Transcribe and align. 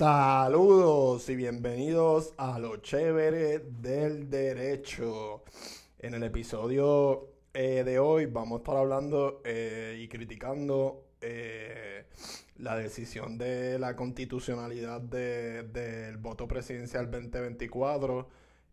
Saludos 0.00 1.28
y 1.28 1.36
bienvenidos 1.36 2.32
a 2.38 2.58
lo 2.58 2.78
chévere 2.78 3.58
del 3.58 4.30
derecho. 4.30 5.42
En 5.98 6.14
el 6.14 6.22
episodio 6.22 7.28
eh, 7.52 7.84
de 7.84 7.98
hoy 7.98 8.24
vamos 8.24 8.56
a 8.56 8.62
estar 8.62 8.78
hablando 8.78 9.42
eh, 9.44 9.98
y 10.00 10.08
criticando 10.08 11.04
eh, 11.20 12.06
la 12.56 12.78
decisión 12.78 13.36
de 13.36 13.78
la 13.78 13.94
constitucionalidad 13.94 15.02
del 15.02 16.16
voto 16.16 16.48
presidencial 16.48 17.10
2024 17.10 18.26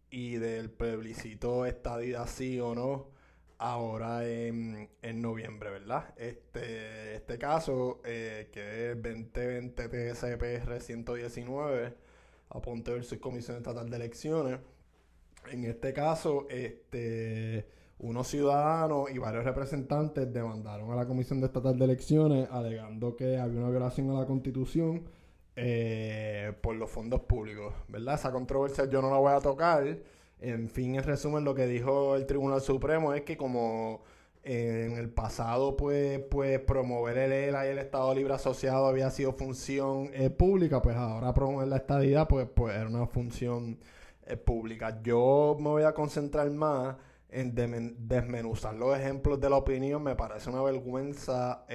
y 0.09 0.36
del 0.36 0.70
plebiscito 0.70 1.66
estadía 1.66 2.25
sí 2.25 2.57
o 2.62 2.73
no 2.73 3.17
ahora 3.58 4.28
en, 4.28 4.89
noviembre, 5.21 5.71
¿verdad? 5.71 6.14
Este, 6.18 7.16
este 7.16 7.38
caso, 7.38 8.02
eh, 8.06 8.50
que 8.52 8.92
es 8.92 8.96
2020 8.96 9.89
TSPR 9.89 10.80
119, 10.80 11.93
apunte 12.50 12.92
versus 12.92 13.18
Comisión 13.20 13.57
Estatal 13.57 13.89
de 13.89 13.96
Elecciones. 13.96 14.60
En 15.52 15.64
este 15.64 15.93
caso, 15.93 16.47
este, 16.50 17.68
unos 18.00 18.28
ciudadanos 18.28 19.10
y 19.11 19.18
varios 19.18 19.43
representantes 19.43 20.32
demandaron 20.32 20.92
a 20.92 20.96
la 20.96 21.08
Comisión 21.08 21.44
Estatal 21.44 21.78
de 21.78 21.86
Elecciones 21.86 22.47
alegando 22.52 23.16
que 23.16 23.38
había 23.38 23.60
una 23.60 23.69
violación 23.69 24.11
a 24.11 24.19
la 24.19 24.25
Constitución 24.25 25.05
eh, 25.55 26.54
por 26.61 26.75
los 26.75 26.89
fondos 26.92 27.21
públicos, 27.21 27.74
¿verdad? 27.88 28.16
Esa 28.16 28.32
controversia 28.32 28.86
yo 28.86 29.02
no 29.02 29.10
la 29.10 29.18
voy 29.18 29.33
a 29.33 29.39
tocar. 29.39 29.97
En 30.39 30.69
fin, 30.69 30.96
en 30.96 31.04
resumen, 31.04 31.43
lo 31.43 31.55
que 31.55 31.65
dijo 31.65 32.16
el 32.16 32.25
Tribunal 32.25 32.61
Supremo 32.61 33.14
es 33.14 33.23
que 33.23 33.38
como 33.38 34.02
eh, 34.44 34.86
en 34.89 34.97
el 34.97 35.09
pasado, 35.09 35.75
pues, 35.75 36.19
pues 36.31 36.59
promover 36.59 37.17
el 37.17 37.31
ELA 37.33 37.67
y 37.67 37.69
el 37.72 37.80
Estado 37.80 38.13
Libre 38.16 38.33
Asociado 38.33 38.86
había 38.88 39.09
sido 39.11 39.33
función 39.33 40.09
eh, 40.13 40.30
pública, 40.30 40.81
pues 40.81 40.95
ahora 40.95 41.33
promover 41.33 41.67
la 41.67 41.77
estadidad, 41.77 42.27
pues, 42.27 42.47
pues 42.55 42.75
era 42.75 42.88
una 42.88 43.08
función 43.08 43.80
eh, 44.25 44.38
pública. 44.38 45.02
Yo 45.03 45.57
me 45.59 45.69
voy 45.69 45.83
a 45.83 45.94
concentrar 45.94 46.49
más 46.51 46.95
en 47.29 47.53
desmenuzar 48.07 48.75
los 48.75 48.97
ejemplos 48.97 49.39
de 49.41 49.49
la 49.49 49.57
opinión. 49.57 50.01
Me 50.01 50.16
parece 50.16 50.49
una 50.49 50.61
vergüenza 50.61 51.66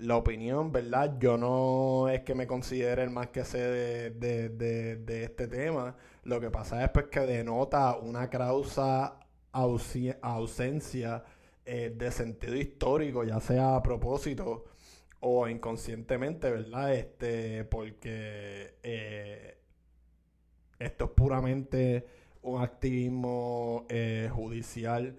la 0.00 0.16
opinión, 0.16 0.72
¿verdad? 0.72 1.16
Yo 1.18 1.36
no 1.36 2.08
es 2.08 2.22
que 2.22 2.34
me 2.34 2.46
considere 2.46 3.02
el 3.02 3.10
más 3.10 3.28
que 3.28 3.44
sé 3.44 3.58
de, 3.58 5.24
este 5.24 5.48
tema. 5.48 5.96
Lo 6.24 6.40
que 6.40 6.50
pasa 6.50 6.84
es 6.84 6.90
pues 6.90 7.06
que 7.06 7.20
denota 7.20 7.96
una 7.96 8.28
causa 8.28 9.20
ausencia 9.52 11.24
eh, 11.64 11.94
de 11.96 12.10
sentido 12.10 12.56
histórico, 12.56 13.24
ya 13.24 13.40
sea 13.40 13.76
a 13.76 13.82
propósito 13.82 14.64
o 15.20 15.48
inconscientemente, 15.48 16.50
¿verdad? 16.50 16.94
Este, 16.94 17.64
porque 17.64 18.74
eh, 18.82 19.58
esto 20.78 21.04
es 21.04 21.10
puramente 21.10 22.06
un 22.42 22.62
activismo 22.62 23.86
eh, 23.88 24.28
judicial 24.32 25.16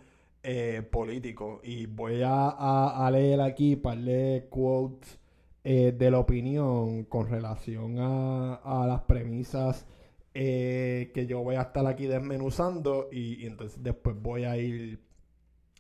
político. 0.90 1.62
Y 1.64 1.86
voy 1.86 2.22
a, 2.26 3.10
leer 3.12 3.42
aquí 3.42 3.76
para 3.76 3.96
leer 3.96 4.50
quotes 4.50 5.20
de 5.64 6.12
la 6.12 6.18
opinión 6.18 7.04
con 7.06 7.30
relación 7.30 7.98
a, 8.00 8.86
las 8.88 9.02
premisas 9.02 9.86
eh, 10.34 11.12
que 11.14 11.26
yo 11.28 11.44
voy 11.44 11.56
a 11.56 11.62
estar 11.64 11.86
aquí 11.88 12.08
desmenuzando. 12.08 13.10
Y, 13.12 13.46
entonces 13.46 13.82
después 13.84 14.16
voy 14.20 14.46
a 14.46 14.58
ir 14.58 15.00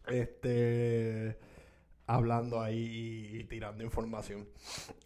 este 0.07 1.37
hablando 2.07 2.61
ahí 2.61 3.29
y, 3.33 3.43
tirando 3.45 3.83
información. 3.83 4.47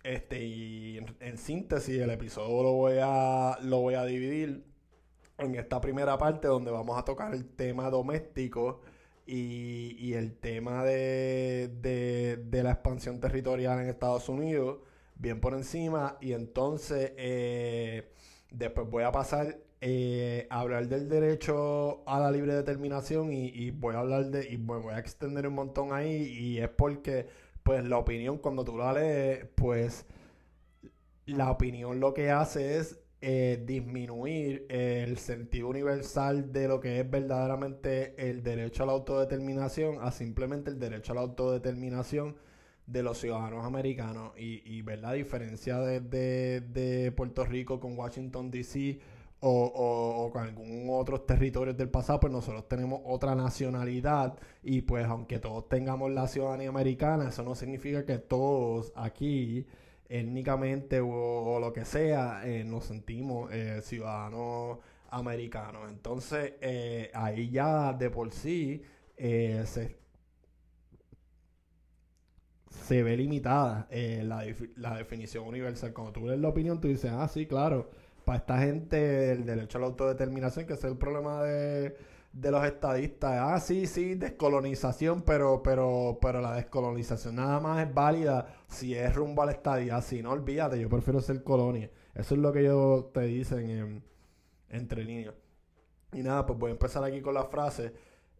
Este, 0.04 0.44
y 0.44 1.00
en, 1.20 1.38
síntesis, 1.38 2.00
el 2.00 2.10
episodio 2.10 2.64
lo 2.64 2.74
voy 2.74 2.96
a 3.02 3.58
lo 3.62 3.82
voy 3.82 3.94
a 3.96 4.06
dividir 4.06 4.66
en 5.38 5.56
esta 5.56 5.82
primera 5.82 6.18
parte 6.18 6.48
donde 6.48 6.72
vamos 6.72 6.98
a 6.98 7.04
tocar 7.04 7.34
el 7.34 7.46
tema 7.46 7.90
doméstico 7.90 8.82
y, 9.26 10.14
el 10.14 10.36
tema 10.38 10.84
de, 10.84 12.40
la 12.52 12.72
expansión 12.72 13.19
territorial 13.19 13.81
en 13.81 13.90
Estados 13.90 14.30
Unidos, 14.30 14.80
bien 15.16 15.42
por 15.42 15.53
encima. 15.53 16.18
Y 16.22 16.34
entonces, 16.34 17.14
eh, 17.18 18.12
después 18.51 18.89
voy 18.89 19.03
a 19.03 19.11
pasar 19.11 19.59
eh, 19.81 20.47
a 20.50 20.61
hablar 20.61 20.88
del 20.88 21.09
derecho 21.09 22.03
a 22.07 22.19
la 22.19 22.31
libre 22.31 22.56
determinación 22.56 23.31
y, 23.31 23.72
voy 23.72 23.95
a 23.95 24.00
hablar 24.00 24.25
de, 24.31 24.47
y 24.50 24.57
voy 24.57 24.94
a 24.94 25.00
extender 25.00 25.47
un 25.47 25.56
montón 25.56 25.94
ahí. 25.94 26.23
Y 26.23 26.59
es 26.59 26.69
porque, 26.69 27.28
pues, 27.63 27.85
la 27.85 27.97
opinión, 27.97 28.38
cuando 28.39 28.63
tú 28.63 28.78
la 28.78 28.94
lees, 28.94 29.45
pues, 29.56 30.06
la 31.25 31.51
opinión 31.51 32.00
lo 32.00 32.13
que 32.13 32.31
hace 32.31 32.78
es 32.78 33.00
eh, 33.22 33.63
disminuir 33.66 34.66
el 34.69 35.17
sentido 35.17 35.69
universal 35.69 36.51
de 36.51 36.67
lo 36.67 36.79
que 36.79 37.00
es 37.00 37.09
verdaderamente 37.09 38.13
el 38.17 38.44
derecho 38.44 38.83
a 38.83 38.85
la 38.85 38.91
autodeterminación 38.91 39.97
a 40.01 40.12
simplemente 40.12 40.69
el 40.69 40.79
derecho 40.79 41.13
a 41.13 41.16
la 41.16 41.22
autodeterminación 41.22 42.35
de 42.88 43.03
los 43.03 43.18
ciudadanos 43.18 43.66
americanos. 43.66 44.31
Y, 44.38 44.62
y 44.66 44.81
ver 44.81 45.00
la 45.00 45.13
diferencia 45.13 45.79
de, 45.79 47.13
Puerto 47.16 47.46
Rico 47.46 47.79
con 47.79 47.97
Washington, 47.97 48.51
D.C. 48.51 49.00
O, 49.47 50.29
con 50.34 50.41
algún 50.44 50.88
otros 50.90 51.25
territorios 51.25 51.78
del 51.78 51.90
pasado, 51.90 52.19
pues 52.19 52.34
nosotros 52.34 52.68
tenemos 52.68 53.01
otra 53.06 53.35
nacionalidad 53.35 54.40
y 54.63 54.81
pues 54.81 55.06
aunque 55.06 55.38
todos 55.38 55.69
tengamos 55.69 56.09
la 56.12 56.28
ciudadanía 56.28 56.69
americana, 56.69 57.29
eso 57.29 57.44
no 57.44 57.53
significa 57.53 58.06
que 58.06 58.18
todos 58.18 58.91
aquí 58.95 59.68
étnicamente 60.09 61.00
o, 61.01 61.59
lo 61.59 61.74
que 61.74 61.85
sea, 61.85 62.41
eh, 62.45 62.63
nos 62.63 62.85
sentimos 62.85 63.51
eh, 63.51 63.81
ciudadanos 63.84 64.79
americanos. 65.09 65.90
Entonces, 65.90 66.53
eh, 66.62 67.12
ahí 67.13 67.50
ya 67.50 67.94
de 67.94 68.09
por 68.09 68.31
sí 68.31 68.81
se, 69.18 69.97
se 72.84 73.03
ve 73.03 73.18
limitada 73.18 73.88
la, 73.91 74.46
la, 74.75 74.96
definición 74.96 75.47
universal. 75.47 75.94
Cuando 75.94 76.13
tú 76.13 76.28
lees 76.28 76.40
la 76.40 76.50
opinión, 76.50 76.80
tú 76.80 76.88
dices, 76.88 77.12
ah, 77.12 77.28
sí, 77.28 77.46
claro, 77.46 77.90
para 78.25 78.40
esta 78.40 78.59
gente 78.59 79.31
el 79.31 79.46
derecho 79.46 79.78
a 79.78 79.81
la 79.81 79.88
autodeterminación, 79.88 80.66
que 80.66 80.74
es 80.74 80.84
el 80.84 80.97
problema 80.97 81.44
de 81.44 81.96
de 82.36 82.52
los 82.52 82.63
estadistas. 82.66 83.40
Ah, 83.41 83.59
sí, 83.59 83.88
sí, 83.88 84.16
descolonización, 84.16 85.22
pero, 85.24 85.63
pero, 85.63 86.19
pero 86.22 86.41
la 86.41 86.53
descolonización 86.53 87.36
nada 87.36 87.59
más 87.59 87.88
es 87.88 87.94
válida 87.94 88.47
si 88.68 88.94
es 88.94 89.16
rumbo 89.16 89.42
a 89.42 89.46
la 89.47 89.53
estadía. 89.53 90.02
Si 90.02 90.22
no, 90.22 90.31
olvídate, 90.31 90.80
yo 90.80 90.90
prefiero 90.90 91.22
ser 91.22 91.44
colonia. 91.44 91.90
Eso 92.13 92.36
es 92.36 92.42
lo 92.42 92.52
que 92.52 92.59
ellos 92.59 93.12
te 93.13 93.22
dicen 93.22 93.69
en, 93.69 94.03
entre 94.69 95.03
líneas. 95.06 95.34
Y 96.13 96.24
nada, 96.24 96.46
pues 96.46 96.59
voy 96.59 96.69
a 96.69 96.74
empezar 96.74 97.03
aquí 97.03 97.22
con 97.22 97.34
la 97.34 97.46
frase. 97.46 97.94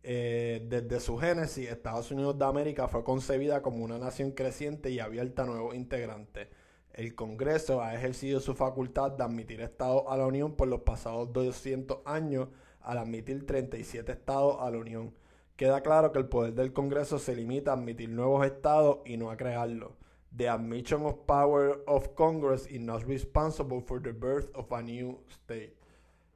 Eh, 0.08 0.64
desde 0.70 1.00
su 1.00 1.18
génesis, 1.18 1.68
Estados 1.68 2.12
Unidos 2.12 2.38
de 2.38 2.46
América 2.46 2.88
fue 2.88 3.04
concebida 3.04 3.64
como 3.64 3.84
una 3.84 3.98
nación 3.98 4.34
creciente 4.34 4.92
y 4.92 5.00
abierta 5.00 5.42
a 5.42 5.46
nuevos 5.48 5.74
integrantes. 5.74 6.48
El 6.94 7.16
Congreso 7.16 7.82
ha 7.82 7.96
ejercido 7.96 8.40
su 8.40 8.54
facultad 8.54 9.14
de 9.14 9.24
admitir 9.24 9.62
Estados 9.62 10.04
a 10.08 10.16
la 10.16 10.28
Unión 10.28 10.56
por 10.56 10.68
los 10.68 10.82
pasados 10.82 11.34
200 11.34 12.02
años 12.06 12.50
al 12.82 13.00
admitir 13.00 13.48
37 13.48 14.12
estados 14.12 14.58
a 14.60 14.70
la 14.70 14.78
Unión. 14.78 15.12
Queda 15.56 15.82
claro 15.82 16.12
que 16.12 16.20
el 16.20 16.28
poder 16.28 16.54
del 16.54 16.72
Congreso 16.72 17.18
se 17.18 17.36
limita 17.36 17.72
a 17.72 17.74
admitir 17.74 18.10
nuevos 18.10 18.46
estados 18.46 19.00
y 19.06 19.18
no 19.18 19.32
a 19.32 19.38
crearlos. 19.38 19.94
The 20.38 20.50
admission 20.50 21.04
of 21.04 21.26
power 21.26 21.84
of 21.88 22.10
Congress 22.14 22.68
is 22.70 22.80
not 22.80 23.08
responsible 23.08 23.82
for 23.82 24.00
the 24.00 24.12
birth 24.12 24.52
of 24.54 24.72
a 24.72 24.84
new 24.84 25.18
state. 25.32 25.76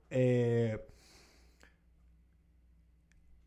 Eh, 0.09 0.75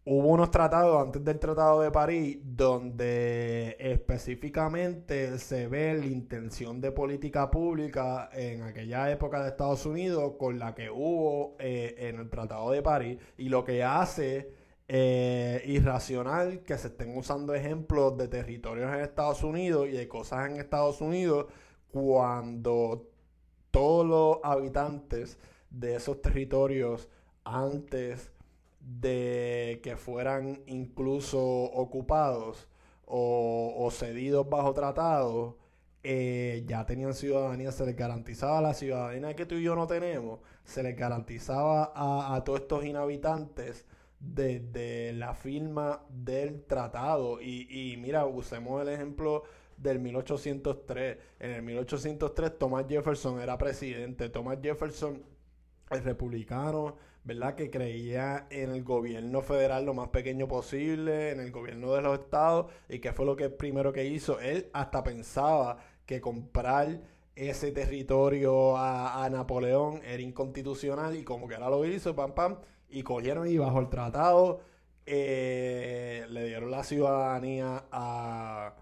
hubo 0.04 0.28
unos 0.28 0.50
tratados 0.50 1.00
antes 1.00 1.24
del 1.24 1.38
Tratado 1.38 1.80
de 1.80 1.90
París 1.92 2.38
donde 2.42 3.76
específicamente 3.78 5.38
se 5.38 5.68
ve 5.68 5.94
la 5.94 6.06
intención 6.06 6.80
de 6.80 6.90
política 6.90 7.50
pública 7.50 8.28
en 8.32 8.62
aquella 8.62 9.10
época 9.12 9.42
de 9.42 9.50
Estados 9.50 9.86
Unidos 9.86 10.34
con 10.38 10.58
la 10.58 10.74
que 10.74 10.90
hubo 10.90 11.56
eh, 11.60 11.94
en 11.98 12.18
el 12.18 12.28
Tratado 12.30 12.72
de 12.72 12.82
París 12.82 13.18
y 13.38 13.48
lo 13.48 13.64
que 13.64 13.84
hace 13.84 14.52
eh, 14.88 15.62
irracional 15.66 16.64
que 16.64 16.76
se 16.78 16.88
estén 16.88 17.16
usando 17.16 17.54
ejemplos 17.54 18.16
de 18.16 18.26
territorios 18.26 18.92
en 18.92 19.00
Estados 19.00 19.44
Unidos 19.44 19.88
y 19.88 19.92
de 19.92 20.08
cosas 20.08 20.50
en 20.50 20.56
Estados 20.56 21.00
Unidos 21.00 21.46
cuando 21.92 23.08
todos 23.70 24.04
los 24.04 24.38
habitantes 24.42 25.38
de 25.70 25.94
esos 25.94 26.20
territorios 26.20 27.08
antes 27.44 28.31
de 28.82 29.80
que 29.82 29.96
fueran 29.96 30.62
incluso 30.66 31.40
ocupados 31.40 32.68
o, 33.06 33.88
cedidos 33.92 34.48
bajo 34.48 34.72
tratado, 34.72 35.58
eh, 36.02 36.64
ya 36.66 36.86
tenían 36.86 37.14
ciudadanía, 37.14 37.70
se 37.70 37.86
les 37.86 37.96
garantizaba 37.96 38.60
la 38.60 38.74
ciudadanía 38.74 39.36
que 39.36 39.46
tú 39.46 39.54
y 39.56 39.62
yo 39.62 39.76
no 39.76 39.86
tenemos, 39.86 40.40
se 40.64 40.82
les 40.82 40.96
garantizaba 40.96 41.92
a, 41.94 42.42
todos 42.44 42.60
estos 42.60 42.84
inhabitantes 42.84 43.86
desde 44.18 45.12
la 45.12 45.34
firma 45.34 46.02
del 46.08 46.64
tratado. 46.64 47.40
Y, 47.40 47.66
y, 47.70 47.96
mira, 47.98 48.26
usemos 48.26 48.80
el 48.82 48.88
ejemplo 48.88 49.42
del 49.76 49.98
1803. 49.98 51.18
En 51.40 51.50
el 51.50 51.62
1803 51.62 52.58
Thomas 52.58 52.86
Jefferson 52.88 53.40
era 53.40 53.58
presidente. 53.58 54.28
Thomas 54.28 54.58
Jefferson, 54.62 55.22
el 55.90 56.04
republicano, 56.04 56.96
¿verdad? 57.24 57.54
Que 57.54 57.70
creía 57.70 58.46
en 58.50 58.70
el 58.70 58.82
gobierno 58.82 59.42
federal 59.42 59.84
lo 59.84 59.94
más 59.94 60.08
pequeño 60.08 60.48
posible, 60.48 61.30
en 61.30 61.40
el 61.40 61.50
gobierno 61.52 61.92
de 61.94 62.02
los 62.02 62.18
estados. 62.18 62.72
¿Y 62.88 62.98
qué 62.98 63.12
fue 63.12 63.26
lo 63.26 63.36
que 63.36 63.50
primero 63.50 63.92
que 63.92 64.04
hizo? 64.04 64.40
Él 64.40 64.68
hasta 64.72 65.04
pensaba 65.04 65.78
que 66.06 66.20
comprar 66.20 67.00
ese 67.34 67.72
territorio 67.72 68.76
a, 68.76 69.28
Napoleón 69.30 70.02
era 70.04 70.22
inconstitucional 70.22 71.16
y 71.16 71.24
como 71.24 71.48
que 71.48 71.54
ahora 71.54 71.70
lo 71.70 71.84
hizo, 71.86 72.14
pam, 72.14 72.34
pam, 72.34 72.58
y 72.90 73.02
cogieron 73.02 73.48
y 73.48 73.56
bajo 73.56 73.80
el 73.80 73.88
tratado 73.88 74.60
eh, 75.06 76.26
le 76.28 76.44
dieron 76.44 76.70
la 76.70 76.84
ciudadanía 76.84 77.84
a, 77.90 78.74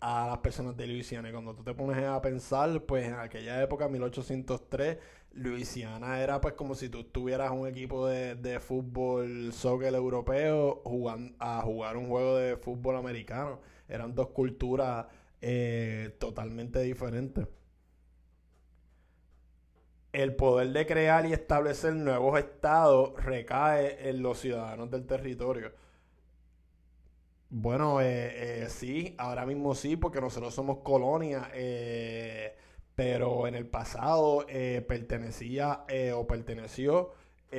a 0.00 0.26
las 0.28 0.38
personas 0.38 0.76
de 0.76 0.86
Luisiana. 0.86 1.28
Y 1.28 1.32
cuando 1.32 1.54
tú 1.54 1.62
te 1.62 1.74
pones 1.74 2.02
a 2.04 2.20
pensar, 2.20 2.82
pues 2.82 3.06
en 3.06 3.14
aquella 3.14 3.62
época, 3.62 3.88
1803, 3.88 4.98
Luisiana 5.32 6.20
era 6.20 6.40
pues 6.40 6.54
como 6.54 6.74
si 6.74 6.88
tú 6.88 7.04
tuvieras 7.04 7.50
un 7.52 7.66
equipo 7.68 8.06
de, 8.06 8.34
de 8.34 8.60
fútbol, 8.60 9.52
soccer 9.52 9.94
europeo, 9.94 10.82
a 11.38 11.62
jugar 11.62 11.96
un 11.96 12.08
juego 12.08 12.36
de 12.36 12.56
fútbol 12.56 12.96
americano. 12.96 13.60
Eran 13.88 14.14
dos 14.14 14.28
culturas 14.28 15.06
eh, 15.40 16.16
totalmente 16.18 16.80
diferentes 16.82 17.46
el 20.12 20.34
poder 20.34 20.72
de 20.72 20.86
crear 20.86 21.26
y 21.26 21.32
establecer 21.32 21.94
nuevos 21.94 22.38
estados 22.38 23.12
recae 23.22 24.08
en 24.08 24.22
los 24.22 24.38
ciudadanos 24.40 24.90
del 24.90 25.06
territorio. 25.06 25.72
Bueno, 27.48 28.00
eh, 28.00 28.62
eh, 28.64 28.68
sí, 28.68 29.14
ahora 29.18 29.44
mismo 29.44 29.74
sí, 29.74 29.96
porque 29.96 30.20
nosotros 30.20 30.54
somos 30.54 30.78
colonia, 30.78 31.50
pero 33.00 33.46
en 33.46 33.54
el 33.54 33.66
pasado 33.66 34.44
pertenecía 34.86 35.86
o 36.14 36.26
perteneció 36.26 37.12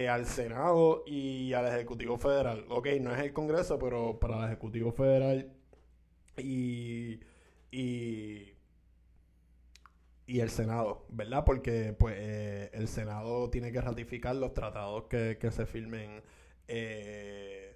al 0.10 0.28
Senado 0.28 1.04
y 1.08 1.54
al 1.54 1.68
Ejecutivo 1.68 2.18
Federal. 2.18 2.66
Ok, 2.70 2.88
no 3.02 3.12
es 3.12 3.20
el 3.22 3.34
Congreso, 3.34 3.80
pero 3.80 4.20
para 4.20 4.38
el 4.38 4.46
Ejecutivo 4.46 4.92
Federal 4.92 5.52
y, 6.38 7.20
y 7.72 8.52
y 10.32 10.40
el 10.40 10.50
Senado, 10.50 11.06
¿verdad? 11.10 11.44
Porque 11.44 11.94
pues 11.98 12.16
eh, 12.18 12.70
el 12.74 12.88
Senado 12.88 13.50
tiene 13.50 13.72
que 13.74 13.82
ratificar 13.82 14.34
los 14.36 14.54
tratados 14.54 15.06
que, 15.10 15.38
se 15.52 15.66
firmen 15.66 16.22
eh, 16.70 17.76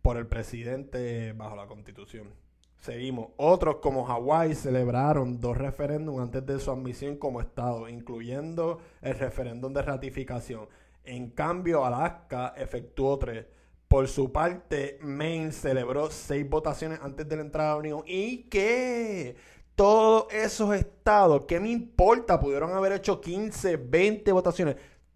por 0.00 0.16
el 0.16 0.28
presidente 0.28 1.32
bajo 1.32 1.56
la 1.56 1.66
Constitución. 1.66 2.32
Seguimos. 2.80 3.30
Otros 3.36 3.76
como 3.76 4.04
Hawái 4.04 4.54
celebraron 4.54 5.40
dos 5.40 5.56
referéndums 5.56 6.20
antes 6.20 6.46
de 6.46 6.60
su 6.60 6.70
admisión 6.70 7.16
como 7.16 7.40
Estado, 7.40 7.88
incluyendo 7.88 8.78
el 9.02 9.18
referéndum 9.18 9.72
de 9.72 9.82
ratificación. 9.82 10.68
En 11.04 11.30
cambio, 11.30 11.84
Alaska 11.84 12.54
efectuó 12.56 13.18
tres. 13.18 13.46
Por 13.88 14.06
su 14.06 14.32
parte, 14.32 14.98
Maine 15.00 15.50
celebró 15.50 16.10
seis 16.10 16.48
votaciones 16.48 17.00
antes 17.02 17.26
de 17.28 17.36
la 17.36 17.42
entrada 17.42 17.70
a 17.70 17.74
la 17.74 17.78
Unión. 17.78 18.02
¿Y 18.06 18.44
qué? 18.44 19.36
todos 19.78 20.26
esos 20.32 20.74
estados, 20.74 21.44
¿qué 21.46 21.60
me 21.60 21.70
importa? 21.70 22.40
Pudieron 22.40 22.72
haber 22.72 22.90
hecho 22.94 23.20
15, 23.20 23.76
20 23.76 24.32
votaciones. 24.32 24.74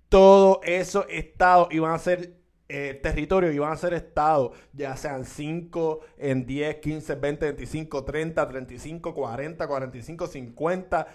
Todos 0.08 0.58
esos 0.62 1.04
estados 1.08 1.66
iban 1.72 1.92
a 1.92 1.98
ser 1.98 2.36
eh, 2.72 3.52
iban 3.52 3.72
a 3.72 3.76
ser 3.76 3.92
estados, 3.94 4.56
ya 4.72 4.96
sean 4.96 5.24
5, 5.24 6.00
en 6.16 6.46
10, 6.46 6.76
15, 6.76 7.14
20, 7.16 7.46
25, 7.46 8.04
30, 8.04 8.48
35, 8.48 9.14
40, 9.14 9.66
45, 9.69 10.26
50, 10.26 11.06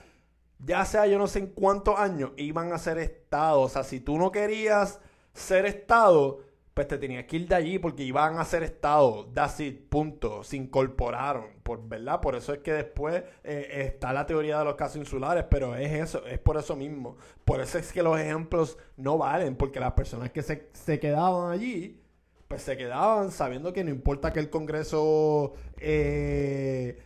ya 0.60 0.86
sea 0.86 1.08
yo 1.08 1.18
no 1.18 1.28
sé 1.28 1.40
en 1.40 1.48
cuántos 1.48 1.98
años, 1.98 2.32
iban 2.38 2.72
a 2.74 2.78
ser 2.78 3.00
estados. 3.00 3.66
O 3.66 3.70
sea, 3.74 3.84
si 3.84 4.00
tú 4.00 4.18
no 4.18 4.32
querías 4.32 5.00
ser 5.34 5.66
estado, 5.66 6.42
pues 6.78 6.88
te 6.88 7.00
tenías 7.00 7.26
que 7.26 7.38
ir 7.38 7.48
de 7.48 7.56
allí 7.56 7.80
porque 7.80 8.04
iban 8.04 8.38
a 8.38 8.46
ser 8.46 8.62
estado, 8.62 9.26
that's 9.34 9.60
it, 9.62 9.90
punto, 9.90 10.44
se 10.44 10.58
incorporaron, 10.58 11.46
por, 11.64 11.82
¿verdad? 11.90 12.22
Por 12.22 12.36
eso 12.36 12.54
es 12.54 12.60
que 12.60 12.72
después 12.72 13.24
eh, 13.44 13.68
está 13.88 14.14
la 14.14 14.28
teoría 14.28 14.60
de 14.60 14.66
los 14.66 14.76
casos 14.76 14.98
insulares, 14.98 15.46
pero 15.50 15.76
es 15.76 15.92
eso, 15.92 16.24
es 16.28 16.38
por 16.38 16.56
eso 16.56 16.76
mismo. 16.76 17.18
Por 17.46 17.62
eso 17.62 17.80
es 17.80 17.92
que 17.92 18.04
los 18.04 18.20
ejemplos 18.20 18.78
no 18.96 19.18
valen, 19.18 19.56
porque 19.56 19.80
las 19.80 19.94
personas 19.94 20.30
que 20.30 20.44
se, 20.44 20.70
se 20.72 21.00
quedaban 21.00 21.52
allí, 21.52 22.00
pues 22.48 22.62
se 22.62 22.78
quedaban 22.78 23.32
sabiendo 23.32 23.74
que 23.74 23.84
no 23.84 23.90
importa 23.90 24.32
que 24.32 24.40
el 24.40 24.52
Congreso 24.52 25.54
eh, 25.80 27.02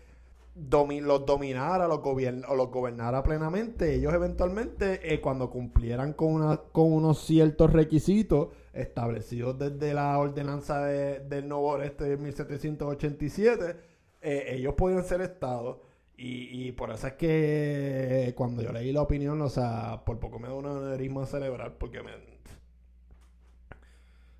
los 0.53 1.25
dominara, 1.25 1.87
los, 1.87 2.01
o 2.03 2.55
los 2.57 2.71
gobernara 2.71 3.23
plenamente, 3.23 3.95
ellos 3.95 4.13
eventualmente, 4.13 5.13
eh, 5.13 5.21
cuando 5.21 5.49
cumplieran 5.49 6.11
con, 6.11 6.33
una, 6.33 6.57
con 6.57 6.91
unos 6.91 7.25
ciertos 7.25 7.71
requisitos, 7.71 8.49
establecidos 8.73 9.57
desde 9.57 9.93
la 9.93 10.17
ordenanza 10.17 10.85
de, 10.85 11.19
del 11.19 11.47
Nuevo 11.47 11.81
Este 11.81 12.05
de 12.05 12.17
1787, 12.17 13.75
eh, 14.21 14.45
ellos 14.49 14.73
podían 14.75 15.03
ser 15.03 15.21
estados. 15.21 15.77
Y, 16.23 16.71
por 16.73 16.91
eso 16.91 17.07
es 17.07 17.13
que 17.13 18.31
cuando 18.37 18.61
yo 18.61 18.71
leí 18.71 18.91
la 18.91 19.01
opinión, 19.01 19.41
o 19.41 19.49
sea, 19.49 20.03
por 20.05 20.19
poco 20.19 20.37
me 20.37 20.49
da 20.49 20.53
un 20.53 20.67
aneurisma 20.67 21.25
cerebral 21.25 21.73
porque 21.79 22.03
me... 22.03 22.11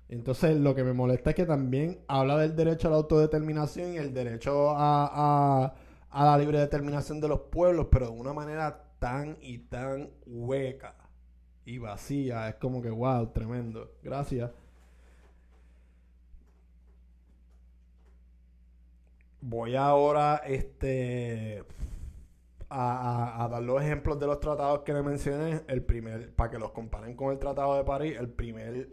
Entonces 0.08 0.56
lo 0.58 0.76
que 0.76 0.84
me 0.84 0.92
molesta 0.92 1.30
es 1.30 1.36
que 1.36 1.44
también 1.44 1.98
habla 2.06 2.38
del 2.38 2.54
derecho 2.54 2.86
a 2.86 2.92
la 2.92 2.98
autodeterminación 2.98 3.94
y 3.94 3.96
el 3.96 4.14
derecho 4.14 4.70
a, 4.70 5.74
a 6.10 6.24
la 6.24 6.38
libre 6.38 6.60
determinación 6.60 7.20
de 7.20 7.26
los 7.26 7.40
pueblos, 7.40 7.88
pero 7.90 8.06
de 8.06 8.12
una 8.12 8.32
manera 8.32 8.92
tan 9.00 9.36
y 9.40 9.58
tan 9.58 10.10
hueca 10.24 11.01
y 11.64 11.78
vacía. 11.78 12.48
Es 12.48 12.56
como 12.56 12.82
que, 12.82 12.90
wow, 12.90 13.28
tremendo. 13.32 13.92
Gracias. 14.02 14.50
Voy 19.40 19.74
ahora 19.74 20.36
este, 20.46 21.64
a, 22.70 23.48
dar 23.50 23.62
los 23.62 23.82
ejemplos 23.82 24.18
de 24.20 24.26
los 24.26 24.40
tratados 24.40 24.80
que 24.80 24.92
le 24.92 25.02
mencioné. 25.02 25.62
El 25.66 25.82
primer, 25.82 26.34
para 26.34 26.50
que 26.50 26.58
los 26.58 26.70
comparen 26.70 27.16
con 27.16 27.32
el 27.32 27.38
Tratado 27.38 27.76
de 27.76 27.84
París, 27.84 28.16
el 28.18 28.28
primer 28.28 28.88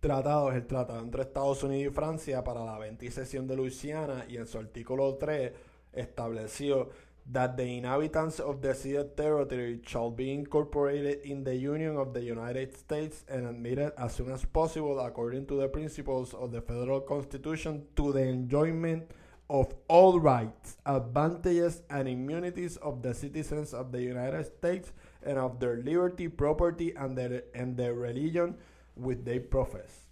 tratado 0.00 0.50
es 0.50 0.56
el 0.56 0.66
tratado 0.66 1.00
entre 1.00 1.22
Estados 1.22 1.62
Unidos 1.62 1.92
y 1.92 1.94
Francia 1.94 2.42
para 2.42 2.64
la 2.64 2.76
venta 2.76 3.04
de 3.04 3.56
Luisiana 3.56 4.24
y 4.28 4.36
en 4.36 4.48
su 4.48 4.58
artículo 4.58 5.14
3 5.14 5.52
estableció 5.92 6.90
that 7.30 7.56
the 7.56 7.78
inhabitants 7.78 8.40
of 8.40 8.60
the 8.60 8.74
ceded 8.74 9.16
territory 9.16 9.80
shall 9.86 10.10
be 10.10 10.32
incorporated 10.32 11.20
in 11.24 11.44
the 11.44 11.54
Union 11.54 11.96
of 11.96 12.12
the 12.12 12.20
United 12.20 12.76
States 12.76 13.24
and 13.28 13.46
admitted 13.46 13.92
as 13.96 14.14
soon 14.14 14.30
as 14.32 14.44
possible 14.44 14.98
according 15.00 15.46
to 15.46 15.54
the 15.54 15.68
principles 15.68 16.34
of 16.34 16.50
the 16.50 16.60
federal 16.60 17.00
constitution 17.00 17.84
to 17.96 18.12
the 18.12 18.22
enjoyment 18.22 19.08
of 19.48 19.72
all 19.86 20.18
rights, 20.18 20.78
advantages, 20.86 21.82
and 21.90 22.08
immunities 22.08 22.76
of 22.78 23.02
the 23.02 23.12
citizens 23.12 23.74
of 23.74 23.92
the 23.92 24.00
United 24.00 24.44
States 24.46 24.92
and 25.22 25.38
of 25.38 25.60
their 25.60 25.76
liberty, 25.76 26.26
property, 26.26 26.94
and 26.96 27.16
their, 27.16 27.42
and 27.54 27.76
their 27.76 27.94
religion 27.94 28.56
which 28.94 29.18
they 29.24 29.38
profess. 29.38 30.06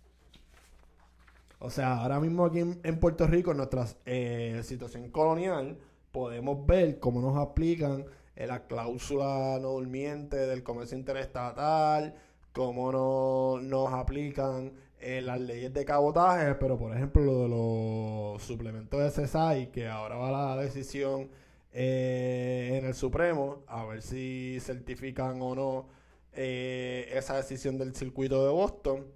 O 1.59 1.71
sea, 1.71 1.99
ahora 1.99 2.21
mismo 2.21 2.47
aquí 2.47 2.61
en, 2.61 2.81
en 2.85 2.99
Puerto 2.99 3.26
Rico, 3.26 3.52
nuestra 3.52 3.87
eh, 4.07 4.61
situación 4.62 5.11
colonial, 5.11 5.79
podemos 6.12 6.67
ver 6.67 6.99
cómo 6.99 7.21
nos 7.21 7.37
aplican 7.37 8.07
la 8.47 8.67
cláusula 8.67 9.59
no 9.61 9.71
durmiente 9.71 10.37
del 10.37 10.62
comercio 10.62 10.97
interestatal, 10.97 12.14
cómo 12.52 12.93
no, 12.93 13.61
nos 13.62 13.93
aplican 13.93 14.73
eh, 15.00 15.21
las 15.23 15.40
leyes 15.40 15.73
de 15.73 15.85
cabotaje, 15.85 16.55
pero 16.55 16.79
por 16.79 16.95
ejemplo 16.97 17.23
lo 17.23 17.43
de 17.43 17.49
los 17.49 18.43
suplementos 18.43 19.00
de 19.02 19.11
CESAI, 19.11 19.71
que 19.71 19.88
ahora 19.88 20.17
va 20.17 20.31
la 20.31 20.57
decisión 20.62 21.31
eh, 21.73 22.79
en 22.79 22.87
el 22.87 22.95
Supremo, 22.95 23.62
a 23.67 23.85
ver 23.85 24.02
si 24.02 24.59
certifican 24.61 25.40
o 25.43 25.55
no 25.55 25.88
eh, 26.33 27.11
esa 27.12 27.37
decisión 27.37 27.79
del 27.79 27.95
circuito 27.95 28.45
de 28.45 28.52
Boston. 28.52 29.07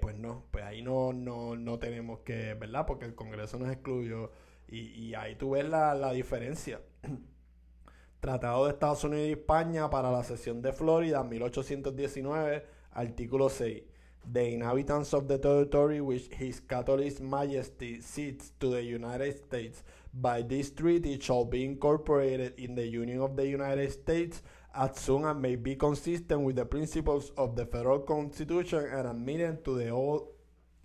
pues 0.00 0.16
no, 0.18 0.44
pues 0.50 0.64
ahí 0.64 0.82
no, 0.82 1.12
no, 1.12 1.56
no 1.56 1.78
tenemos 1.78 2.20
que, 2.20 2.54
¿verdad? 2.54 2.86
Porque 2.86 3.04
el 3.04 3.14
Congreso 3.14 3.58
nos 3.58 3.70
excluyó 3.70 4.30
y, 4.70 5.14
ahí 5.14 5.34
tú 5.34 5.50
ves 5.50 5.68
la, 5.68 6.12
diferencia. 6.12 6.80
Tratado 8.20 8.66
de 8.66 8.72
Estados 8.72 9.04
Unidos 9.04 9.28
y 9.28 9.32
España 9.32 9.88
para 9.90 10.10
la 10.10 10.24
sesión 10.24 10.60
de 10.60 10.72
Florida, 10.72 11.22
1819, 11.22 12.64
artículo 12.92 13.48
6. 13.48 13.82
The 14.30 14.52
inhabitants 14.52 15.14
of 15.14 15.26
the 15.26 15.38
territory 15.38 16.00
which 16.00 16.28
His 16.32 16.60
Catholic 16.60 17.20
Majesty 17.20 18.02
ceds 18.02 18.52
to 18.58 18.70
the 18.70 18.82
United 18.82 19.36
States 19.36 19.84
by 20.12 20.42
this 20.42 20.74
treaty 20.74 21.18
shall 21.18 21.44
be 21.44 21.64
incorporated 21.64 22.54
in 22.58 22.74
the 22.74 22.86
Union 22.86 23.20
of 23.20 23.36
the 23.36 23.46
United 23.46 23.90
States 23.90 24.42
as 24.74 24.98
soon 24.98 25.24
as 25.24 25.36
may 25.36 25.56
be 25.56 25.76
consistent 25.76 26.42
with 26.42 26.56
the 26.56 26.64
principles 26.64 27.32
of 27.36 27.56
the 27.56 27.64
federal 27.66 28.00
constitution 28.00 28.84
and 28.84 29.08
admitted 29.08 29.64
to 29.64 29.76
the 29.78 29.90
all, 29.90 30.34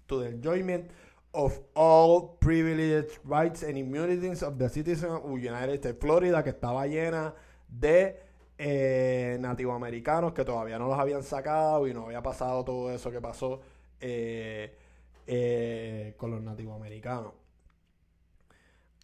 to 0.08 0.20
the 0.20 0.28
enjoyment 0.28 0.90
of 1.34 1.60
all 1.74 2.38
privileged 2.40 3.20
rights 3.26 3.64
and 3.64 3.78
immunities 3.78 4.44
of 4.44 4.58
the 4.58 4.70
citizens 4.70 5.20
of 5.24 5.32
United 5.32 5.76
States. 5.76 5.98
Florida, 6.00 6.44
que 6.44 6.52
estaba 6.52 6.86
llena 6.88 7.34
de 7.68 8.20
eh, 8.58 9.38
nativoamericanos 9.40 10.34
que 10.34 10.46
todavía 10.46 10.78
no 10.78 10.88
los 10.88 11.00
habían 11.00 11.24
sacado 11.24 11.88
y 11.88 11.94
no 11.94 12.06
había 12.06 12.22
pasado 12.22 12.64
todo 12.64 12.92
eso 12.92 13.12
que 13.12 13.20
pasó 13.20 13.62
eh, 14.00 14.76
eh, 15.26 16.14
con 16.18 16.32
los 16.32 16.42
nativoamericanos. 16.42 17.34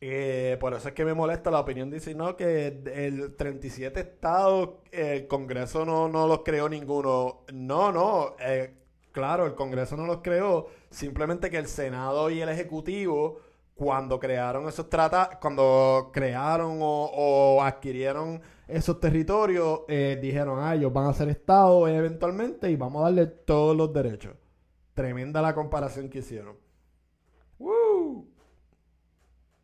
Eh, 0.02 0.56
por 0.62 0.74
eso 0.74 0.88
es 0.88 0.94
que 0.94 1.04
me 1.04 1.14
molesta 1.14 1.52
la 1.52 1.60
opinión 1.60 1.90
dice 1.90 2.16
no 2.16 2.38
que 2.38 2.68
el 2.68 3.36
37 3.36 4.00
estados 4.00 4.76
el 4.94 5.28
Congreso 5.28 5.84
no, 5.84 6.08
no 6.08 6.26
los 6.26 6.40
creó 6.44 6.70
ninguno 6.70 7.42
no 7.52 7.92
no 7.92 8.38
claro 9.12 9.46
el 9.46 9.56
Congreso 9.56 9.98
no 9.98 10.06
los 10.06 10.20
creó 10.22 10.68
simplemente 10.90 11.50
que 11.50 11.58
el 11.58 11.68
Senado 11.68 12.30
y 12.30 12.42
el 12.42 12.50
Ejecutivo 12.50 13.40
cuando 13.76 14.20
crearon 14.20 14.68
esos 14.68 14.90
tratados 14.90 15.38
cuando 15.40 16.10
crearon 16.14 16.80
o, 16.82 17.62
adquirieron 17.64 18.42
esos 18.68 19.00
territorios 19.00 19.82
eh, 19.88 20.18
dijeron 20.22 20.60
ah 20.60 20.76
ellos 20.76 20.92
van 20.92 21.08
a 21.08 21.14
ser 21.14 21.30
estados 21.30 21.90
eventualmente 21.90 22.70
y 22.70 22.76
vamos 22.76 23.02
a 23.02 23.06
darle 23.06 23.28
todos 23.28 23.76
los 23.76 23.94
derechos 23.94 24.36
tremenda 24.94 25.42
la 25.42 25.56
comparación 25.56 26.10
que 26.10 26.20
hicieron 26.20 26.58
¡Woo! 27.58 28.30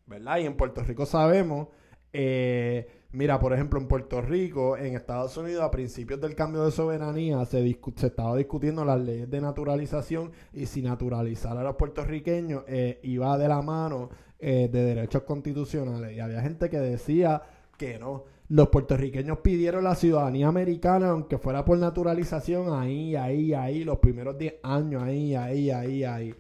¿verdad? 0.06 0.38
Y 0.38 0.46
en 0.46 0.56
Puerto 0.56 0.84
Rico 0.84 1.06
sabemos, 1.06 1.70
eh, 2.14 2.95
mira, 3.16 3.40
por 3.40 3.54
ejemplo, 3.54 3.80
en 3.80 3.88
Puerto 3.88 4.22
Rico, 4.22 4.78
en 4.78 4.96
Estados 4.96 5.36
Unidos, 5.38 5.64
a 5.64 5.72
principios 5.72 6.20
del 6.20 6.36
cambio 6.36 6.66
de 6.66 6.72
soberanía, 6.72 7.44
se, 7.46 7.80
se 7.96 8.08
estaba 8.08 8.36
discutiendo 8.36 8.84
las 8.86 9.00
leyes 9.00 9.30
de 9.30 9.42
naturalización 9.42 10.32
y 10.54 10.66
si 10.66 10.82
naturalizar 10.82 11.58
a 11.58 11.64
los 11.64 11.76
puertorriqueños 11.76 12.64
eh, 12.68 13.00
iba 13.04 13.38
de 13.38 13.48
la 13.48 13.62
mano 13.62 14.10
eh, 14.40 14.70
de 14.72 14.84
derechos 14.84 15.24
constitucionales. 15.24 16.16
Y 16.16 16.20
había 16.20 16.42
gente 16.42 16.70
que 16.70 16.80
decía 16.80 17.42
que 17.78 17.98
no. 17.98 18.26
Los 18.48 18.70
puertorriqueños 18.70 19.40
pidieron 19.40 19.84
la 19.84 19.96
ciudadanía 19.96 20.48
americana, 20.48 21.10
aunque 21.10 21.40
fuera 21.40 21.66
por 21.66 21.80
naturalización, 21.80 22.80
ahí, 22.80 23.16
ahí, 23.16 23.54
ahí, 23.54 23.84
los 23.84 23.98
primeros 23.98 24.38
10 24.38 24.56
años, 24.62 25.02
ahí, 25.02 25.34
ahí, 25.34 25.72
ahí, 25.72 26.04
ahí. 26.04 26.36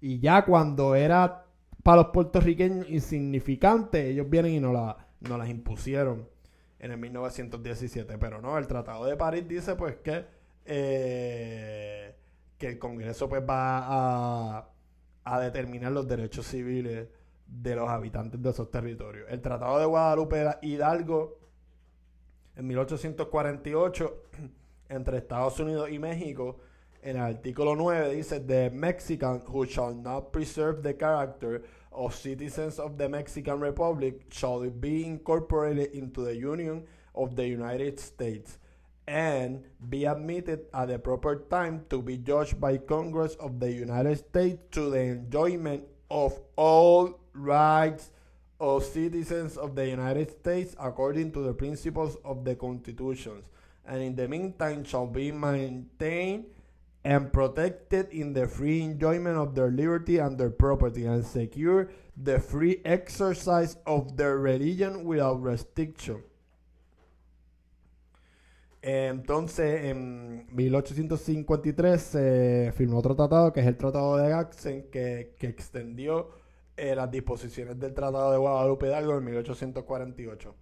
Y 0.00 0.18
ya 0.18 0.44
cuando 0.44 0.96
era 0.96 1.44
para 1.84 2.02
los 2.02 2.06
puertorriqueños 2.06 2.90
insignificantes, 2.90 4.06
ellos 4.06 4.28
vienen 4.28 4.54
y 4.54 4.60
no, 4.60 4.72
la, 4.72 5.05
no 5.20 5.38
las 5.38 5.48
impusieron 5.48 6.28
en 6.78 6.92
el 6.92 6.98
1917. 6.98 8.18
Pero 8.18 8.40
no, 8.40 8.58
el 8.58 8.66
Tratado 8.66 9.04
de 9.04 9.16
París 9.16 9.46
dice 9.48 9.74
pues 9.76 9.96
que, 9.96 10.24
eh, 10.64 12.14
que 12.58 12.68
el 12.68 12.78
Congreso 12.78 13.28
pues 13.28 13.42
va 13.42 14.58
a, 14.58 14.70
a 15.24 15.40
determinar 15.40 15.92
los 15.92 16.06
derechos 16.06 16.46
civiles 16.46 17.08
de 17.46 17.76
los 17.76 17.88
habitantes 17.88 18.42
de 18.42 18.50
esos 18.50 18.70
territorios. 18.70 19.26
El 19.30 19.40
Tratado 19.40 19.78
de 19.78 19.86
Guadalupe 19.86 20.56
Hidalgo 20.62 21.38
en 22.56 22.66
1848 22.66 24.22
entre 24.88 25.18
Estados 25.18 25.58
Unidos 25.60 25.90
y 25.90 25.98
México 25.98 26.58
en 27.06 27.16
el 27.16 27.22
artículo 27.22 27.76
9 27.76 28.14
dice, 28.14 28.40
The 28.40 28.70
Mexican 28.70 29.42
who 29.46 29.64
shall 29.64 29.94
not 29.94 30.32
preserve 30.32 30.82
the 30.82 30.96
character 30.96 31.62
of 31.96 32.14
citizens 32.14 32.78
of 32.78 32.98
the 32.98 33.08
Mexican 33.08 33.58
Republic 33.58 34.20
shall 34.30 34.68
be 34.68 35.04
incorporated 35.04 35.92
into 35.92 36.22
the 36.22 36.36
Union 36.36 36.84
of 37.14 37.34
the 37.34 37.46
United 37.46 37.98
States 37.98 38.58
and 39.08 39.64
be 39.88 40.04
admitted 40.04 40.66
at 40.74 40.88
the 40.88 40.98
proper 40.98 41.46
time 41.48 41.84
to 41.88 42.02
be 42.02 42.18
judged 42.18 42.60
by 42.60 42.76
Congress 42.76 43.34
of 43.36 43.58
the 43.58 43.72
United 43.72 44.18
States 44.18 44.58
to 44.72 44.90
the 44.90 44.98
enjoyment 44.98 45.84
of 46.10 46.38
all 46.56 47.18
rights 47.32 48.10
of 48.60 48.84
citizens 48.84 49.56
of 49.56 49.74
the 49.74 49.88
United 49.88 50.30
States 50.30 50.74
according 50.80 51.30
to 51.32 51.40
the 51.40 51.54
principles 51.54 52.16
of 52.24 52.44
the 52.44 52.54
constitutions 52.54 53.44
and 53.86 54.02
in 54.02 54.16
the 54.16 54.26
meantime 54.26 54.84
shall 54.84 55.06
be 55.06 55.30
maintained 55.30 56.44
and 57.06 57.30
protected 57.30 58.08
in 58.10 58.32
the 58.32 58.48
free 58.48 58.82
enjoyment 58.82 59.36
of 59.36 59.54
their 59.54 59.70
liberty 59.70 60.18
and 60.18 60.36
their 60.36 60.50
property 60.50 61.06
and 61.06 61.24
secure 61.24 61.88
the 62.16 62.40
free 62.40 62.80
exercise 62.84 63.76
of 63.86 64.16
their 64.16 64.38
religion 64.38 65.04
without 65.04 65.40
restriction. 65.40 66.24
Entonces, 68.82 69.84
en 69.84 70.46
1853 70.50 72.00
se 72.02 72.72
firmó 72.76 72.98
otro 72.98 73.14
tratado, 73.14 73.52
que 73.52 73.60
es 73.60 73.66
el 73.66 73.76
Tratado 73.76 74.16
de 74.16 74.28
Gaxen, 74.28 74.90
que, 74.90 75.36
que 75.38 75.46
extendió 75.46 76.30
eh, 76.76 76.96
las 76.96 77.10
disposiciones 77.10 77.78
del 77.78 77.94
Tratado 77.94 78.32
de 78.32 78.38
Guadalupe 78.38 78.86
Hidalgo 78.86 79.18
en 79.18 79.24
1848 79.24 80.54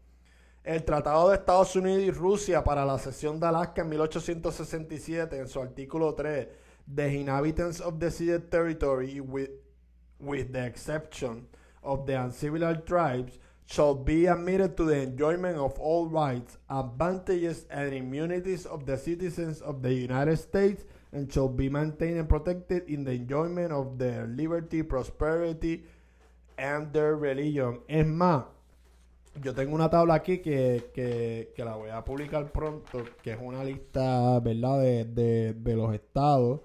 el 0.65 0.83
Tratado 0.83 1.29
de 1.29 1.37
Estados 1.37 1.77
Unidos 1.77 2.03
y 2.03 2.11
Rusia 2.11 2.65
para 2.65 2.87
la 2.87 2.99
cesión 2.99 3.39
de 3.39 3.47
Alaska 3.47 3.83
en 3.83 3.91
1867, 3.91 5.39
en 5.39 5.47
su 5.47 5.61
artículo 5.61 6.15
3, 6.15 6.49
The 6.95 7.15
inhabitants 7.15 7.81
of 7.81 7.99
the 7.99 8.11
ceded 8.11 8.51
territory, 8.51 9.21
with, 9.21 9.51
with 10.19 10.53
the 10.53 10.67
exception 10.67 11.47
of 11.83 12.07
the 12.07 12.15
uncivilized 12.15 12.87
tribes, 12.87 13.39
shall 13.67 13.95
be 13.95 14.27
admitted 14.27 14.77
to 14.77 14.85
the 14.85 15.03
enjoyment 15.03 15.57
of 15.57 15.79
all 15.79 16.07
rights, 16.07 16.59
advantages, 16.69 17.67
and 17.71 17.93
immunities 17.95 18.67
of 18.67 18.87
the 18.87 18.97
citizens 18.97 19.61
of 19.61 19.83
the 19.83 19.93
United 19.93 20.37
States, 20.37 20.85
and 21.13 21.31
shall 21.33 21.49
be 21.49 21.69
maintained 21.69 22.19
and 22.19 22.29
protected 22.29 22.89
in 22.89 23.05
the 23.05 23.13
enjoyment 23.13 23.71
of 23.71 23.99
their 23.99 24.27
liberty, 24.27 24.83
prosperity, 24.83 25.85
and 26.57 26.93
their 26.93 27.17
religion. 27.17 27.81
Es 27.89 28.07
más, 28.07 28.45
yo 29.43 29.55
tengo 29.55 29.75
una 29.75 29.91
tabla 29.91 30.15
aquí 30.15 30.39
que, 30.39 30.91
que, 30.95 31.53
que, 31.55 31.65
la 31.65 31.75
voy 31.77 31.91
a 31.91 32.05
publicar 32.05 32.51
pronto, 32.53 33.05
que 33.23 33.33
es 33.33 33.39
una 33.41 33.65
lista, 33.65 34.39
¿verdad?, 34.41 34.81
de, 34.81 35.55
de, 35.55 35.77
los 35.77 35.95
estados 35.95 36.61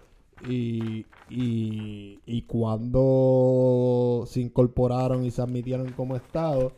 y, 0.48 1.06
y, 1.30 2.20
y 2.26 2.42
cuando 2.44 4.24
se 4.28 4.42
incorporaron 4.42 5.26
y 5.26 5.32
se 5.32 5.42
admitieron 5.42 5.92
como 5.94 6.16
estado. 6.16 6.74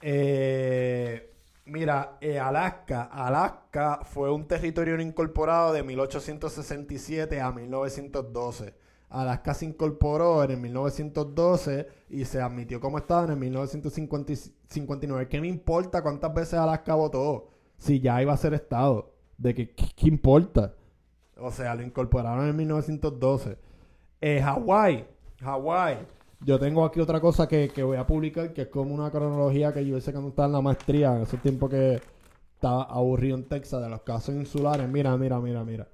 Eh, 0.00 1.32
mira, 1.66 2.18
eh, 2.20 2.38
Alaska, 2.38 3.04
Alaska 3.04 4.00
fue 4.04 4.32
un 4.32 4.46
territorio 4.46 5.00
incorporado 5.00 5.72
de 5.72 5.82
1867 5.82 7.40
a 7.40 7.52
1912. 7.52 8.81
Alaska 9.12 9.52
se 9.52 9.66
incorporó 9.66 10.42
en 10.42 10.52
el 10.52 10.56
1912 10.56 11.86
y 12.08 12.24
se 12.24 12.40
admitió 12.40 12.80
como 12.80 12.96
Estado 12.96 13.26
en 13.26 13.30
el 13.32 13.36
1959. 13.36 15.28
¿Qué 15.28 15.40
me 15.40 15.48
importa 15.48 16.02
cuántas 16.02 16.32
veces 16.32 16.54
Alaska 16.54 16.94
votó? 16.94 17.50
Si 17.76 18.00
ya 18.00 18.22
iba 18.22 18.32
a 18.32 18.36
ser 18.38 18.54
Estado. 18.54 19.12
¿De 19.36 19.54
qué, 19.54 19.74
qué, 19.74 20.08
importa? 20.08 20.72
O 21.36 21.50
sea, 21.50 21.74
lo 21.74 21.82
incorporaron 21.82 22.48
en 22.48 22.56
1912. 22.56 23.58
Eh, 24.20 24.40
Hawái. 24.40 25.04
Hawái. 25.42 25.98
Yo 26.40 26.58
tengo 26.58 26.84
aquí 26.84 26.98
otra 27.00 27.20
cosa 27.20 27.46
que, 27.46 27.68
que, 27.68 27.82
voy 27.82 27.98
a 27.98 28.06
publicar, 28.06 28.54
que 28.54 28.62
es 28.62 28.68
como 28.68 28.94
una 28.94 29.10
cronología 29.10 29.74
que 29.74 29.84
yo 29.84 29.98
hice 29.98 30.12
cuando 30.12 30.30
estaba 30.30 30.46
en 30.46 30.52
la 30.52 30.60
maestría, 30.62 31.14
en 31.16 31.22
ese 31.22 31.36
tiempo 31.36 31.68
que 31.68 32.00
estaba 32.54 32.84
aburrido 32.84 33.36
en 33.36 33.44
Texas, 33.44 33.82
de 33.82 33.90
los 33.90 34.00
casos 34.02 34.34
insulares. 34.34 34.88
Mira, 34.88 35.14
mira, 35.18 35.38
mira, 35.38 35.64
mira. 35.64 35.88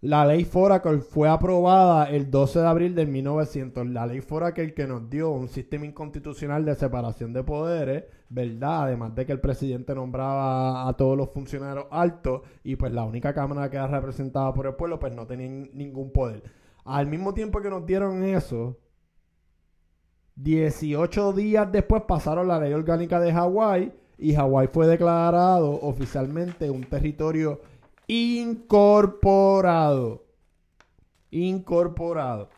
La 0.00 0.24
ley 0.24 0.44
Foraker 0.44 1.00
fue 1.00 1.28
aprobada 1.28 2.08
el 2.08 2.30
12 2.30 2.60
de 2.60 2.66
abril 2.68 2.94
de 2.94 3.04
1900. 3.04 3.84
La 3.88 4.06
ley 4.06 4.20
Foraker 4.20 4.72
que 4.72 4.86
nos 4.86 5.10
dio 5.10 5.30
un 5.30 5.48
sistema 5.48 5.86
inconstitucional 5.86 6.64
de 6.64 6.76
separación 6.76 7.32
de 7.32 7.42
poderes, 7.42 8.04
¿verdad? 8.28 8.84
Además 8.84 9.16
de 9.16 9.26
que 9.26 9.32
el 9.32 9.40
presidente 9.40 9.96
nombraba 9.96 10.88
a 10.88 10.92
todos 10.96 11.16
los 11.16 11.30
funcionarios 11.30 11.86
altos 11.90 12.42
y 12.62 12.76
pues 12.76 12.92
la 12.92 13.02
única 13.02 13.34
cámara 13.34 13.68
que 13.70 13.76
era 13.76 13.88
representada 13.88 14.54
por 14.54 14.66
el 14.68 14.76
pueblo 14.76 15.00
pues 15.00 15.12
no 15.12 15.26
tenía 15.26 15.48
ningún 15.72 16.12
poder. 16.12 16.44
Al 16.84 17.08
mismo 17.08 17.34
tiempo 17.34 17.60
que 17.60 17.68
nos 17.68 17.84
dieron 17.84 18.22
eso, 18.22 18.78
18 20.36 21.32
días 21.32 21.72
después 21.72 22.04
pasaron 22.06 22.46
la 22.46 22.60
ley 22.60 22.72
orgánica 22.72 23.18
de 23.18 23.32
Hawái 23.32 23.92
y 24.16 24.34
Hawái 24.34 24.68
fue 24.68 24.86
declarado 24.86 25.72
oficialmente 25.82 26.70
un 26.70 26.84
territorio 26.84 27.60
incorporado. 28.08 29.44
Incorporado. 31.30 32.48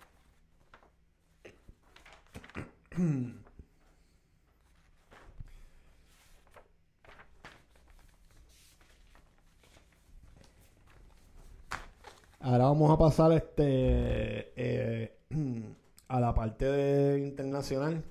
Ahora 12.42 12.64
vamos 12.64 12.90
a 12.90 12.96
pasar 12.98 13.32
este 13.32 14.52
eh, 14.56 15.18
a 16.08 16.20
la 16.20 16.34
parte 16.34 16.64
de 16.64 17.18
internacional. 17.20 18.02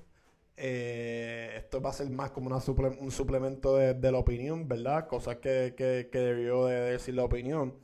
Eh, 0.62 1.54
esto 1.56 1.80
va 1.80 1.88
a 1.88 1.92
ser 1.94 2.10
más 2.10 2.32
como 2.32 2.50
un 2.50 3.10
suplemento 3.10 3.76
de, 3.76 4.12
la 4.12 4.18
opinión, 4.18 4.68
¿verdad? 4.68 5.06
Cosas 5.08 5.36
que, 5.36 5.74
que, 5.74 6.18
debió 6.18 6.66
de 6.66 6.92
decir 6.92 7.14
la 7.14 7.24
opinión. 7.24 7.74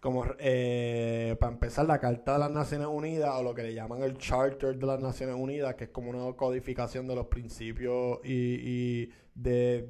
como 0.00 0.26
eh, 0.38 1.36
para 1.40 1.52
empezar 1.52 1.86
la 1.86 1.98
Carta 2.00 2.34
de 2.34 2.40
las 2.40 2.50
Naciones 2.50 2.88
Unidas 2.88 3.30
o 3.34 3.42
lo 3.42 3.54
que 3.54 3.62
le 3.62 3.74
llaman 3.74 4.02
el 4.02 4.18
Charter 4.18 4.76
de 4.76 4.86
las 4.86 5.00
Naciones 5.00 5.36
Unidas, 5.36 5.74
que 5.76 5.84
es 5.84 5.90
como 5.90 6.10
una 6.10 6.36
codificación 6.36 7.06
de 7.06 7.14
los 7.14 7.28
principios 7.28 8.20
y, 8.24 9.08
de 9.34 9.88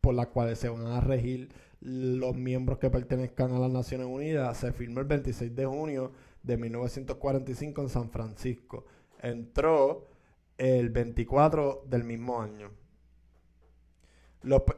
por 0.00 0.14
las 0.14 0.28
cuales 0.28 0.58
se 0.58 0.70
van 0.70 0.86
a 0.86 1.00
regir 1.00 1.50
los 1.82 2.34
miembros 2.36 2.78
que 2.78 2.88
pertenezcan 2.88 3.52
a 3.52 3.58
las 3.58 3.70
Naciones 3.70 4.06
Unidas, 4.06 4.56
se 4.56 4.72
firmó 4.72 5.00
el 5.00 5.06
26 5.06 5.54
de 5.54 5.66
junio 5.66 6.12
de 6.42 6.56
1945 6.56 7.82
en 7.82 7.88
San 7.90 8.10
Francisco. 8.10 8.86
Entró 9.22 10.09
el 10.60 10.90
24 10.90 11.84
del 11.86 12.04
mismo 12.04 12.40
año. 12.40 12.70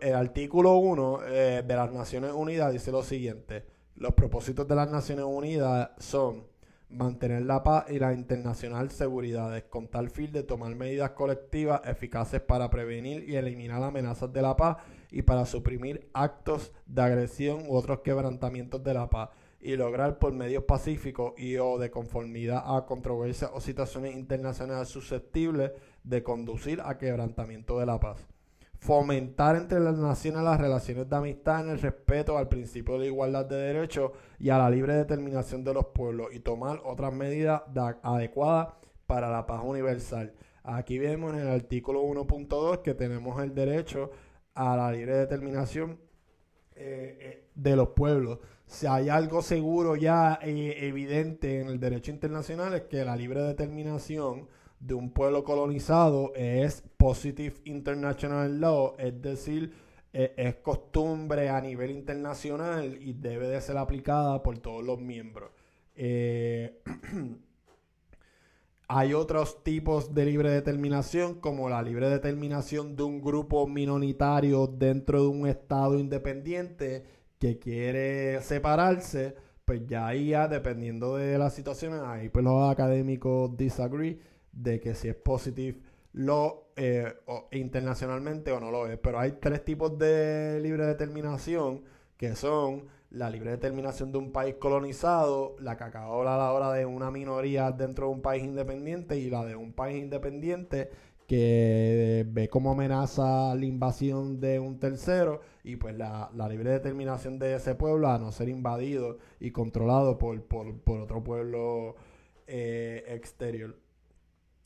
el 0.01 0.15
artículo 0.15 0.77
1 0.77 1.21
eh, 1.27 1.65
de 1.67 1.77
las 1.77 1.93
Naciones 1.93 2.33
Unidas 2.33 2.73
dice 2.73 2.93
lo 2.93 3.03
siguiente 3.03 3.65
los 3.97 4.15
propósitos 4.15 4.67
de 4.67 4.75
las 4.75 4.91
Naciones 4.91 5.25
Unidas 5.25 5.91
son 5.99 6.47
mantener 6.89 7.43
la 7.43 7.63
paz 7.63 7.87
y 7.89 7.99
la 7.99 8.13
internacional 8.13 8.91
seguridad, 8.91 9.65
con 9.71 9.89
tal 9.89 10.11
fin 10.11 10.31
de 10.31 10.43
tomar 10.43 10.75
medidas 10.75 11.11
colectivas 11.13 11.81
eficaces 11.85 12.41
para 12.41 12.69
prevenir 12.69 13.29
y 13.29 13.37
eliminar 13.37 13.83
amenazas 13.83 14.33
de 14.33 14.43
la 14.43 14.57
paz 14.57 14.77
y 15.11 15.23
para 15.23 15.47
suprimir 15.47 16.11
actos 16.13 16.73
de 16.87 17.03
agresión 17.03 17.67
u 17.67 17.77
otros 17.77 18.01
quebrantamientos 18.01 18.83
de 18.85 18.95
la 18.95 19.09
paz 19.09 19.31
y 19.63 19.77
lograr 19.77 20.19
por 20.19 20.33
medios 20.33 20.65
pacíficos 20.65 21.33
y 21.39 21.57
o 21.57 21.79
de 21.79 21.91
conformidad 21.91 22.65
a 22.67 22.85
controversias 22.85 23.51
o 23.55 23.61
situaciones 23.61 24.15
internacionales 24.15 24.89
susceptibles 24.89 25.73
de 26.05 26.23
conducir 26.23 26.81
a 26.85 26.99
quebrantamiento 26.99 27.79
de 27.79 27.87
la 27.87 28.01
paz 28.01 28.27
fomentar 28.83 29.55
entre 29.55 29.79
las 29.79 29.97
naciones 29.97 30.43
las 30.43 30.61
relaciones 30.61 31.09
de 31.09 31.15
amistad 31.15 31.61
en 31.61 31.71
el 31.71 31.81
respeto 31.81 32.37
al 32.37 32.49
principio 32.49 32.99
de 32.99 33.07
igualdad 33.07 33.47
de 33.47 33.55
derechos 33.55 34.11
y 34.41 34.51
a 34.51 34.59
la 34.59 34.69
libre 34.69 34.95
determinación 34.95 35.63
de 35.63 35.73
los 35.73 35.87
pueblos 35.87 36.35
y 36.35 36.41
tomar 36.41 36.81
otras 36.85 37.15
medidas 37.15 37.63
adecuadas 38.03 38.75
para 39.07 39.31
la 39.31 39.47
paz 39.47 39.61
universal. 39.63 40.35
Aquí 40.65 40.99
vemos 40.99 41.33
en 41.33 41.41
el 41.41 41.49
artículo 41.49 42.03
1.2 42.03 42.83
que 42.83 42.95
tenemos 42.95 43.41
el 43.41 43.55
derecho 43.55 44.11
a 44.53 44.77
la 44.77 44.91
libre 44.91 45.15
determinación 45.15 46.01
eh, 46.75 47.19
eh, 47.21 47.49
de 47.55 47.77
los 47.77 47.91
pueblos. 47.91 48.41
Si 48.73 48.87
hay 48.87 49.11
algo 49.11 49.43
seguro 49.43 49.97
ya 49.97 50.39
eh, 50.41 50.89
evidente 50.89 51.61
en 51.61 51.69
el 51.69 51.79
derecho 51.79 52.11
internacional 52.11 52.73
es 52.73 52.83
que 52.85 53.05
la 53.05 53.15
libre 53.15 53.43
determinación 53.43 54.49
de 54.81 54.95
un 54.95 55.11
pueblo 55.11 55.45
colonizado 55.45 56.33
es 56.35 56.83
Positive 56.97 57.55
International 57.67 58.59
Law, 58.59 58.95
es 58.97 59.21
decir, 59.21 59.75
e, 60.11 60.33
es 60.39 60.55
costumbre 60.57 61.51
a 61.51 61.61
nivel 61.61 61.91
internacional 61.91 62.97
y 62.99 63.13
debe 63.13 63.47
de 63.47 63.61
ser 63.61 63.77
aplicada 63.77 64.43
por 64.43 64.59
todos 64.59 64.83
los 64.83 64.99
miembros. 64.99 65.51
Eh, 65.95 66.81
hay 68.89 69.13
otros 69.13 69.63
tipos 69.63 70.15
de 70.15 70.25
libre 70.25 70.51
determinación, 70.51 71.41
como 71.41 71.69
la 71.69 71.83
libre 71.83 72.09
determinación 72.09 72.97
de 72.97 73.03
un 73.03 73.21
grupo 73.21 73.67
minoritario 73.67 74.67
dentro 74.67 75.25
de 75.25 75.29
un 75.29 75.47
estado 75.47 75.99
independiente 75.99 77.21
que 77.43 77.59
quiere 77.59 78.41
separarse, 78.41 79.35
pues 79.65 79.85
ya 79.89 80.07
ahí 80.07 80.33
dependiendo 80.49 81.17
de 81.17 81.37
las 81.39 81.53
situaciones, 81.53 82.01
ahí 82.01 82.29
pues 82.29 82.45
los 82.45 82.71
académicos 82.71 83.57
disagree 83.57 84.21
de 84.53 84.79
que 84.79 84.95
si 84.95 85.09
es 85.09 85.17
positive 85.17 85.81
lo 86.13 86.69
eh, 86.77 87.13
internacionalmente 87.51 88.53
o 88.53 88.61
no 88.61 88.71
lo 88.71 88.87
es. 88.87 88.97
Pero 88.99 89.19
hay 89.19 89.33
tres 89.41 89.65
tipos 89.65 89.99
de 89.99 90.61
libre 90.61 90.87
determinación 90.87 91.83
que 92.17 92.37
son 92.37 92.85
la 93.11 93.29
libre 93.29 93.51
determinación 93.51 94.13
de 94.13 94.19
un 94.19 94.31
país 94.31 94.55
colonizado, 94.61 95.57
la 95.59 95.77
que 95.77 95.83
acabó 95.83 96.23
la 96.23 96.53
hora 96.53 96.71
de 96.71 96.87
una 96.87 97.11
minoría 97.11 97.73
dentro 97.73 98.07
de 98.07 98.13
un 98.13 98.23
país 98.23 98.45
independiente 98.45 99.19
y 99.19 99.31
la 99.31 99.45
de 99.45 99.57
un 99.57 99.73
país 99.73 100.01
independiente 100.01 100.91
que 101.27 102.27
ve 102.29 102.49
como 102.49 102.73
amenaza 102.73 103.55
la 103.55 103.65
invasión 103.65 104.41
de 104.41 104.59
un 104.59 104.79
tercero 104.79 105.41
y 105.65 105.77
pues 105.77 105.97
la, 105.97 106.31
libre 106.49 106.71
determinación 106.71 107.39
de 107.39 107.55
ese 107.55 107.75
pueblo 107.75 108.09
a 108.09 108.19
no 108.19 108.33
ser 108.33 108.49
invadido 108.49 109.19
y 109.41 109.51
controlado 109.51 110.19
por, 110.19 110.43
por, 110.45 111.01
otro 111.01 111.23
pueblo 111.23 111.97
eh, 112.47 113.05
exterior 113.09 113.77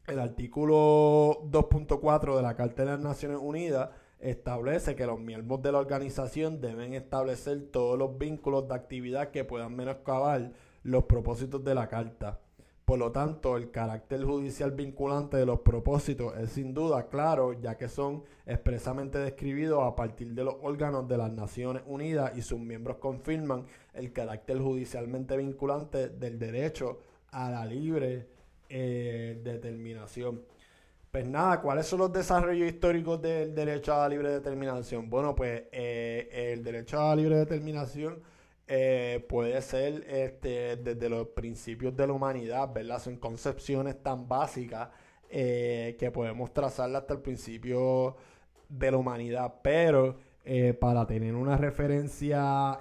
el 0.07 0.21
artículo 0.21 1.43
2.4 1.51 2.37
de 2.37 2.43
la 2.43 2.55
Carta 2.55 2.85
de 2.85 2.91
las 2.91 3.01
Naciones 3.01 3.39
Unidas 3.41 3.91
establece 4.21 4.95
que 4.95 5.07
los 5.07 5.19
miembros 5.21 5.63
de 5.63 5.73
la 5.73 5.79
organización 5.79 6.61
deben 6.61 6.95
establecer 6.95 7.71
todos 7.71 7.99
los 7.99 8.17
vínculos 8.17 8.69
de 8.69 8.75
actividad 8.75 9.31
que 9.31 9.45
puedan 9.45 9.75
menoscabar 9.75 10.53
los 10.83 11.05
propósitos 11.05 11.63
de 11.65 11.75
la 11.75 11.89
Carta. 11.89 12.41
Por 12.87 13.01
lo 13.01 13.11
tanto, 13.11 13.57
el 13.57 13.73
carácter 13.73 14.23
judicial 14.23 14.71
vinculante 14.71 15.37
de 15.37 15.45
los 15.45 15.59
propósitos 15.59 16.37
es 16.39 16.51
sin 16.51 16.73
duda 16.73 17.09
claro, 17.09 17.53
ya 17.61 17.77
que 17.77 17.89
son 17.89 18.23
expresamente 18.47 19.19
describidos 19.19 19.83
a 19.83 19.97
partir 19.97 20.33
de 20.35 20.45
los 20.45 20.55
órganos 20.63 21.09
de 21.09 21.19
las 21.19 21.33
Naciones 21.33 21.83
Unidas 21.87 22.39
y 22.39 22.43
sus 22.43 22.61
miembros 22.61 22.99
confirman 22.99 23.67
el 23.93 24.13
carácter 24.13 24.61
judicialmente 24.61 25.37
vinculante 25.37 26.11
del 26.11 26.39
derecho 26.39 27.01
a 27.33 27.51
la 27.51 27.67
libre 27.67 28.29
eh, 28.69 29.41
determinación. 29.43 30.45
Pues 31.11 31.27
nada, 31.27 31.61
¿cuáles 31.61 31.87
son 31.87 31.99
los 31.99 32.13
desarrollos 32.13 32.69
históricos 32.69 33.21
del 33.21 33.53
derecho 33.53 33.95
a 33.95 34.03
la 34.03 34.11
libre 34.11 34.31
determinación? 34.31 35.11
Bueno, 35.11 35.35
pues 35.35 35.65
eh, 35.73 36.53
el 36.53 36.63
derecho 36.63 37.01
a 37.01 37.09
la 37.09 37.17
libre 37.17 37.37
determinación 37.37 38.23
eh, 38.67 39.25
puede 39.29 39.61
ser 39.63 40.05
este, 40.09 40.77
desde 40.77 41.09
los 41.09 41.29
principios 41.29 41.97
de 41.97 42.07
la 42.07 42.13
humanidad, 42.13 42.73
¿verdad? 42.73 43.01
Son 43.01 43.17
concepciones 43.17 44.03
tan 44.03 44.29
básicas 44.29 44.89
que 45.29 46.11
podemos 46.15 46.55
trazarla 46.55 46.99
hasta 46.99 47.15
el 47.15 47.21
principio 47.21 48.17
de 48.69 48.91
la 48.93 48.97
humanidad, 48.97 49.55
pero 49.61 50.17
para 50.81 51.05
tener 51.05 51.35
una 51.35 51.57
referencia 51.57 52.79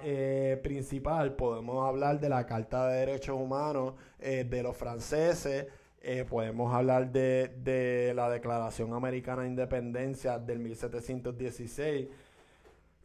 principal 0.62 1.34
podemos 1.34 1.86
hablar 1.86 2.20
de 2.20 2.28
la 2.28 2.46
Carta 2.46 2.86
de 2.86 3.00
Derechos 3.00 3.36
Humanos 3.36 3.94
de 4.20 4.62
los 4.62 4.76
franceses, 4.76 5.66
eh, 6.08 6.24
podemos 6.24 6.72
hablar 6.72 7.10
de, 7.10 8.12
la 8.14 8.30
Declaración 8.30 8.94
Americana 8.94 9.42
de 9.42 9.48
Independencia 9.48 10.38
del 10.38 10.60
1716. 10.60 12.06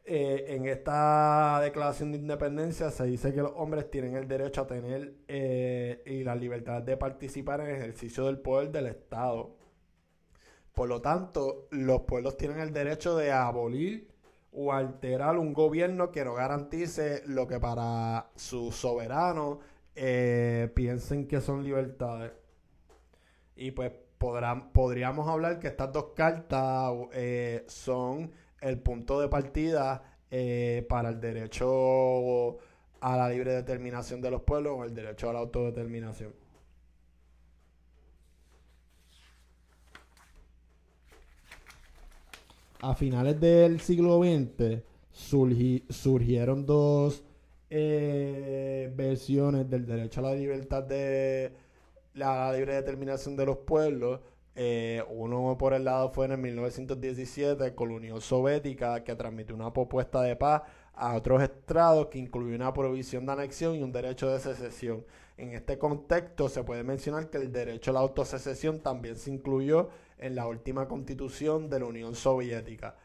Eh, 0.04 0.56
en 0.56 0.66
esta 0.66 1.60
Declaración 1.62 2.12
de 2.12 2.18
Independencia 2.18 2.90
se 2.90 3.06
dice 3.06 3.34
que 3.34 3.42
los 3.42 3.54
hombres 3.56 3.90
tienen 3.92 4.16
el 4.16 4.28
derecho 4.28 4.62
a 4.62 4.68
tener 4.68 5.16
eh, 5.28 6.02
y 6.06 6.24
la 6.24 6.36
libertad 6.36 6.82
de 6.82 6.98
participar 6.98 7.62
en 7.62 7.68
el 7.68 7.76
ejercicio 7.76 8.26
del 8.26 8.40
poder 8.40 8.72
del 8.72 8.88
Estado. 8.88 9.56
Por 10.74 10.90
lo 10.90 11.02
tanto, 11.02 11.68
los 11.72 12.02
pueblos 12.02 12.38
tienen 12.38 12.60
el 12.60 12.74
derecho 12.74 13.16
de 13.16 13.32
abolir 13.32 14.10
o 14.52 14.74
alterar 14.74 15.38
un 15.38 15.54
gobierno 15.54 16.12
que 16.12 16.26
no 16.26 16.34
garantice 16.34 17.24
lo 17.28 17.48
que 17.48 17.60
para 17.60 18.32
sus 18.36 18.76
soberanos 18.76 19.60
piensen 20.74 21.28
que 21.28 21.42
son 21.42 21.64
libertades. 21.64 22.32
Y 23.56 23.72
pues 23.72 23.92
podrán, 24.22 24.72
podríamos 24.72 25.28
hablar 25.28 25.60
que 25.60 25.68
estas 25.68 25.92
dos 25.92 26.14
cartas 26.16 26.94
eh, 27.12 27.64
son 27.68 28.32
el 28.62 28.80
punto 28.80 29.20
de 29.20 29.28
partida 29.28 30.04
eh, 30.30 30.86
para 30.88 31.10
el 31.10 31.20
derecho 31.20 32.58
a 33.02 33.18
la 33.18 33.30
libre 33.30 33.54
determinación 33.54 34.22
de 34.22 34.32
los 34.32 34.42
pueblos 34.44 34.74
o 34.78 34.84
el 34.86 34.94
derecho 34.94 35.30
a 35.30 35.34
la 35.34 35.40
autodeterminación. 35.40 36.34
A 42.84 42.96
finales 42.96 43.40
del 43.40 43.80
siglo 43.80 44.22
XX 44.24 44.82
surgieron 45.12 46.66
dos 46.66 47.24
eh, 47.70 48.92
versiones 48.96 49.70
del 49.70 49.86
derecho 49.86 50.20
a 50.20 50.24
la 50.24 50.34
libertad 50.34 50.84
de 50.84 51.52
la 52.16 52.52
libre 52.54 52.76
determinación 52.76 53.36
de 53.36 53.46
los 53.46 53.58
pueblos. 53.58 54.20
Eh, 54.56 55.02
uno 55.10 55.58
por 55.58 55.74
el 55.74 55.86
lado 55.86 56.10
fue 56.10 56.26
en 56.26 56.34
el 56.34 56.38
1917 56.40 57.74
con 57.74 57.90
la 57.90 57.96
Unión 57.96 58.20
Soviética 58.22 59.04
que 59.04 59.16
transmitió 59.16 59.56
una 59.56 59.72
propuesta 59.72 60.22
de 60.22 60.36
paz 60.36 60.64
a 60.94 61.16
otros 61.16 61.42
estrados 61.42 62.08
que 62.08 62.20
incluye 62.20 62.56
una 62.56 62.74
prohibición 62.74 63.26
de 63.26 63.32
anexión 63.32 63.76
y 63.76 63.84
un 63.84 63.92
derecho 63.92 64.30
de 64.30 64.40
secesión. 64.40 65.06
En 65.38 65.54
este 65.54 65.78
contexto 65.78 66.50
se 66.50 66.64
puede 66.64 66.84
mencionar 66.84 67.30
que 67.30 67.38
el 67.38 67.52
derecho 67.52 67.92
a 67.92 67.94
la 67.96 68.00
autosecesión 68.02 68.82
también 68.82 69.16
se 69.16 69.32
incluyó 69.32 69.90
en 70.18 70.36
la 70.36 70.48
última 70.48 70.88
constitución 70.88 71.70
de 71.70 71.80
la 71.80 71.86
Unión 71.86 72.14
Soviética. 72.14 72.96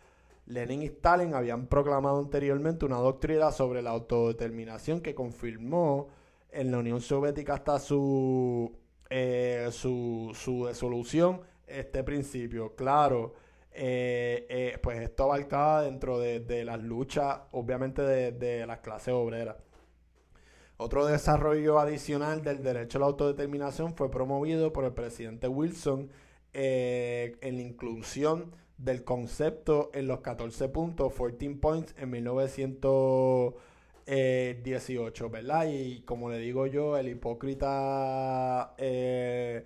Lenin 0.46 0.82
y 0.82 0.86
Stalin 0.86 1.34
habían 1.34 1.66
proclamado 1.66 2.18
anteriormente 2.18 2.84
una 2.84 2.98
doctrina 2.98 3.50
sobre 3.52 3.82
la 3.82 3.90
autodeterminación 3.90 5.00
que 5.00 5.14
confirmó 5.14 6.08
en 6.50 6.70
la 6.70 6.78
Unión 6.78 7.00
Soviética 7.00 7.54
hasta 7.54 7.78
su 7.78 8.72
eh, 9.10 9.68
su, 9.70 10.32
su 10.34 10.68
este 11.66 12.02
principio. 12.02 12.74
Claro, 12.74 13.34
eh, 13.72 14.46
eh, 14.48 14.78
pues 14.82 15.00
esto 15.00 15.24
abarcaba 15.24 15.82
dentro 15.82 16.18
de, 16.18 16.64
las 16.64 16.82
luchas, 16.82 17.40
obviamente, 17.52 18.02
de, 18.02 18.66
las 18.66 18.80
clases 18.80 19.14
obreras. 19.14 19.56
Otro 20.78 21.06
desarrollo 21.06 21.78
adicional 21.78 22.42
del 22.42 22.62
derecho 22.62 22.98
a 22.98 23.00
la 23.00 23.06
autodeterminación 23.06 23.94
fue 23.94 24.10
promovido 24.10 24.72
por 24.72 24.84
el 24.84 24.92
presidente 24.92 25.48
Wilson 25.48 26.10
en 26.52 27.56
la 27.56 27.62
inclusión 27.62 28.52
del 28.78 29.04
concepto 29.04 29.90
en 29.94 30.06
los 30.06 30.20
14 30.20 30.68
puntos, 30.68 31.12
14 31.12 31.50
points, 31.56 31.94
en 31.98 32.10
1918, 34.06 35.30
¿verdad? 35.30 35.66
Y 35.68 36.00
como 36.02 36.30
le 36.30 36.38
digo 36.38 36.66
yo, 36.66 36.96
el 36.96 37.08
hipócrita 37.08 38.74
eh, 38.78 39.64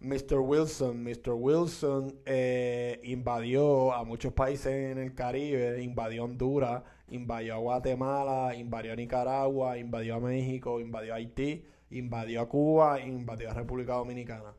Mr. 0.00 0.38
Wilson, 0.38 1.02
Mr. 1.02 1.32
Wilson 1.32 2.20
eh, 2.24 3.00
invadió 3.02 3.92
a 3.92 4.04
muchos 4.04 4.32
países 4.32 4.72
en 4.72 4.98
el 4.98 5.14
Caribe, 5.14 5.82
invadió 5.82 6.24
Honduras, 6.24 6.82
invadió 7.08 7.54
a 7.54 7.58
Guatemala, 7.58 8.54
invadió 8.54 8.92
a 8.92 8.96
Nicaragua, 8.96 9.76
invadió 9.76 10.14
a 10.14 10.20
México, 10.20 10.80
invadió 10.80 11.12
a 11.12 11.16
Haití, 11.16 11.64
invadió 11.90 12.42
a 12.42 12.48
Cuba, 12.48 13.00
invadió 13.00 13.50
a 13.50 13.54
República 13.54 13.94
Dominicana. 13.94 14.54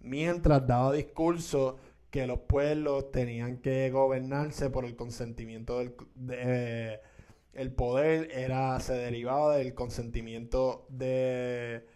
Mientras 0.00 0.66
daba 0.66 0.92
discurso 0.92 1.78
que 2.10 2.26
los 2.26 2.40
pueblos 2.40 3.12
tenían 3.12 3.58
que 3.58 3.90
gobernarse 3.90 4.68
por 4.70 4.84
el 4.84 4.96
consentimiento 4.96 5.78
del 5.78 5.94
el 7.52 7.72
poder 7.72 8.30
era 8.32 8.78
se 8.80 8.94
derivaba 8.94 9.56
del 9.56 9.74
consentimiento 9.74 10.86
de, 10.88 11.86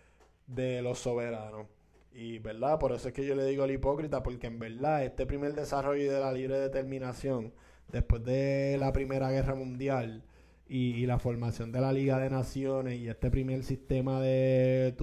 de 0.47 0.83
los 0.83 0.99
soberanos. 0.99 1.67
Y 2.13 2.39
verdad, 2.39 2.79
por 2.79 2.93
eso 2.93 3.09
es 3.09 3.15
que 3.15 3.27
yo 3.27 3.35
le 3.35 3.45
digo 3.45 3.65
al 3.65 3.71
hipócrita, 3.71 4.23
porque 4.23 4.47
en 4.47 4.59
verdad 4.59 5.05
este 5.05 5.27
primer 5.27 5.55
desarrollo 5.55 6.11
de 6.13 6.21
la 6.21 6.33
libre 6.33 6.59
determinación, 6.59 7.53
después 7.89 8.25
de 8.25 8.77
la 8.79 8.93
Primera 8.93 9.31
Guerra 9.31 9.55
Mundial 9.55 10.25
y, 10.69 11.07
la 11.07 11.19
formación 11.19 11.73
de 11.73 11.81
la 11.81 11.93
Liga 11.93 12.19
de 12.19 12.31
Naciones 12.31 12.99
y 12.99 13.09
este 13.09 13.31
primer 13.31 13.63
sistema 13.65 14.21
de 14.21 14.95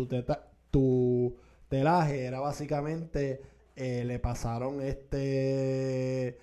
tu, 0.71 1.37
telaje, 1.69 2.25
era 2.25 2.39
básicamente, 2.39 3.41
eh, 3.75 4.03
le 4.05 4.19
pasaron 4.19 4.81
este 4.81 6.37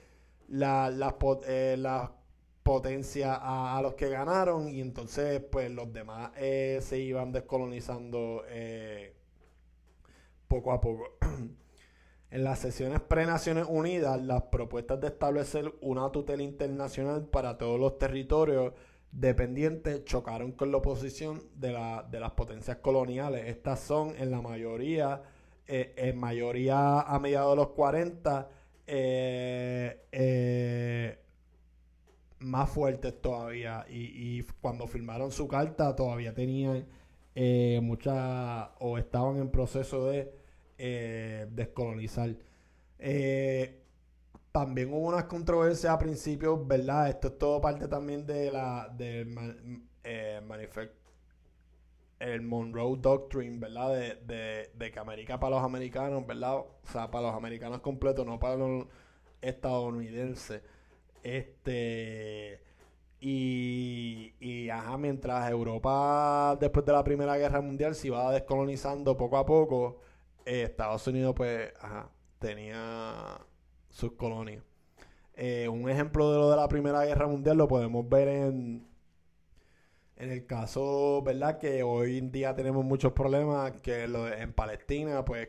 la, 0.49 0.91
las, 0.91 1.15
eh, 1.49 1.77
potencias 2.63 3.39
a, 3.41 3.81
los 3.83 3.95
que 3.95 4.09
ganaron 4.09 4.69
y 4.69 4.81
entonces 4.81 5.41
pues 5.51 5.71
los 5.71 5.93
demás 5.93 6.33
eh, 6.37 6.79
se 6.83 6.99
iban 6.99 7.33
descolonizando. 7.33 8.45
Eh, 8.49 9.15
poco 10.51 10.73
a 10.73 10.81
poco. 10.81 11.05
en 12.31 12.45
las 12.45 12.59
sesiones 12.59 13.01
pre-Naciones 13.01 13.67
Unidas, 13.69 14.21
las 14.23 14.43
propuestas 14.43 15.01
de 15.01 15.09
establecer 15.09 15.73
una 15.81 16.11
tutela 16.11 16.43
internacional 16.43 17.27
para 17.27 17.57
todos 17.57 17.79
los 17.79 17.99
territorios 17.99 18.75
dependientes 19.13 20.05
chocaron 20.05 20.53
con 20.53 20.71
la 20.71 20.79
oposición 20.79 21.43
de, 21.55 21.73
la, 21.73 22.07
de 22.09 22.21
las 22.21 22.33
potencias 22.33 22.79
coloniales. 22.79 23.47
Estas 23.47 23.81
son 23.81 24.15
en 24.17 24.31
la 24.31 24.41
mayoría, 24.41 25.23
eh, 25.67 25.95
en 25.97 26.19
mayoría 26.19 27.01
a 27.01 27.19
mediados 27.19 27.53
de 27.53 27.57
los 27.57 27.69
40, 27.71 28.49
eh, 28.87 30.07
eh, 30.13 31.19
más 32.41 32.71
fuertes 32.71 33.21
todavía. 33.21 33.87
Y, 33.89 34.43
cuando 34.61 34.87
firmaron 34.87 35.31
su 35.33 35.49
carta 35.49 35.95
todavía 35.97 36.35
tenían 36.35 36.87
muchas 37.83 38.69
o 38.81 38.99
estaban 38.99 39.39
en 39.39 39.51
proceso 39.51 40.07
de 40.07 40.41
eh, 40.83 41.47
descolonizar. 41.51 42.35
Eh, 42.99 43.83
también 44.51 44.93
hubo 44.95 45.09
unas 45.09 45.25
controversias 45.25 45.93
a 45.93 45.99
principios, 45.99 46.67
¿verdad? 46.67 47.11
Esto 47.11 47.29
es 47.29 47.39
todo 47.39 47.61
parte 47.61 47.87
también 47.87 48.25
de 48.27 48.51
la 48.51 48.89
del 48.89 49.37
eh, 50.05 50.41
el 52.19 52.41
Monroe 52.41 52.97
Doctrine, 52.99 53.59
¿verdad? 53.59 53.91
De, 54.27 54.71
de, 54.75 54.91
que 54.91 54.99
América 54.99 55.39
para 55.39 55.57
los 55.57 55.65
americanos, 55.65 56.27
¿verdad? 56.27 56.57
O 56.57 56.81
sea, 56.91 57.11
para 57.11 57.27
los 57.27 57.37
americanos 57.37 57.83
completos, 57.83 58.25
no 58.27 58.41
para 58.41 58.57
los 58.57 58.87
estadounidenses. 59.43 60.63
Este. 61.23 62.63
Y, 63.21 64.69
ajá, 64.71 64.97
mientras 64.97 65.51
Europa, 65.51 66.57
después 66.59 66.87
de 66.87 66.93
la 66.93 67.05
Primera 67.05 67.37
Guerra 67.37 67.61
Mundial, 67.61 67.95
se 67.95 68.07
iba 68.09 68.33
descolonizando 68.33 69.17
poco 69.17 69.37
a 69.37 69.45
poco, 69.45 70.01
eh, 70.47 70.63
Estados 70.63 71.07
Unidos, 71.07 71.35
pues, 71.37 71.73
tenía 72.39 73.39
sus 73.91 74.13
colonias. 74.13 74.65
Eh, 75.35 75.69
un 75.69 75.89
ejemplo 75.91 76.33
de 76.33 76.39
lo 76.39 76.51
de 76.51 76.57
la 76.57 76.69
Primera 76.69 77.05
Guerra 77.05 77.27
Mundial 77.27 77.57
lo 77.59 77.69
podemos 77.69 78.09
ver 78.09 78.29
en, 78.29 78.87
en 80.17 80.31
el 80.31 80.47
caso, 80.47 81.23
¿verdad? 81.23 81.59
Que 81.59 81.83
hoy 81.83 82.19
en 82.19 82.31
día 82.33 82.55
tenemos 82.55 82.85
muchos 82.85 83.13
problemas, 83.13 83.73
que 83.83 84.05
en 84.05 84.53
Palestina, 84.53 85.25
pues, 85.25 85.49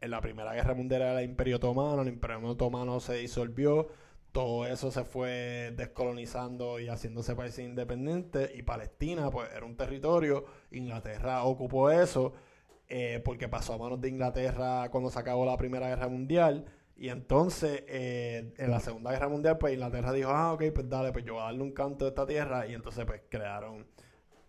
en 0.00 0.10
la 0.10 0.20
Primera 0.20 0.52
Guerra 0.54 0.74
Mundial 0.74 1.02
era 1.02 1.20
el 1.20 1.24
Imperio 1.30 1.56
Otomano, 1.56 2.02
el 2.02 2.08
Imperio 2.08 2.40
Otomano 2.48 3.00
se 3.00 3.14
disolvió, 3.14 3.88
todo 4.32 4.66
eso 4.66 4.90
se 4.90 5.04
fue 5.04 5.72
descolonizando 5.76 6.80
y 6.80 6.88
haciéndose 6.88 7.36
países 7.36 7.64
independientes, 7.64 8.50
y 8.54 8.62
Palestina, 8.62 9.30
pues, 9.30 9.50
era 9.54 9.64
un 9.66 9.76
territorio, 9.76 10.46
Inglaterra 10.70 11.44
ocupó 11.44 11.90
eso, 11.90 12.32
eh, 12.88 13.20
porque 13.24 13.48
pasó 13.48 13.74
a 13.74 13.78
manos 13.78 14.00
de 14.00 14.08
Inglaterra 14.08 14.90
cuando 14.90 15.10
se 15.10 15.18
acabó 15.18 15.46
la 15.46 15.56
Primera 15.56 15.88
Guerra 15.88 16.08
Mundial. 16.08 16.66
Y 16.94 17.08
entonces, 17.08 17.84
eh, 17.88 18.52
en 18.58 18.70
la 18.70 18.80
Segunda 18.80 19.12
Guerra 19.12 19.28
Mundial, 19.28 19.58
pues 19.58 19.74
Inglaterra 19.74 20.12
dijo, 20.12 20.30
ah, 20.30 20.52
ok, 20.52 20.64
pues 20.74 20.88
dale, 20.88 21.10
pues 21.12 21.24
yo 21.24 21.34
voy 21.34 21.42
a 21.42 21.46
darle 21.46 21.62
un 21.62 21.72
canto 21.72 22.04
de 22.04 22.10
esta 22.10 22.26
tierra. 22.26 22.66
Y 22.66 22.74
entonces, 22.74 23.04
pues 23.06 23.22
crearon 23.30 23.86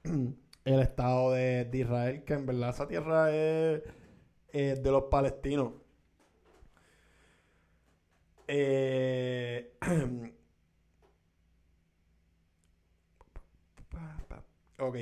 el 0.65 0.79
Estado 0.81 1.31
de, 1.31 1.69
Israel, 1.71 2.23
que 2.25 2.33
en 2.33 2.45
verdad 2.45 2.71
esa 2.71 2.87
tierra 2.87 3.31
es, 3.33 3.81
de 4.51 4.91
los 4.91 5.03
palestinos. 5.03 5.71
Eh, 8.47 9.73
ok. 14.79 14.97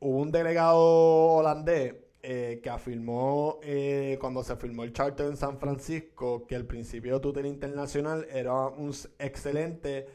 hubo 0.00 0.18
un 0.18 0.30
delegado 0.30 0.78
holandés 0.78 1.94
eh, 2.20 2.60
que 2.62 2.68
afirmó 2.68 3.60
eh, 3.62 4.18
cuando 4.20 4.42
se 4.42 4.56
firmó 4.56 4.82
el 4.82 4.92
charter 4.92 5.26
en 5.26 5.36
San 5.36 5.56
Francisco 5.58 6.46
que 6.48 6.56
el 6.56 6.66
principio 6.66 7.14
de 7.14 7.20
tutela 7.20 7.46
internacional 7.46 8.26
era 8.30 8.66
un 8.66 8.92
excelente 9.20 10.08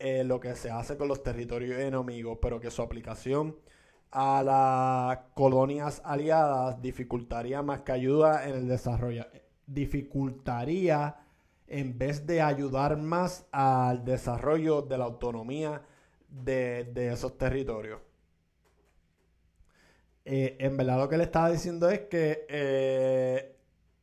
eh, 0.00 0.24
lo 0.24 0.40
que 0.40 0.56
se 0.56 0.70
hace 0.70 0.96
con 0.96 1.06
los 1.06 1.22
territorios 1.22 1.78
enemigos, 1.78 2.38
pero 2.42 2.58
que 2.58 2.72
su 2.72 2.82
aplicación 2.82 3.56
a 4.10 4.42
las 4.42 5.18
colonias 5.34 6.02
aliadas 6.04 6.82
dificultaría 6.82 7.62
más 7.62 7.82
que 7.82 7.92
ayuda 7.92 8.48
en 8.48 8.56
el 8.56 8.68
desarrollo. 8.68 9.24
Dificultaría 9.66 11.16
en 11.78 11.98
vez 11.98 12.26
de 12.26 12.40
ayudar 12.40 12.96
más 12.96 13.46
al 13.50 14.04
desarrollo 14.04 14.82
de 14.82 14.98
la 14.98 15.04
autonomía 15.04 15.82
de 16.28 17.10
esos 17.12 17.36
territorios. 17.36 18.00
Eh, 20.24 20.56
en 20.58 20.76
verdad 20.76 20.98
lo 20.98 21.08
que 21.08 21.18
le 21.18 21.24
estaba 21.24 21.50
diciendo 21.50 21.90
es 21.90 22.00
que 22.02 22.46
eh, 22.48 23.56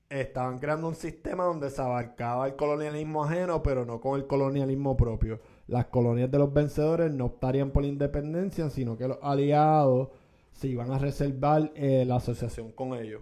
estaban 0.10 0.60
creando 0.60 0.88
un 0.88 0.96
sistema 0.96 1.46
donde 1.46 1.70
se 1.70 1.82
abarcaba 1.82 2.46
el 2.46 2.56
colonialismo 2.56 3.24
ajeno, 3.24 3.64
pero 3.64 3.86
no 3.86 4.00
con 4.02 4.20
el 4.20 4.28
colonialismo 4.28 4.96
propio. 4.98 5.40
Las 5.68 5.86
colonias 5.86 6.30
de 6.30 6.40
los 6.40 6.54
vencedores 6.54 7.12
no 7.12 7.26
optarían 7.26 7.72
por 7.72 7.84
la 7.84 7.90
independencia, 7.90 8.70
sino 8.70 8.98
que 8.98 9.08
los 9.08 9.18
aliados 9.22 10.10
se 10.52 10.68
iban 10.68 10.92
a 10.92 11.00
reservar 11.00 11.72
eh, 11.76 12.04
la 12.06 12.18
asociación 12.18 12.72
con 12.74 12.94
ellos. 12.94 13.22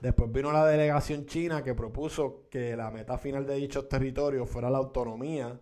Después 0.00 0.30
vino 0.30 0.52
la 0.52 0.64
delegación 0.64 1.26
china 1.26 1.64
que 1.64 1.74
propuso 1.74 2.44
que 2.50 2.76
la 2.76 2.90
meta 2.90 3.18
final 3.18 3.46
de 3.46 3.56
dichos 3.56 3.88
territorios 3.88 4.48
fuera 4.48 4.70
la 4.70 4.78
autonomía 4.78 5.58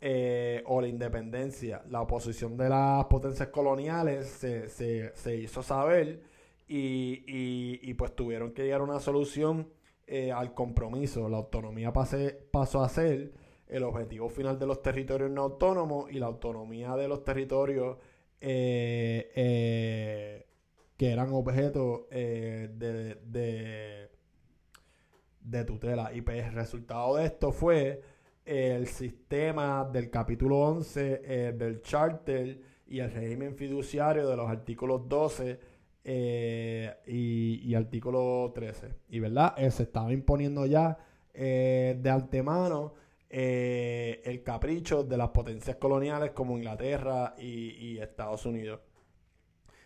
eh, 0.00 0.62
o 0.66 0.80
la 0.80 0.88
independencia. 0.88 1.82
La 1.90 2.00
oposición 2.00 2.56
de 2.56 2.70
las 2.70 3.04
potencias 3.06 3.48
coloniales 3.48 4.26
se, 4.26 4.68
se, 4.68 5.36
hizo 5.36 5.62
saber 5.62 6.22
y, 6.66 7.22
y, 7.26 7.94
pues 7.94 8.16
tuvieron 8.16 8.52
que 8.52 8.64
llegar 8.64 8.80
a 8.80 8.84
una 8.84 9.00
solución 9.00 9.68
eh, 10.06 10.32
al 10.32 10.54
compromiso. 10.54 11.28
La 11.28 11.36
autonomía 11.36 11.92
pasó 11.92 12.82
a 12.82 12.88
ser 12.88 13.32
el 13.68 13.82
objetivo 13.82 14.30
final 14.30 14.58
de 14.58 14.66
los 14.66 14.82
territorios 14.82 15.30
no 15.30 15.42
autónomos 15.42 16.10
y 16.10 16.18
la 16.18 16.26
autonomía 16.26 16.96
de 16.96 17.08
los 17.08 17.22
territorios 17.22 17.98
eh, 18.40 20.46
que 20.96 21.10
eran 21.10 21.32
objeto 21.32 22.06
de, 22.10 23.18
de, 23.24 24.10
de 25.40 25.64
tutela. 25.64 26.12
Y 26.12 26.20
pues 26.22 26.44
el 26.44 26.52
resultado 26.52 27.16
de 27.16 27.26
esto 27.26 27.52
fue 27.52 28.02
el 28.44 28.86
sistema 28.86 29.88
del 29.90 30.10
capítulo 30.10 30.58
11 30.58 31.22
eh, 31.24 31.52
del 31.52 31.80
charter 31.82 32.60
y 32.86 32.98
el 32.98 33.10
régimen 33.10 33.54
fiduciario 33.54 34.28
de 34.28 34.36
los 34.36 34.50
artículos 34.50 35.08
12 35.08 35.60
eh, 36.04 36.96
y, 37.06 37.74
artículo 37.74 38.50
13. 38.54 38.88
Y 39.10 39.20
verdad, 39.20 39.54
eh, 39.56 39.70
se 39.70 39.84
estaba 39.84 40.12
imponiendo 40.12 40.66
ya 40.66 40.98
de 41.34 42.10
antemano 42.10 42.92
eh, 43.34 44.20
el 44.26 44.42
capricho 44.42 45.04
de 45.04 45.16
las 45.16 45.30
potencias 45.30 45.76
coloniales 45.76 46.32
como 46.32 46.58
Inglaterra 46.58 47.34
y, 47.38 47.96
Estados 47.96 48.44
Unidos. 48.44 48.80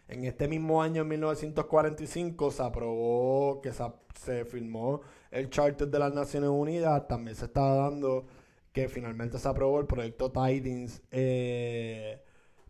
En 0.08 0.24
este 0.24 0.48
mismo 0.48 0.82
año, 0.82 1.02
en 1.02 1.08
1945, 1.08 2.50
se 2.52 2.62
aprobó 2.62 3.60
que 3.60 3.72
se, 3.72 4.44
firmó 4.44 5.00
el 5.30 5.50
Charter 5.50 5.88
de 5.88 5.98
las 5.98 6.14
Naciones 6.14 6.50
Unidas. 6.50 7.08
También 7.08 7.36
se 7.36 7.46
estaba 7.46 7.74
dando 7.74 8.26
que 8.72 8.88
finalmente 8.88 9.38
se 9.38 9.48
aprobó 9.48 9.80
el 9.80 9.86
proyecto 9.86 10.30
Tidings 10.30 11.02
eh, 11.10 12.22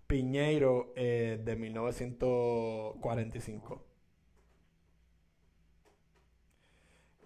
Piñeiro 0.07 0.93
eh, 0.97 1.39
de 1.45 1.57
1945. 1.57 3.83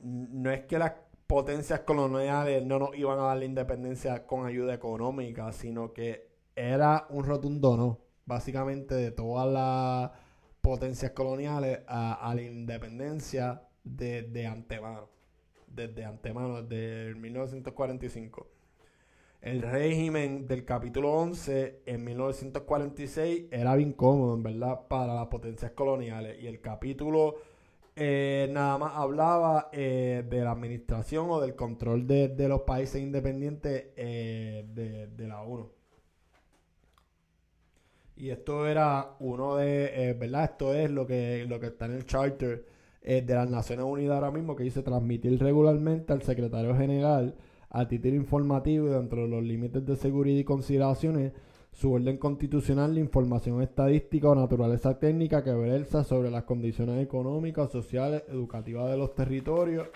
No 0.01 0.51
es 0.51 0.63
que 0.63 0.79
las 0.79 0.95
potencias 1.27 1.81
coloniales 1.81 2.65
no 2.65 2.79
nos 2.81 2.97
iban 2.97 3.19
a 3.21 3.23
dar 3.23 3.37
la 3.37 3.45
independencia 3.45 4.27
con 4.27 4.47
ayuda 4.47 4.75
económica, 4.75 5.53
sino 5.53 5.93
que 5.93 6.31
era 6.57 7.07
un 7.11 7.25
rotundo 7.25 7.77
no, 7.77 8.10
básicamente 8.31 8.95
de 8.95 9.11
todas 9.11 9.53
las 9.53 10.13
potencias 10.61 11.11
coloniales 11.11 11.81
a, 11.89 12.33
la 12.35 12.43
independencia 12.43 13.63
de, 13.83 14.23
de, 14.23 14.47
antemano, 14.47 15.09
desde 15.67 16.05
antemano, 16.05 16.63
desde 16.63 17.15
1945. 17.17 18.47
El 19.43 19.63
régimen 19.63 20.47
del 20.47 20.65
capítulo 20.65 21.13
11 21.13 21.83
en 21.87 22.05
1946 22.05 23.47
era 23.51 23.75
bien 23.75 23.93
cómodo, 23.93 24.35
en 24.35 24.43
verdad, 24.45 24.87
para 24.87 25.15
las 25.15 25.27
potencias 25.27 25.73
coloniales. 25.73 26.41
Y 26.41 26.47
el 26.47 26.61
capítulo 26.61 27.37
eh, 27.97 28.49
nada 28.53 28.79
más 28.79 28.93
hablaba 28.95 29.69
eh, 29.73 30.25
de 30.29 30.41
la 30.43 30.53
administración 30.53 31.27
o 31.31 31.41
del 31.41 31.57
control 31.57 32.07
de, 32.07 32.49
los 32.49 32.63
países 32.63 33.03
independientes 33.03 33.89
eh, 33.97 34.65
de, 34.73 35.29
la 35.29 35.43
ONU. 35.43 35.71
Y 38.21 38.29
esto 38.29 38.67
era 38.67 39.17
uno 39.19 39.57
de, 39.57 40.15
¿verdad? 40.21 40.45
Esto 40.45 40.75
es 40.75 40.91
lo 40.91 41.07
que, 41.07 41.47
lo 41.49 41.59
que 41.59 41.69
está 41.69 41.87
en 41.87 41.93
el 41.93 42.05
charter 42.05 42.67
de 43.03 43.35
las 43.35 43.49
Naciones 43.49 43.87
Unidas 43.87 44.17
ahora 44.17 44.31
mismo, 44.31 44.55
que 44.55 44.63
dice 44.63 44.83
transmitir 44.83 45.41
regularmente 45.41 46.13
al 46.13 46.21
secretario 46.21 46.77
general 46.77 47.35
a 47.71 47.89
título 47.89 48.17
informativo 48.17 48.89
y 48.89 48.91
dentro 48.91 49.23
de 49.23 49.29
los 49.29 49.43
límites 49.43 49.87
de 49.87 49.97
seguridad 49.97 50.39
y 50.39 50.45
consideraciones 50.45 51.33
su 51.73 51.93
orden 51.95 52.19
constitucional 52.19 52.95
de 52.95 53.01
información 53.01 53.63
estadística 53.63 54.29
o 54.29 54.35
naturaleza 54.35 54.99
técnica 54.99 55.43
que 55.43 55.55
versa 55.55 56.05
sobre 56.05 56.31
las 56.31 56.45
condiciones 56.45 57.03
económicas, 57.03 57.71
sociales, 57.71 58.25
educativas 58.29 58.91
de 58.91 58.99
los 58.99 59.15
territorios, 59.15 59.89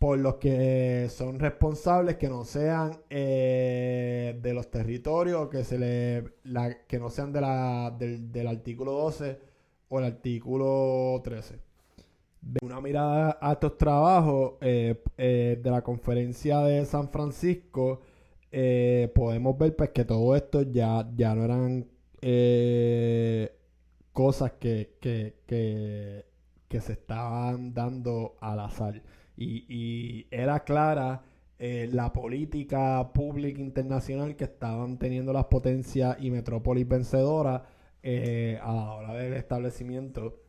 por 0.00 0.18
los 0.18 0.36
que 0.36 1.08
son 1.10 1.38
responsables 1.38 2.16
que 2.16 2.30
no 2.30 2.46
sean 2.46 3.02
eh, 3.10 4.34
de 4.40 4.54
los 4.54 4.70
territorios 4.70 5.50
que 5.50 5.62
se 5.62 5.78
le 5.78 6.24
que 6.88 6.98
no 6.98 7.10
sean 7.10 7.34
de 7.34 7.42
la, 7.42 7.94
del, 7.98 8.46
artículo 8.46 8.92
12 8.92 9.38
o 9.90 9.98
el 9.98 10.06
artículo 10.06 11.20
13 11.22 11.58
una 12.62 12.80
mirada 12.80 13.38
a 13.42 13.52
estos 13.52 13.76
trabajos 13.76 14.54
eh, 14.62 15.02
eh, 15.18 15.60
de 15.62 15.70
la 15.70 15.82
conferencia 15.82 16.60
de 16.60 16.86
San 16.86 17.10
Francisco, 17.10 18.00
podemos 19.14 19.58
ver 19.58 19.76
pues 19.76 19.90
que 19.90 20.06
todo 20.06 20.34
esto 20.34 20.62
ya, 20.62 21.06
ya 21.14 21.34
no 21.34 21.44
eran 21.44 21.86
cosas 24.14 24.52
que, 24.52 24.96
que, 24.98 26.80
se 26.80 26.92
estaban 26.94 27.74
dando 27.74 28.38
al 28.40 28.60
azar. 28.60 29.02
Y, 29.40 30.26
era 30.30 30.60
clara 30.60 31.22
la 31.58 32.12
política 32.12 33.12
pública 33.12 33.60
internacional 33.60 34.36
que 34.36 34.44
estaban 34.44 34.98
teniendo 34.98 35.32
las 35.32 35.46
potencias 35.46 36.16
y 36.20 36.30
metrópolis 36.30 36.86
vencedoras 36.86 37.62
a 37.62 38.72
la 38.72 38.92
hora 38.92 39.14
del 39.14 39.34
establecimiento 39.34 40.40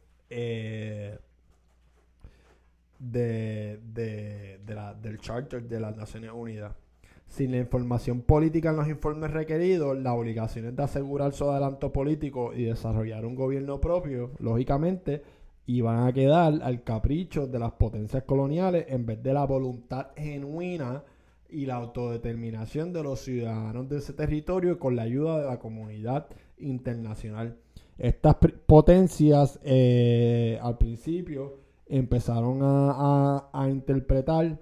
de, 3.02 3.80
de, 3.94 4.76
la, 4.76 4.94
del 4.94 5.20
Charter 5.20 5.64
de 5.64 5.80
las 5.80 5.96
Naciones 5.98 6.32
Unidas. 6.34 6.74
Sin 7.26 7.52
la 7.52 7.58
información 7.58 8.22
política 8.22 8.72
en 8.72 8.76
los 8.76 8.88
informes 8.90 9.32
requeridos, 9.32 9.98
las 9.98 10.14
obligaciones 10.14 10.76
de 10.76 10.84
asegurar 10.84 11.32
su 11.32 11.50
adelanto 11.50 11.92
político 11.92 12.54
y 12.54 12.66
desarrollar 12.66 13.26
un 13.26 13.36
gobierno 13.36 13.80
propio, 13.80 14.32
lógicamente, 14.40 15.24
iban 15.78 16.08
a 16.08 16.14
quedar 16.14 16.60
al 16.62 16.84
capricho 16.84 17.48
de 17.48 17.60
las 17.60 17.72
potencias 17.74 18.24
coloniales 18.24 18.86
en 18.90 19.06
vez 19.06 19.22
de 19.24 19.34
la 19.34 19.46
voluntad 19.46 20.08
genuina 20.16 21.04
y 21.50 21.66
la 21.66 21.76
autodeterminación 21.76 22.94
de 22.94 23.04
los 23.04 23.20
ciudadanos 23.20 23.88
de 23.90 23.98
ese 23.98 24.14
territorio 24.14 24.80
con 24.80 24.96
la 24.96 25.04
ayuda 25.04 25.40
de 25.40 25.46
la 25.46 25.60
comunidad 25.60 26.28
internacional. 26.58 27.58
Estas 27.98 28.36
potencias 28.66 29.60
eh, 29.64 30.58
al 30.62 30.78
principio 30.78 31.58
empezaron 31.88 32.60
a, 32.64 33.68
interpretar 33.70 34.58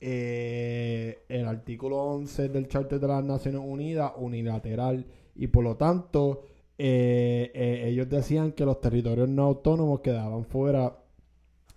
eh, 0.00 1.24
el 1.28 1.46
artículo 1.46 1.96
11 1.96 2.50
del 2.50 2.68
Charter 2.68 3.00
de 3.00 3.08
las 3.08 3.24
Naciones 3.24 3.62
Unidas 3.64 4.12
unilateral 4.16 5.06
y 5.34 5.46
por 5.46 5.64
lo 5.64 5.76
tanto 5.76 6.42
eh, 6.78 7.50
eh, 7.54 7.84
ellos 7.88 8.08
decían 8.08 8.52
que 8.52 8.64
los 8.64 8.80
territorios 8.80 9.28
no 9.28 9.44
autónomos 9.44 10.00
quedaban 10.00 10.44
fuera 10.44 10.98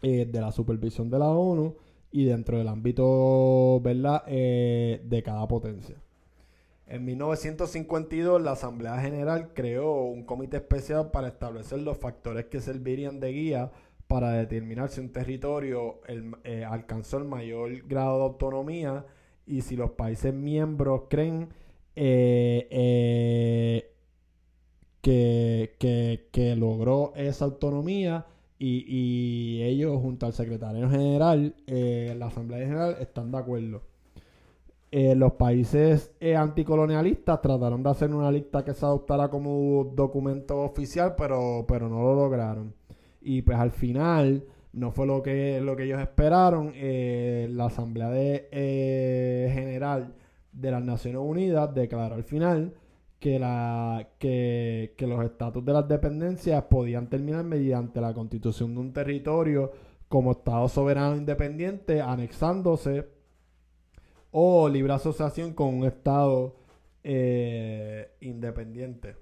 de 0.02 0.40
la 0.40 0.52
supervisión 0.52 1.10
de 1.10 1.18
la 1.20 1.28
ONU 1.28 1.76
y 2.12 2.26
dentro 2.26 2.60
del 2.60 2.68
ámbito 2.68 3.82
de 3.84 5.24
cada 5.26 5.48
potencia. 5.48 5.96
En 6.86 7.04
1952 7.04 8.42
la 8.42 8.52
Asamblea 8.52 9.00
General 9.00 9.52
creó 9.54 10.04
un 10.04 10.24
comité 10.24 10.58
especial 10.58 11.12
para 11.12 11.28
establecer 11.28 11.80
los 11.80 11.98
factores 11.98 12.46
que 12.46 12.62
servirían 12.62 13.20
de 13.20 13.32
guía 13.34 13.72
para 14.08 14.32
determinar 14.32 14.90
si 14.90 15.02
un 15.02 15.12
territorio 15.12 16.00
eh, 16.44 16.64
alcanzó 16.64 17.18
el 17.18 17.26
mayor 17.26 17.86
grado 17.88 18.20
de 18.20 18.24
autonomía 18.24 19.06
y 19.46 19.62
si 19.62 19.76
los 19.76 19.92
países 19.92 20.34
miembros 20.34 21.04
creen 21.10 21.50
eh, 21.96 22.68
eh, 22.72 23.92
que, 25.08 26.56
logró 26.58 27.14
esa 27.16 27.46
autonomía 27.46 28.26
y, 28.60 29.62
ellos 29.64 30.00
junto 30.02 30.26
al 30.26 30.34
secretario 30.34 30.90
general, 30.90 31.56
la 31.68 32.28
Asamblea 32.28 32.60
General, 32.60 32.98
están 33.00 33.32
de 33.32 33.38
acuerdo. 33.38 33.82
los 34.92 35.34
países 35.34 36.12
anticolonialistas 36.36 37.42
trataron 37.42 37.84
de 37.84 37.90
hacer 37.90 38.14
una 38.14 38.32
lista 38.32 38.64
que 38.64 38.74
se 38.74 38.86
adoptara 38.86 39.30
como 39.30 39.92
documento 39.96 40.62
oficial, 40.62 41.16
pero, 41.18 41.66
pero 41.68 41.90
no 41.90 42.02
lo 42.02 42.16
lograron. 42.16 42.74
Y 43.22 43.42
pues 43.42 43.58
al 43.58 43.72
final 43.72 44.44
no 44.78 44.92
fue 44.92 45.08
lo 45.08 45.24
que, 45.24 45.60
lo 45.60 45.76
que 45.76 45.84
ellos 45.84 46.00
esperaron. 46.00 46.72
Eh, 46.76 47.48
la 47.52 47.66
Asamblea 47.66 48.10
de, 48.10 48.48
eh, 48.52 49.52
General 49.54 50.14
de 50.52 50.72
las 50.72 50.84
Naciones 50.84 51.22
Unidas 51.24 51.74
declaró 51.74 52.16
al 52.16 52.24
final 52.24 52.74
que, 53.20 53.40
la, 53.40 54.10
que, 54.20 54.94
que 54.98 55.08
los 55.08 55.24
estatus 55.26 55.64
de 55.66 55.74
las 55.74 55.88
dependencias 55.88 56.64
podían 56.66 57.10
terminar 57.10 57.44
mediante 57.44 58.00
la 58.02 58.14
constitución 58.14 58.74
de 58.76 58.80
un 58.82 58.94
territorio 58.94 59.72
como 60.08 60.32
Estado 60.32 60.68
soberano 60.70 61.16
independiente, 61.16 62.02
anexándose 62.02 63.08
o 64.32 64.70
libre 64.70 64.94
asociación 64.94 65.54
con 65.54 65.74
un 65.74 65.86
Estado 65.86 66.56
eh, 67.04 68.12
independiente. 68.22 69.16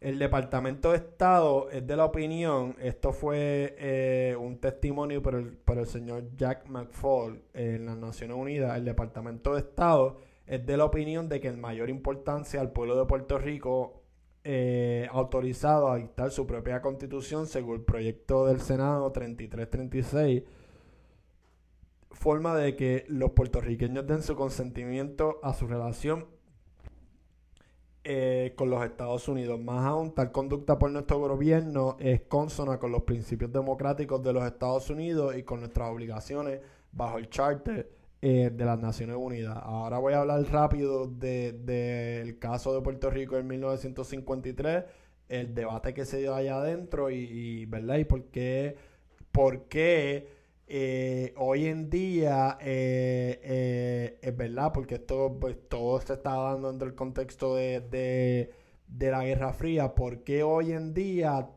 El 0.00 0.18
Departamento 0.18 0.90
de 0.90 0.98
Estado 0.98 1.70
es 1.70 1.86
de 1.86 1.96
la 1.96 2.04
opinión, 2.04 2.76
esto 2.78 3.12
fue 3.12 3.74
eh, 3.78 4.36
un 4.38 4.58
testimonio 4.58 5.22
por 5.22 5.34
el, 5.34 5.56
por 5.56 5.78
el 5.78 5.86
señor 5.86 6.34
Jack 6.36 6.68
McFall 6.68 7.40
en 7.54 7.86
las 7.86 7.96
Naciones 7.96 8.36
Unidas, 8.36 8.76
el 8.76 8.84
Departamento 8.84 9.54
de 9.54 9.60
Estado 9.60 10.18
es 10.46 10.64
de 10.66 10.76
la 10.76 10.84
opinión 10.84 11.28
de 11.28 11.40
que 11.40 11.48
el 11.48 11.56
mayor 11.56 11.90
importancia 11.90 12.60
al 12.60 12.72
pueblo 12.72 12.96
de 12.96 13.06
Puerto 13.06 13.38
Rico 13.38 14.02
eh, 14.44 15.08
autorizado 15.10 15.90
a 15.90 15.96
dictar 15.96 16.30
su 16.30 16.46
propia 16.46 16.82
constitución 16.82 17.46
según 17.46 17.76
el 17.76 17.82
proyecto 17.82 18.46
del 18.46 18.60
Senado 18.60 19.10
3336 19.10 20.42
forma 22.10 22.54
de 22.54 22.76
que 22.76 23.04
los 23.08 23.32
puertorriqueños 23.32 24.06
den 24.06 24.22
su 24.22 24.36
consentimiento 24.36 25.40
a 25.42 25.52
su 25.52 25.66
relación 25.66 26.26
eh, 28.04 28.52
con 28.56 28.68
los 28.68 28.84
Estados 28.84 29.28
Unidos. 29.28 29.58
Más 29.60 29.84
aún, 29.84 30.14
tal 30.14 30.30
conducta 30.30 30.78
por 30.78 30.90
nuestro 30.90 31.18
gobierno 31.18 31.96
es 31.98 32.20
consona 32.22 32.78
con 32.78 32.92
los 32.92 33.02
principios 33.02 33.50
democráticos 33.50 34.22
de 34.22 34.32
los 34.32 34.44
Estados 34.44 34.90
Unidos 34.90 35.34
y 35.36 35.42
con 35.42 35.60
nuestras 35.60 35.90
obligaciones 35.90 36.60
bajo 36.92 37.18
el 37.18 37.30
Charter 37.30 38.03
eh, 38.26 38.48
de 38.50 38.64
las 38.64 38.80
Naciones 38.80 39.16
Unidas. 39.18 39.54
Ahora 39.62 39.98
voy 39.98 40.14
a 40.14 40.20
hablar 40.20 40.42
rápido 40.50 41.06
del 41.06 41.66
de, 41.66 42.38
caso 42.40 42.74
de 42.74 42.80
Puerto 42.80 43.10
Rico 43.10 43.36
en 43.36 43.46
1953, 43.46 44.84
el 45.28 45.54
debate 45.54 45.92
que 45.92 46.06
se 46.06 46.16
dio 46.20 46.34
allá 46.34 46.56
adentro 46.56 47.10
y, 47.10 47.66
¿verdad? 47.66 47.98
y 47.98 48.04
por 48.06 48.24
qué 48.30 48.76
por 49.30 49.68
qué 49.68 50.26
eh, 50.68 51.34
hoy 51.36 51.66
en 51.66 51.90
día 51.90 52.56
eh, 52.62 54.18
es 54.22 54.34
verdad, 54.34 54.72
porque 54.72 54.94
esto 54.94 55.36
pues, 55.38 55.58
todo 55.68 56.00
se 56.00 56.14
está 56.14 56.34
dando 56.34 56.70
dentro 56.70 56.86
del 56.88 56.96
contexto 56.96 57.56
de, 57.56 57.80
de, 58.88 59.10
la 59.10 59.22
Guerra 59.22 59.52
Fría, 59.52 59.94
por 59.94 60.24
qué 60.24 60.42
hoy 60.42 60.72
en 60.72 60.94
día 60.94 61.50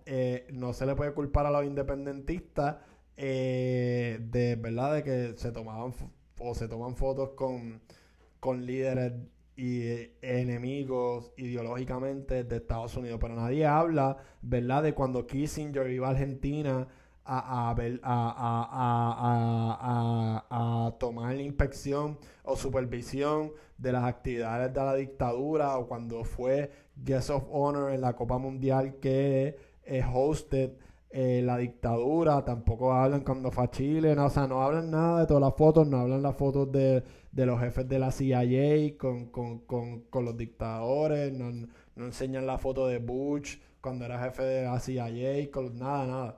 no 0.52 0.74
se 0.74 0.86
le 0.86 0.96
puede 0.96 1.14
culpar 1.14 1.46
a 1.46 1.52
los 1.52 1.64
independentistas 1.64 2.76
de 3.16 4.58
verdad 4.60 4.96
de 4.96 5.04
que 5.04 5.34
se 5.38 5.54
tomaban 5.54 5.94
o 6.40 6.56
se 6.56 6.68
toman 6.68 6.96
fotos 6.96 7.32
con, 7.36 7.82
con 8.40 8.66
líderes 8.66 9.14
y 9.56 10.12
enemigos 10.22 11.32
ideológicamente 11.36 12.44
de 12.44 12.58
Estados 12.58 12.96
Unidos. 12.96 13.18
Pero 13.20 13.36
nadie 13.36 13.66
habla, 13.66 14.18
¿verdad?, 14.42 14.84
de 14.84 14.94
cuando 14.94 15.26
Kissinger 15.26 15.90
iba 15.90 16.08
a 16.08 16.12
Argentina 16.12 16.88
a, 17.28 17.72
a, 17.72 17.76
a, 18.04 20.46
a, 20.50 20.92
tomar 20.98 21.36
la 21.36 21.42
inspección 21.42 22.18
o 22.44 22.56
supervisión 22.56 23.52
de 23.78 23.92
las 23.92 24.06
actividades 24.06 24.74
de 24.74 24.80
la 24.80 24.96
dictadura 24.96 25.78
o 25.78 25.88
cuando 25.88 26.24
fue 26.24 26.72
Guest 26.96 27.32
of 27.32 27.44
Honor 27.52 27.92
en 27.92 28.00
la 28.02 28.16
Copa 28.16 28.38
Mundial 28.38 28.96
que 29.02 29.58
es 29.84 30.06
hosted 30.12 30.72
eh, 31.10 31.42
la 31.44 31.58
dictadura, 31.58 32.44
tampoco 32.44 32.94
hablan 32.94 33.22
cuando 33.22 33.50
fue 33.52 33.64
a 33.64 33.72
Chile, 33.72 34.18
o 34.18 34.30
sea, 34.30 34.48
no 34.48 34.62
hablan 34.62 34.92
nada 34.92 35.22
de 35.22 35.28
todas 35.28 35.42
las 35.42 35.56
fotos, 35.56 35.88
no 35.88 36.00
hablan 36.00 36.22
las 36.22 36.36
fotos 36.36 36.72
de, 36.72 37.04
los 37.34 37.60
jefes 37.60 37.88
de 37.88 38.00
la 38.00 38.12
CIA 38.12 38.98
con, 38.98 39.32
los 40.14 40.38
dictadores, 40.38 41.32
no, 41.34 41.68
enseñan 41.96 42.46
la 42.46 42.58
foto 42.58 42.88
de 42.88 43.00
Bush 43.00 43.58
cuando 43.82 44.06
era 44.06 44.22
jefe 44.24 44.44
de 44.44 44.64
la 44.64 44.80
CIA, 44.80 45.50
con 45.52 45.78
nada, 45.80 46.06
nada. 46.08 46.38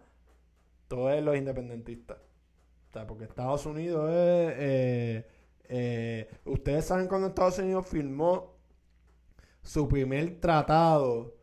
Todo 0.87 1.11
es 1.11 1.23
los 1.23 1.35
independentistas. 1.35 2.17
O 2.89 2.93
sea, 2.93 3.07
porque 3.07 3.25
Estados 3.25 3.65
Unidos 3.65 4.09
es... 4.09 4.53
Eh, 4.57 5.25
eh, 5.71 6.27
ustedes 6.45 6.85
saben 6.85 7.07
cuando 7.07 7.27
Estados 7.27 7.59
Unidos 7.59 7.85
firmó 7.87 8.55
su 9.61 9.87
primer 9.87 10.39
tratado, 10.39 11.35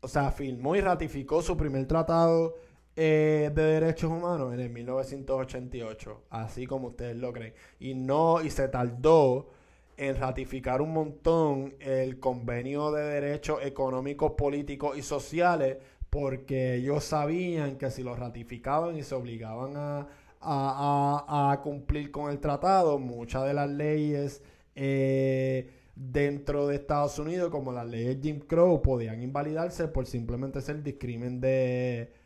o 0.00 0.08
sea, 0.08 0.30
firmó 0.30 0.76
y 0.76 0.82
ratificó 0.82 1.40
su 1.40 1.56
primer 1.56 1.86
tratado 1.86 2.56
eh, 2.96 3.50
de 3.54 3.62
derechos 3.62 4.10
humanos 4.10 4.52
en 4.52 4.60
el 4.60 4.70
1988, 4.70 6.24
así 6.30 6.66
como 6.66 6.88
ustedes 6.88 7.16
lo 7.16 7.32
creen. 7.32 7.54
Y 7.78 7.94
no, 7.94 8.42
y 8.42 8.50
se 8.50 8.68
tardó 8.68 9.48
en 9.96 10.16
ratificar 10.16 10.80
un 10.82 10.92
montón 10.92 11.74
el 11.78 12.18
convenio 12.18 12.90
de 12.90 13.02
derechos 13.02 13.60
económicos, 13.62 14.32
políticos 14.32 14.96
y 14.96 15.02
sociales, 15.02 15.76
porque 16.08 16.76
ellos 16.76 17.04
sabían 17.04 17.76
que 17.76 17.90
si 17.90 18.02
lo 18.02 18.16
ratificaban 18.16 18.96
y 18.96 19.02
se 19.02 19.14
obligaban 19.14 19.74
a, 19.76 20.08
a, 20.40 21.60
cumplir 21.62 22.10
con 22.10 22.30
el 22.30 22.40
tratado, 22.40 22.98
muchas 22.98 23.44
de 23.44 23.54
las 23.54 23.70
leyes 23.70 24.42
eh, 24.74 25.70
dentro 25.94 26.66
de 26.66 26.76
Estados 26.76 27.18
Unidos, 27.18 27.50
como 27.50 27.72
las 27.72 27.86
leyes 27.86 28.18
Jim 28.22 28.40
Crow, 28.40 28.80
podían 28.82 29.22
invalidarse 29.22 29.86
por 29.88 30.06
simplemente 30.06 30.60
ser 30.62 30.82
discrimen 30.82 31.40
de 31.40 32.19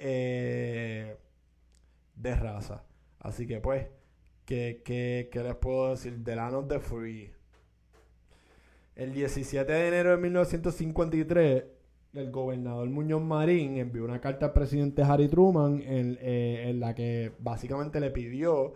eh, 0.00 1.16
de 2.16 2.34
raza. 2.34 2.84
Así 3.18 3.46
que 3.46 3.60
pues, 3.60 3.86
¿qué, 4.44 4.82
qué, 4.84 5.42
les 5.42 5.54
puedo 5.56 5.90
decir? 5.90 6.22
Of 6.54 6.68
the 6.68 6.80
Free. 6.80 7.30
El 8.96 9.12
17 9.12 9.70
de 9.72 9.88
enero 9.88 10.10
de 10.10 10.16
1953, 10.16 11.64
el 12.14 12.30
gobernador 12.30 12.88
Muñoz 12.90 13.22
Marín 13.22 13.78
envió 13.78 14.04
una 14.04 14.20
carta 14.20 14.46
al 14.46 14.52
presidente 14.52 15.02
Harry 15.02 15.28
Truman 15.28 15.80
en, 15.82 16.18
eh, 16.20 16.72
la 16.74 16.94
que 16.94 17.32
básicamente 17.38 18.00
le 18.00 18.10
pidió 18.10 18.74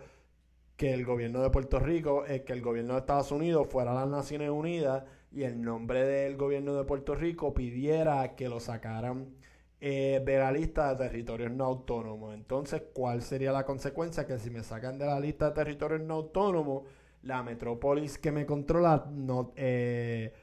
que 0.77 0.93
el 0.93 1.05
gobierno 1.05 1.41
de 1.41 1.49
Puerto 1.49 1.79
Rico, 1.79 2.25
eh, 2.25 2.43
que 2.43 2.53
el 2.53 2.61
gobierno 2.61 2.93
de 2.93 2.99
Estados 2.99 3.31
Unidos 3.31 3.67
fuera 3.69 3.91
a 3.91 3.95
las 3.95 4.07
Naciones 4.07 4.49
Unidas 4.49 5.03
y 5.31 5.43
el 5.43 5.61
nombre 5.61 6.05
del 6.05 6.37
gobierno 6.37 6.75
de 6.75 6.85
Puerto 6.85 7.15
Rico 7.15 7.53
pidiera 7.53 8.35
que 8.35 8.49
lo 8.49 8.59
sacaran 8.59 9.35
eh, 9.81 10.21
de 10.25 10.37
la 10.37 10.51
lista 10.51 10.89
de 10.95 11.05
territorios 11.07 11.51
no 11.51 11.65
autónomos. 11.65 12.33
Entonces, 12.33 12.83
¿cuál 12.93 13.21
sería 13.21 13.51
la 13.51 13.65
consecuencia? 13.65 14.25
Que 14.25 14.39
si 14.39 14.49
me 14.49 14.63
sacan 14.63 14.97
de 14.97 15.05
la 15.05 15.19
lista 15.19 15.49
de 15.49 15.55
territorios 15.55 16.01
no 16.01 16.15
autónomos, 16.15 16.83
la 17.23 17.43
metrópolis 17.43 18.17
que 18.17 18.31
me 18.31 18.45
controla 18.45 19.05
eh, 19.55 20.33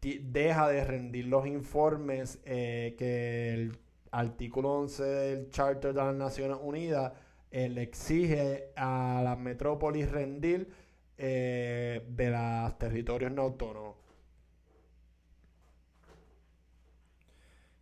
deja 0.00 0.68
de 0.68 0.84
rendir 0.84 1.26
los 1.26 1.46
informes 1.46 2.40
eh, 2.44 2.94
que 2.98 3.54
el 3.54 3.78
artículo 4.12 4.78
11 4.80 5.02
del 5.02 5.50
Charter 5.50 5.92
de 5.92 6.00
las 6.02 6.14
Naciones 6.14 6.58
Unidas 6.62 7.12
le 7.50 7.82
exige 7.82 8.72
a 8.76 9.22
la 9.24 9.36
metrópolis 9.36 10.10
rendir 10.10 10.70
de 11.16 12.30
los 12.30 12.78
territorios 12.78 13.32
no 13.32 13.42
autónomos. 13.42 14.07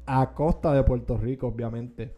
a 0.05 0.33
costa 0.33 0.73
de 0.73 0.83
Puerto 0.83 1.17
Rico, 1.17 1.47
obviamente. 1.47 2.15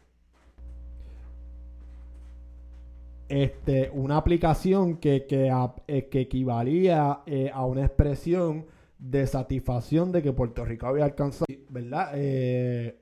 Este, 3.29 3.89
una 3.93 4.17
aplicación 4.17 4.97
que, 4.97 5.25
que, 5.25 6.07
que 6.11 6.21
equivalía 6.21 7.23
a 7.51 7.65
una 7.65 7.83
expresión 7.83 8.67
de 8.99 9.27
satisfacción 9.27 10.11
de 10.11 10.21
que 10.21 10.33
Puerto 10.33 10.65
Rico 10.65 10.87
había 10.87 11.05
alcanzado, 11.05 11.45
¿verdad? 11.69 12.11
Eh, 12.15 12.97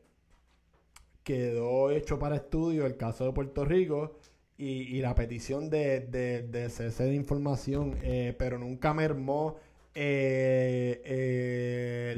quedó 1.23 1.89
hecho 1.91 2.19
para 2.19 2.35
estudio 2.35 2.85
el 2.85 2.97
caso 2.97 3.25
de 3.25 3.31
Puerto 3.33 3.65
Rico 3.65 4.17
y, 4.57 5.01
la 5.01 5.15
petición 5.15 5.69
de, 5.69 6.01
de, 6.01 6.69
cese 6.69 7.03
de 7.05 7.15
información, 7.15 7.97
eh, 8.03 8.33
pero 8.37 8.57
nunca 8.57 8.93
mermó 8.93 9.57
eh, 9.93 11.03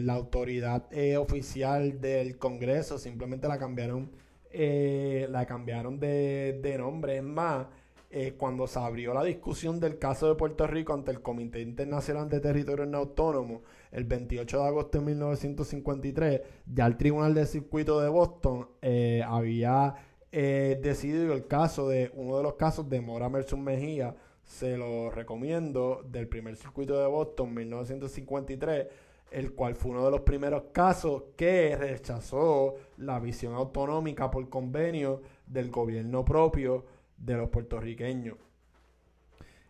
la 0.01 0.13
autoridad 0.13 0.88
oficial 1.17 1.99
del 1.99 2.38
Congreso, 2.38 2.97
simplemente 2.99 3.47
la 3.47 3.57
cambiaron, 3.57 4.11
la 4.53 5.45
cambiaron 5.47 5.99
de, 5.99 6.59
de 6.61 6.78
nombre. 6.78 7.17
Es 7.17 7.23
más, 7.23 7.67
eh, 8.10 8.36
cuando 8.38 8.68
se 8.68 8.80
abrió 8.80 9.14
la 9.14 9.24
discusión 9.24 9.82
del 9.82 9.99
caso 9.99 10.30
de 10.30 10.36
Puerto 10.36 10.66
Rico 10.66 10.93
ante 10.93 11.12
el 11.12 11.22
Comité 11.22 11.62
Internacional 11.62 12.30
de 12.30 12.39
Territorios 12.39 12.88
No 12.88 12.99
Autónomos 12.99 13.62
el 13.91 14.05
28 14.05 14.60
de 14.60 14.68
agosto 14.68 14.99
de 14.99 15.05
1953, 15.05 16.41
ya 16.74 16.86
el 16.86 16.95
Tribunal 16.95 17.34
de 17.34 17.45
Circuito 17.45 17.99
de 17.99 18.08
Boston 18.08 18.70
eh, 18.82 19.24
había 19.28 19.95
eh, 20.32 20.80
decidido 20.82 21.34
el 21.34 21.47
caso 21.47 21.89
de 21.89 22.12
uno 22.14 22.38
de 22.38 22.43
los 22.43 22.53
casos 22.53 22.88
de 22.89 23.01
Mora 23.01 23.28
Mersun 23.28 23.64
Mejía, 23.64 24.16
se 24.43 24.78
lo 24.78 25.12
recomiendo, 25.12 26.01
del 26.10 26.30
primer 26.30 26.55
circuito 26.55 26.97
de 27.01 27.08
Boston 27.08 27.53
1953, 27.53 28.88
el 29.32 29.53
cual 29.53 29.76
fue 29.76 29.91
uno 29.91 30.05
de 30.05 30.12
los 30.12 30.22
primeros 30.22 30.64
casos 30.72 31.24
que 31.36 31.76
rechazó 31.76 32.76
la 32.97 33.20
visión 33.20 33.53
autonómica 33.53 34.32
por 34.32 34.47
convenio 34.47 35.22
del 35.45 35.70
gobierno 35.70 36.24
propio 36.24 36.86
de 37.18 37.36
los 37.36 37.49
puertorriqueños. 37.49 38.38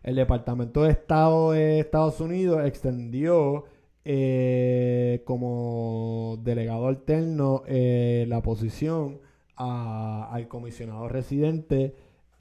El 0.02 0.16
Departamento 0.16 0.84
de 0.84 0.92
Estado 0.92 1.52
de 1.52 1.80
Estados 1.80 2.20
Unidos 2.20 2.64
extendió 2.64 3.64
eh, 4.04 5.22
como 5.26 6.38
delegado 6.42 6.86
alterno 6.86 7.62
eh, 7.66 8.24
la 8.28 8.40
posición 8.40 9.20
al 9.56 10.46
comisionado 10.48 11.08
residente 11.08 11.94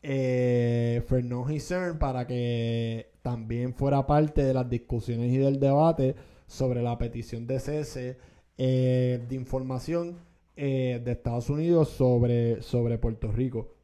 eh, 0.04 1.04
Fernand 1.08 1.52
Hisern 1.52 1.98
para 1.98 2.28
que 2.28 3.10
también 3.24 3.74
fuera 3.74 4.06
parte 4.06 4.44
de 4.44 4.54
las 4.54 4.70
discusiones 4.70 5.34
y 5.34 5.38
del 5.38 5.60
debate 5.60 6.16
sobre 6.46 6.82
la 6.84 6.98
petición 6.98 7.48
de 7.48 7.60
cese 7.60 8.18
eh, 8.58 9.20
de 9.28 9.36
información 9.36 10.20
de 10.56 11.12
Estados 11.12 11.52
Unidos 11.52 11.90
sobre, 11.90 12.62
sobre 12.64 12.98
Puerto 12.98 13.32
Rico. 13.32 13.77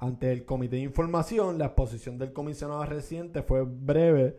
Ante 0.00 0.30
el 0.30 0.44
Comité 0.44 0.76
de 0.76 0.82
Información, 0.82 1.58
la 1.58 1.66
exposición 1.66 2.18
del 2.18 2.32
comisionado 2.32 2.84
reciente 2.84 3.42
fue 3.42 3.64
breve, 3.64 4.36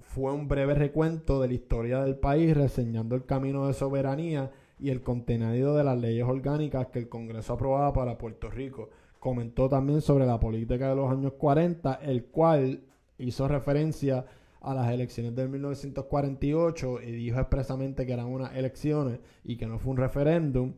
fue 0.00 0.32
un 0.32 0.48
breve 0.48 0.74
recuento 0.74 1.38
de 1.38 1.48
la 1.48 1.54
historia 1.54 2.02
del 2.02 2.16
país, 2.16 2.56
reseñando 2.56 3.14
el 3.14 3.26
camino 3.26 3.66
de 3.66 3.74
soberanía 3.74 4.50
y 4.80 4.88
el 4.88 5.02
contenido 5.02 5.76
de 5.76 5.84
las 5.84 5.98
leyes 5.98 6.24
orgánicas 6.26 6.86
que 6.86 6.98
el 6.98 7.10
Congreso 7.10 7.52
aprobaba 7.52 7.92
para 7.92 8.16
Puerto 8.16 8.48
Rico. 8.48 8.88
Comentó 9.18 9.68
también 9.68 10.00
sobre 10.00 10.24
la 10.24 10.40
política 10.40 10.88
de 10.88 10.96
los 10.96 11.12
años 11.12 11.34
40, 11.34 11.92
el 11.96 12.24
cual 12.24 12.80
hizo 13.18 13.46
referencia 13.46 14.24
a 14.62 14.72
las 14.72 14.90
elecciones 14.90 15.34
del 15.36 15.50
1948 15.50 17.02
y 17.02 17.12
dijo 17.12 17.38
expresamente 17.38 18.06
que 18.06 18.14
eran 18.14 18.28
unas 18.28 18.56
elecciones 18.56 19.20
y 19.44 19.58
que 19.58 19.66
no 19.66 19.78
fue 19.78 19.90
un 19.90 19.98
referéndum. 19.98 20.72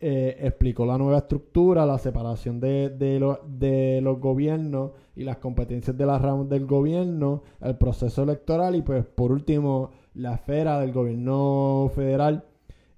Eh, 0.00 0.36
explicó 0.42 0.86
la 0.86 0.96
nueva 0.96 1.18
estructura, 1.18 1.84
la 1.84 1.98
separación 1.98 2.60
de, 2.60 2.88
de, 2.88 4.00
los 4.00 4.20
gobiernos 4.20 4.92
y 5.16 5.24
las 5.24 5.38
competencias 5.38 5.98
de 5.98 6.06
las 6.06 6.22
ramas 6.22 6.48
del 6.48 6.66
gobierno, 6.66 7.42
el 7.60 7.76
proceso 7.76 8.22
electoral 8.22 8.76
y 8.76 8.82
pues 8.82 9.04
por 9.04 9.32
último 9.32 9.90
la 10.14 10.34
esfera 10.34 10.78
del 10.78 10.92
gobierno 10.92 11.90
federal 11.96 12.44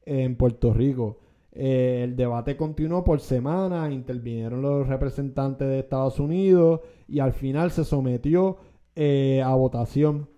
en 0.04 0.36
Puerto 0.36 0.74
Rico. 0.74 1.20
Eh, 1.52 2.02
el 2.04 2.16
debate 2.16 2.58
continuó 2.58 3.02
por 3.02 3.20
semanas, 3.20 3.90
intervinieron 3.90 4.60
los 4.60 4.86
representantes 4.86 5.68
de 5.68 5.78
Estados 5.78 6.20
Unidos 6.20 6.80
y 7.08 7.20
al 7.20 7.32
final 7.32 7.70
se 7.70 7.84
sometió 7.84 8.58
eh, 8.94 9.40
a 9.42 9.54
votación. 9.54 10.28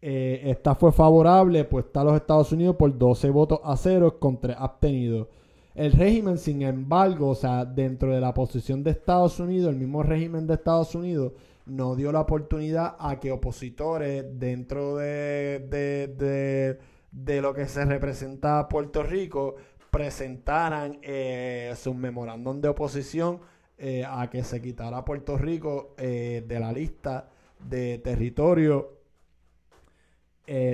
esta 0.00 0.76
fue 0.76 0.92
favorable, 0.92 1.64
pues 1.64 1.86
está 1.86 2.04
los 2.04 2.14
Estados 2.14 2.52
Unidos 2.52 2.76
por 2.76 2.96
12 2.96 3.30
votos 3.30 3.60
a 3.64 3.76
0 3.76 4.20
con 4.20 4.40
3 4.40 4.56
abstenidos. 4.60 5.26
El 5.74 5.90
régimen, 5.92 6.38
sin 6.38 6.62
embargo, 6.62 7.30
o 7.30 7.34
sea, 7.34 7.64
dentro 7.64 8.12
de 8.14 8.20
la 8.20 8.32
posición 8.32 8.84
de 8.84 8.92
Estados 8.92 9.40
Unidos, 9.40 9.70
el 9.70 9.76
mismo 9.76 10.04
régimen 10.04 10.46
de 10.46 10.54
Estados 10.54 10.94
Unidos 10.94 11.32
no 11.66 11.96
dio 11.96 12.12
la 12.12 12.20
oportunidad 12.20 12.94
a 12.98 13.18
que 13.18 13.32
opositores 13.32 14.24
dentro 14.38 14.96
de, 14.96 15.66
de, 15.68 16.78
de, 17.10 17.42
lo 17.42 17.54
que 17.54 17.66
se 17.66 17.84
representa 17.84 18.68
Puerto 18.68 19.02
Rico 19.02 19.56
presentaran 19.90 20.98
eh, 21.02 21.72
sus 21.76 21.96
memorándum 21.96 22.60
de 22.60 22.68
oposición 22.68 23.40
eh, 23.76 24.04
a 24.06 24.30
que 24.30 24.44
se 24.44 24.62
quitara 24.62 25.04
Puerto 25.04 25.36
Rico 25.36 25.94
eh, 25.98 26.44
de 26.46 26.60
la 26.60 26.72
lista 26.72 27.28
de 27.58 27.98
territorio 27.98 28.92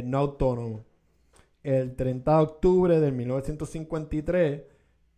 no 0.05 0.18
autónomo. 0.18 0.84
El 1.62 1.94
30 1.94 2.36
de 2.36 2.42
octubre 2.42 3.01
de 3.01 3.12
1953 3.12 4.70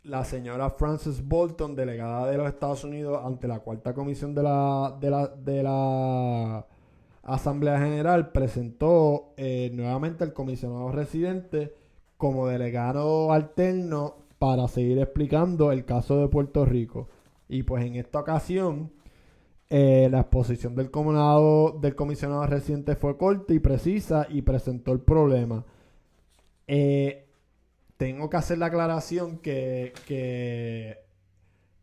la 0.05 0.25
señora 0.25 0.71
Frances 0.71 1.27
Bolton, 1.27 1.77
delegada 1.77 2.31
de 2.31 2.37
los 2.37 2.49
Estados 2.49 2.85
Unidos 2.85 3.21
ante 3.25 3.47
la 3.47 3.61
cuarta 3.61 3.95
comisión 3.95 4.35
de 4.35 4.43
la, 4.43 6.67
Asamblea 7.23 7.79
General, 7.79 8.33
presentó 8.33 9.33
eh, 9.37 9.71
nuevamente 9.73 10.25
al 10.25 10.33
comisionado 10.33 10.91
residente 10.91 11.73
como 12.17 12.49
delegado 12.49 13.33
alterno 13.33 14.17
para 14.41 14.67
seguir 14.67 14.99
explicando 14.99 15.71
el 15.71 15.85
caso 15.85 16.21
de 16.21 16.27
Puerto 16.27 16.65
Rico. 16.65 17.09
Y 17.49 17.63
pues 17.63 17.85
en 17.85 17.95
esta 17.95 18.19
ocasión, 18.19 18.91
eh, 19.71 20.09
la 20.11 20.23
exposición 20.23 20.75
del, 20.75 20.91
del 21.81 21.95
comisionado 21.95 22.45
residente 22.47 22.97
fue 22.97 23.17
corta 23.17 23.55
y 23.55 23.61
precisa 23.61 24.27
y 24.29 24.43
presentó 24.43 24.91
el 24.91 25.01
problema. 25.01 25.65
Eh, 26.67 27.29
tengo 28.03 28.29
que 28.29 28.37
hacer 28.37 28.59
la 28.59 28.67
aclaración 28.67 29.39
que, 29.39 29.93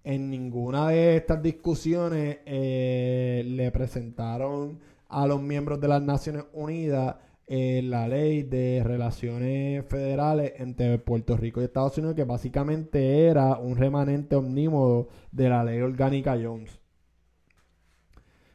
en 0.03 0.29
ninguna 0.29 0.89
de 0.89 1.15
estas 1.15 1.41
discusiones 1.41 2.39
eh, 2.45 3.41
le 3.45 3.71
presentaron 3.71 4.81
a 5.07 5.25
los 5.25 5.41
miembros 5.41 5.79
de 5.79 5.87
las 5.87 6.01
Naciones 6.01 6.43
Unidas 6.51 7.15
eh, 7.47 7.79
la 7.85 8.05
ley 8.05 8.43
de 8.43 8.83
relaciones 8.83 9.85
federales 9.85 10.55
entre 10.57 10.97
Puerto 10.99 11.37
Rico 11.37 11.61
y 11.61 11.63
Estados 11.63 11.97
Unidos, 11.97 12.17
que 12.17 12.25
básicamente 12.25 13.27
era 13.27 13.57
un 13.57 13.77
remanente 13.77 14.35
omnímodo 14.35 15.07
de 15.31 15.47
la 15.47 15.63
ley 15.63 15.79
orgánica 15.79 16.37
Jones. 16.37 16.81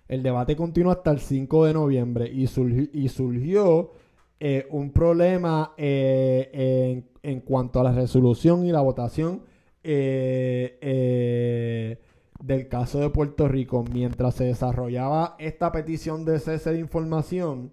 El 0.06 0.22
debate 0.22 0.54
continuó 0.54 0.92
hasta 0.92 1.12
el 1.12 1.20
5 1.20 1.64
de 1.64 1.72
noviembre 1.72 2.30
y, 2.30 2.42
y 2.42 3.08
surgió 3.08 3.92
eh, 4.38 4.66
un 4.68 4.92
problema 4.92 5.72
eh, 5.78 6.50
en, 6.52 7.13
cuanto 7.44 7.80
a 7.80 7.84
la 7.84 7.92
resolución 7.92 8.66
y 8.66 8.72
la 8.72 8.80
votación 8.80 9.42
eh, 9.82 10.78
del 12.40 12.68
caso 12.68 13.00
de 13.00 13.10
Puerto 13.10 13.48
Rico. 13.48 13.84
Mientras 13.92 14.34
se 14.34 14.44
desarrollaba 14.44 15.36
esta 15.38 15.72
petición 15.72 16.24
de 16.24 16.38
cese 16.38 16.72
de 16.72 16.80
información 16.80 17.72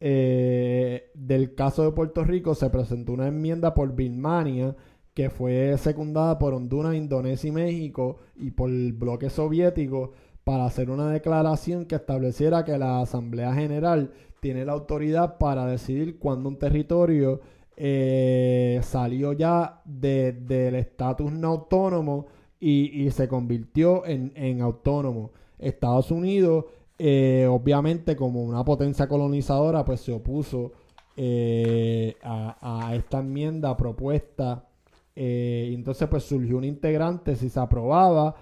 del 0.00 1.54
caso 1.54 1.82
de 1.84 1.92
Puerto 1.92 2.24
Rico, 2.24 2.54
se 2.54 2.68
presentó 2.68 3.12
una 3.12 3.28
enmienda 3.28 3.72
por 3.72 3.94
Birmania 3.94 4.76
que 5.14 5.30
fue 5.30 5.78
secundada 5.78 6.38
por 6.38 6.52
Honduras, 6.52 6.94
Indonesia 6.94 7.48
y 7.48 7.52
México 7.52 8.18
y 8.36 8.50
por 8.50 8.68
el 8.68 8.92
bloque 8.92 9.30
soviético 9.30 10.12
para 10.42 10.66
hacer 10.66 10.90
una 10.90 11.10
declaración 11.10 11.86
que 11.86 11.94
estableciera 11.94 12.64
que 12.64 12.76
la 12.76 13.00
Asamblea 13.00 13.54
General 13.54 14.12
tiene 14.40 14.64
la 14.64 14.72
autoridad 14.72 15.38
para 15.38 15.66
decidir 15.66 16.18
cuándo 16.18 16.48
un 16.48 16.58
territorio 16.58 17.40
eh, 17.76 18.80
salió 18.82 19.32
ya 19.32 19.82
del 19.84 20.76
estatus 20.76 21.32
no 21.32 21.48
autónomo 21.48 22.26
y, 22.60 23.10
se 23.10 23.28
convirtió 23.28 24.06
en, 24.06 24.60
autónomo. 24.62 25.32
Estados 25.58 26.10
Unidos, 26.10 26.64
eh, 26.98 27.46
obviamente 27.48 28.16
como 28.16 28.42
una 28.42 28.64
potencia 28.64 29.06
colonizadora, 29.06 29.84
pues 29.84 30.00
se 30.00 30.12
opuso 30.12 30.72
eh, 31.16 32.16
a, 32.22 32.92
esta 32.94 33.18
enmienda 33.20 33.76
propuesta. 33.76 34.66
entonces 35.14 36.08
pues 36.08 36.24
surgió 36.24 36.56
un 36.56 36.64
integrante, 36.64 37.36
si 37.36 37.48
se 37.50 37.60
aprobaba, 37.60 38.34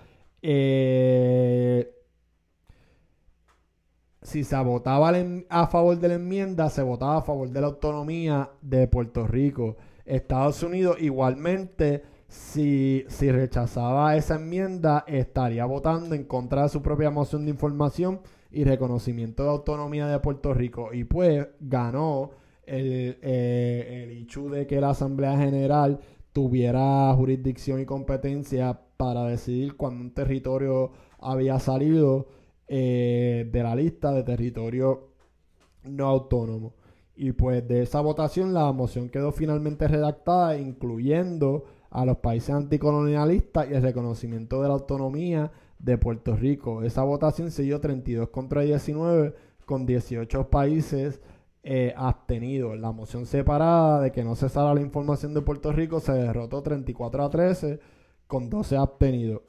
si 4.22 4.44
se 4.44 4.56
votaba 4.62 5.12
a 5.48 5.66
favor 5.66 5.98
de 5.98 6.08
la 6.08 6.14
enmienda, 6.14 6.70
se 6.70 6.82
votaba 6.82 7.18
a 7.18 7.22
favor 7.22 7.50
de 7.50 7.60
la 7.60 7.66
autonomía 7.66 8.50
de 8.60 8.86
Puerto 8.86 9.26
Rico. 9.26 9.76
Estados 10.04 10.62
Unidos 10.62 10.96
igualmente, 11.00 12.02
si, 12.28 13.04
rechazaba 13.20 14.16
esa 14.16 14.36
enmienda, 14.36 15.04
estaría 15.06 15.64
votando 15.64 16.14
en 16.14 16.24
contra 16.24 16.62
de 16.62 16.68
su 16.68 16.82
propia 16.82 17.10
moción 17.10 17.44
de 17.44 17.50
información 17.50 18.20
y 18.50 18.64
reconocimiento 18.64 19.42
de 19.42 19.50
autonomía 19.50 20.06
de 20.06 20.20
Puerto 20.20 20.54
Rico. 20.54 20.92
Y 20.92 21.04
pues 21.04 21.48
ganó 21.60 22.30
el, 22.64 23.18
eh, 23.22 24.04
el 24.04 24.22
hecho 24.22 24.48
de 24.48 24.66
que 24.68 24.80
la 24.80 24.90
Asamblea 24.90 25.36
General 25.36 25.98
tuviera 26.32 27.12
jurisdicción 27.14 27.80
y 27.80 27.86
competencia 27.86 28.80
para 28.96 29.24
decidir 29.24 29.76
cuando 29.76 30.00
un 30.00 30.14
territorio 30.14 30.92
había 31.18 31.58
salido 31.58 32.28
eh, 32.74 33.46
de 33.52 33.62
la 33.62 33.76
lista 33.76 34.12
de 34.12 34.22
territorio 34.22 35.10
no 35.84 36.06
autónomo. 36.06 36.72
Y 37.14 37.32
pues 37.32 37.68
de 37.68 37.82
esa 37.82 38.00
votación 38.00 38.54
la 38.54 38.72
moción 38.72 39.10
quedó 39.10 39.30
finalmente 39.30 39.86
redactada 39.86 40.56
incluyendo 40.56 41.66
a 41.90 42.06
los 42.06 42.16
países 42.16 42.54
anticolonialistas 42.54 43.68
y 43.70 43.74
el 43.74 43.82
reconocimiento 43.82 44.62
de 44.62 44.68
la 44.68 44.74
autonomía 44.74 45.52
de 45.78 45.98
Puerto 45.98 46.34
Rico. 46.34 46.82
Esa 46.82 47.02
votación 47.02 47.50
se 47.50 47.64
dio 47.64 47.78
32 47.78 48.30
contra 48.30 48.62
19 48.62 49.34
con 49.66 49.84
18 49.84 50.48
países 50.48 51.20
eh, 51.62 51.92
abstenidos. 51.94 52.80
La 52.80 52.90
moción 52.90 53.26
separada 53.26 54.00
de 54.00 54.12
que 54.12 54.24
no 54.24 54.34
cesara 54.34 54.72
la 54.72 54.80
información 54.80 55.34
de 55.34 55.42
Puerto 55.42 55.72
Rico 55.72 56.00
se 56.00 56.12
derrotó 56.12 56.62
34 56.62 57.22
a 57.22 57.28
13 57.28 57.80
con 58.26 58.48
12 58.48 58.78
abstenidos. 58.78 59.42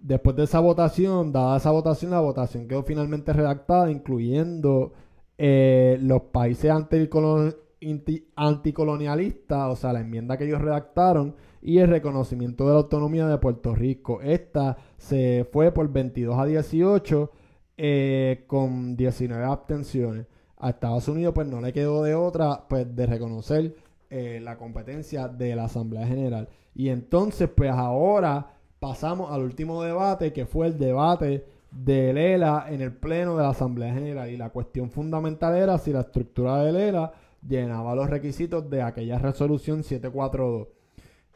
Después 0.00 0.36
de 0.36 0.44
esa 0.44 0.60
votación, 0.60 1.32
dada 1.32 1.58
esa 1.58 1.70
votación, 1.70 2.12
la 2.12 2.20
votación 2.20 2.66
quedó 2.66 2.82
finalmente 2.82 3.32
redactada, 3.32 3.90
incluyendo 3.90 4.92
eh, 5.36 5.98
los 6.00 6.22
países 6.22 6.70
anticolonialistas, 6.70 9.70
o 9.70 9.76
sea, 9.76 9.92
la 9.92 10.00
enmienda 10.00 10.38
que 10.38 10.44
ellos 10.44 10.60
redactaron, 10.60 11.34
y 11.62 11.78
el 11.78 11.88
reconocimiento 11.88 12.66
de 12.66 12.72
la 12.72 12.78
autonomía 12.78 13.26
de 13.26 13.38
Puerto 13.38 13.74
Rico. 13.74 14.20
Esta 14.22 14.76
se 14.96 15.46
fue 15.52 15.72
por 15.72 15.90
22 15.92 16.38
a 16.38 16.46
18 16.46 17.30
eh, 17.76 18.44
con 18.46 18.96
19 18.96 19.44
abstenciones. 19.44 20.26
A 20.56 20.70
Estados 20.70 21.08
Unidos 21.08 21.34
pues 21.34 21.46
no 21.46 21.60
le 21.60 21.72
quedó 21.72 22.02
de 22.02 22.14
otra 22.14 22.66
pues 22.68 22.94
de 22.94 23.06
reconocer 23.06 23.74
eh, 24.10 24.40
la 24.42 24.58
competencia 24.58 25.28
de 25.28 25.56
la 25.56 25.64
Asamblea 25.64 26.06
General. 26.06 26.48
Y 26.74 26.88
entonces 26.88 27.48
pues 27.48 27.70
ahora 27.70 28.54
pasamos 28.80 29.30
al 29.30 29.42
último 29.42 29.82
debate 29.82 30.32
que 30.32 30.46
fue 30.46 30.66
el 30.66 30.78
debate 30.78 31.46
de 31.70 32.12
Lela 32.12 32.66
en 32.68 32.80
el 32.80 32.92
pleno 32.92 33.36
de 33.36 33.44
la 33.44 33.50
Asamblea 33.50 33.94
General. 33.94 34.28
Y 34.28 34.36
la 34.36 34.50
cuestión 34.50 34.90
fundamental 34.90 35.56
era 35.56 35.78
si 35.78 35.92
la 35.92 36.00
estructura 36.00 36.64
de 36.64 36.72
Lela 36.72 37.12
llenaba 37.46 37.94
los 37.94 38.10
requisitos 38.10 38.68
de 38.68 38.82
aquella 38.82 39.18
resolución 39.18 39.84
742 39.84 40.80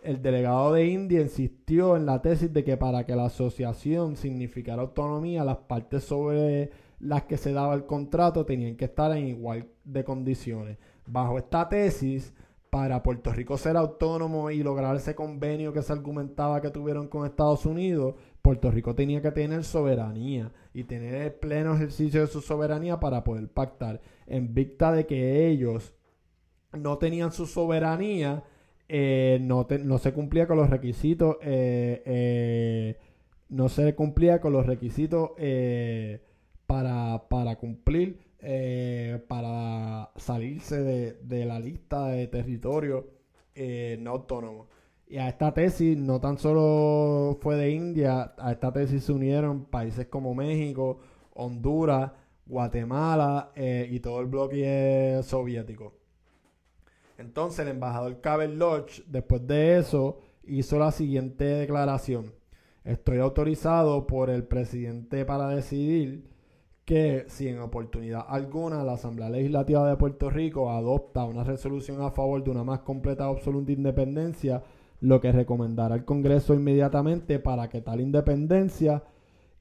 el 0.05 0.21
delegado 0.21 0.75
de 0.75 0.87
India 0.87 1.23
insistió 1.23 1.97
en 1.97 2.05
la 2.05 2.21
tesis 2.21 2.53
de 2.53 2.63
que 2.63 2.77
para 2.77 3.05
que 3.07 3.17
la 3.17 3.25
asociación 3.25 4.17
significara 4.17 4.83
autonomía, 4.83 5.45
las 5.45 5.57
partes 5.57 6.05
sobre 6.05 6.71
las 7.01 7.25
que 7.25 7.39
se 7.39 7.53
daba 7.53 7.75
el 7.75 7.87
contrato 7.87 8.45
tenían 8.45 8.77
que 8.77 8.85
estar 8.85 9.17
en 9.17 9.29
igual 9.29 9.67
de 9.83 10.05
condiciones. 10.05 10.77
Bajo 11.07 11.39
esta 11.39 11.69
tesis, 11.71 12.35
para 12.75 13.05
Puerto 13.05 13.33
Rico 13.33 13.57
ser 13.57 13.77
autónomo 13.77 14.51
y 14.51 14.65
lograr 14.65 14.97
ese 14.97 15.15
convenio 15.15 15.73
que 15.73 15.81
se 15.81 15.93
argumentaba 15.93 16.61
que 16.61 16.71
tuvieron 16.71 17.07
con 17.07 17.25
Estados 17.25 17.67
Unidos, 17.67 18.17
Puerto 18.43 18.69
Rico 18.73 18.97
tenía 18.97 19.23
que 19.23 19.31
tener 19.31 19.63
soberanía 19.63 20.51
y 20.73 20.83
tener 20.83 21.15
el 21.15 21.33
pleno 21.35 21.77
ejercicio 21.77 22.23
de 22.23 22.27
su 22.27 22.41
soberanía 22.41 22.99
para 22.99 23.23
poder 23.23 23.47
pactar. 23.47 24.01
En 24.27 24.55
vista 24.55 24.91
de 24.91 25.07
que 25.07 25.47
ellos 25.47 25.93
no 26.73 26.99
tenían 26.99 27.31
su 27.31 27.47
soberanía, 27.47 28.43
eh, 28.89 29.39
no, 29.41 29.69
se 29.99 30.13
cumplía 30.13 30.49
con 30.49 30.57
los 30.57 30.69
requisitos, 30.69 31.37
eh, 31.43 32.03
eh, 32.05 32.99
no 33.51 33.69
se 33.69 33.95
cumplía 33.95 34.41
con 34.41 34.53
los 34.53 34.67
requisitos 34.67 35.31
para, 36.67 37.29
para, 37.29 37.55
cumplir, 37.55 38.24
para 39.29 40.11
salirse 40.17 40.83
de, 40.83 41.45
la 41.45 41.59
lista 41.59 42.09
de 42.09 42.27
territorios 42.27 43.05
no 44.01 44.11
autónomos. 44.11 44.69
Y 45.07 45.19
a 45.19 45.29
esta 45.29 45.53
tesis 45.53 45.97
no 45.97 46.21
tan 46.21 46.39
solo 46.39 47.39
fue 47.41 47.57
de 47.57 47.71
India, 47.71 48.35
a 48.39 48.53
esta 48.53 48.73
tesis 48.73 49.05
se 49.05 49.13
unieron 49.13 49.67
países 49.67 50.07
como 50.07 50.35
México, 50.35 50.99
Honduras, 51.35 52.13
Guatemala 52.47 53.53
y 53.57 54.01
todo 54.01 54.21
el 54.21 54.27
bloque 54.27 55.21
soviético. 55.23 55.95
Entonces 57.19 57.61
el 57.61 57.69
embajador 57.69 58.21
Cabell 58.21 58.59
Lodge, 58.59 59.05
después 59.07 59.47
de 59.47 59.79
eso, 59.79 60.19
hizo 60.47 60.79
la 60.79 60.91
siguiente 60.91 61.45
declaración. 61.45 62.33
Estoy 62.85 63.19
autorizado 63.19 64.07
por 64.07 64.31
el 64.31 64.45
presidente 64.45 65.25
para 65.25 65.49
decidir 65.49 66.29
que 66.85 67.25
si 67.29 67.49
en 67.49 67.61
oportunidad 67.61 68.27
alguna 68.29 68.85
la 68.85 68.95
Asamblea 68.95 69.31
Legislativa 69.31 69.89
de 69.89 69.97
Puerto 69.97 70.31
Rico 70.31 70.71
adopta 70.71 71.25
una 71.25 71.45
resolución 71.45 72.03
a 72.03 72.11
favor 72.11 72.45
de 72.45 72.51
una 72.51 72.65
más 72.65 72.81
completa 72.81 73.25
y 73.27 73.31
absoluta 73.31 73.73
independencia, 73.73 74.63
lo 75.01 75.21
que 75.21 75.33
recomendará 75.33 75.95
el 75.95 76.05
Congreso 76.05 76.55
inmediatamente 76.55 77.39
para 77.39 77.69
que 77.69 77.81
tal 77.81 78.01
independencia 78.01 79.03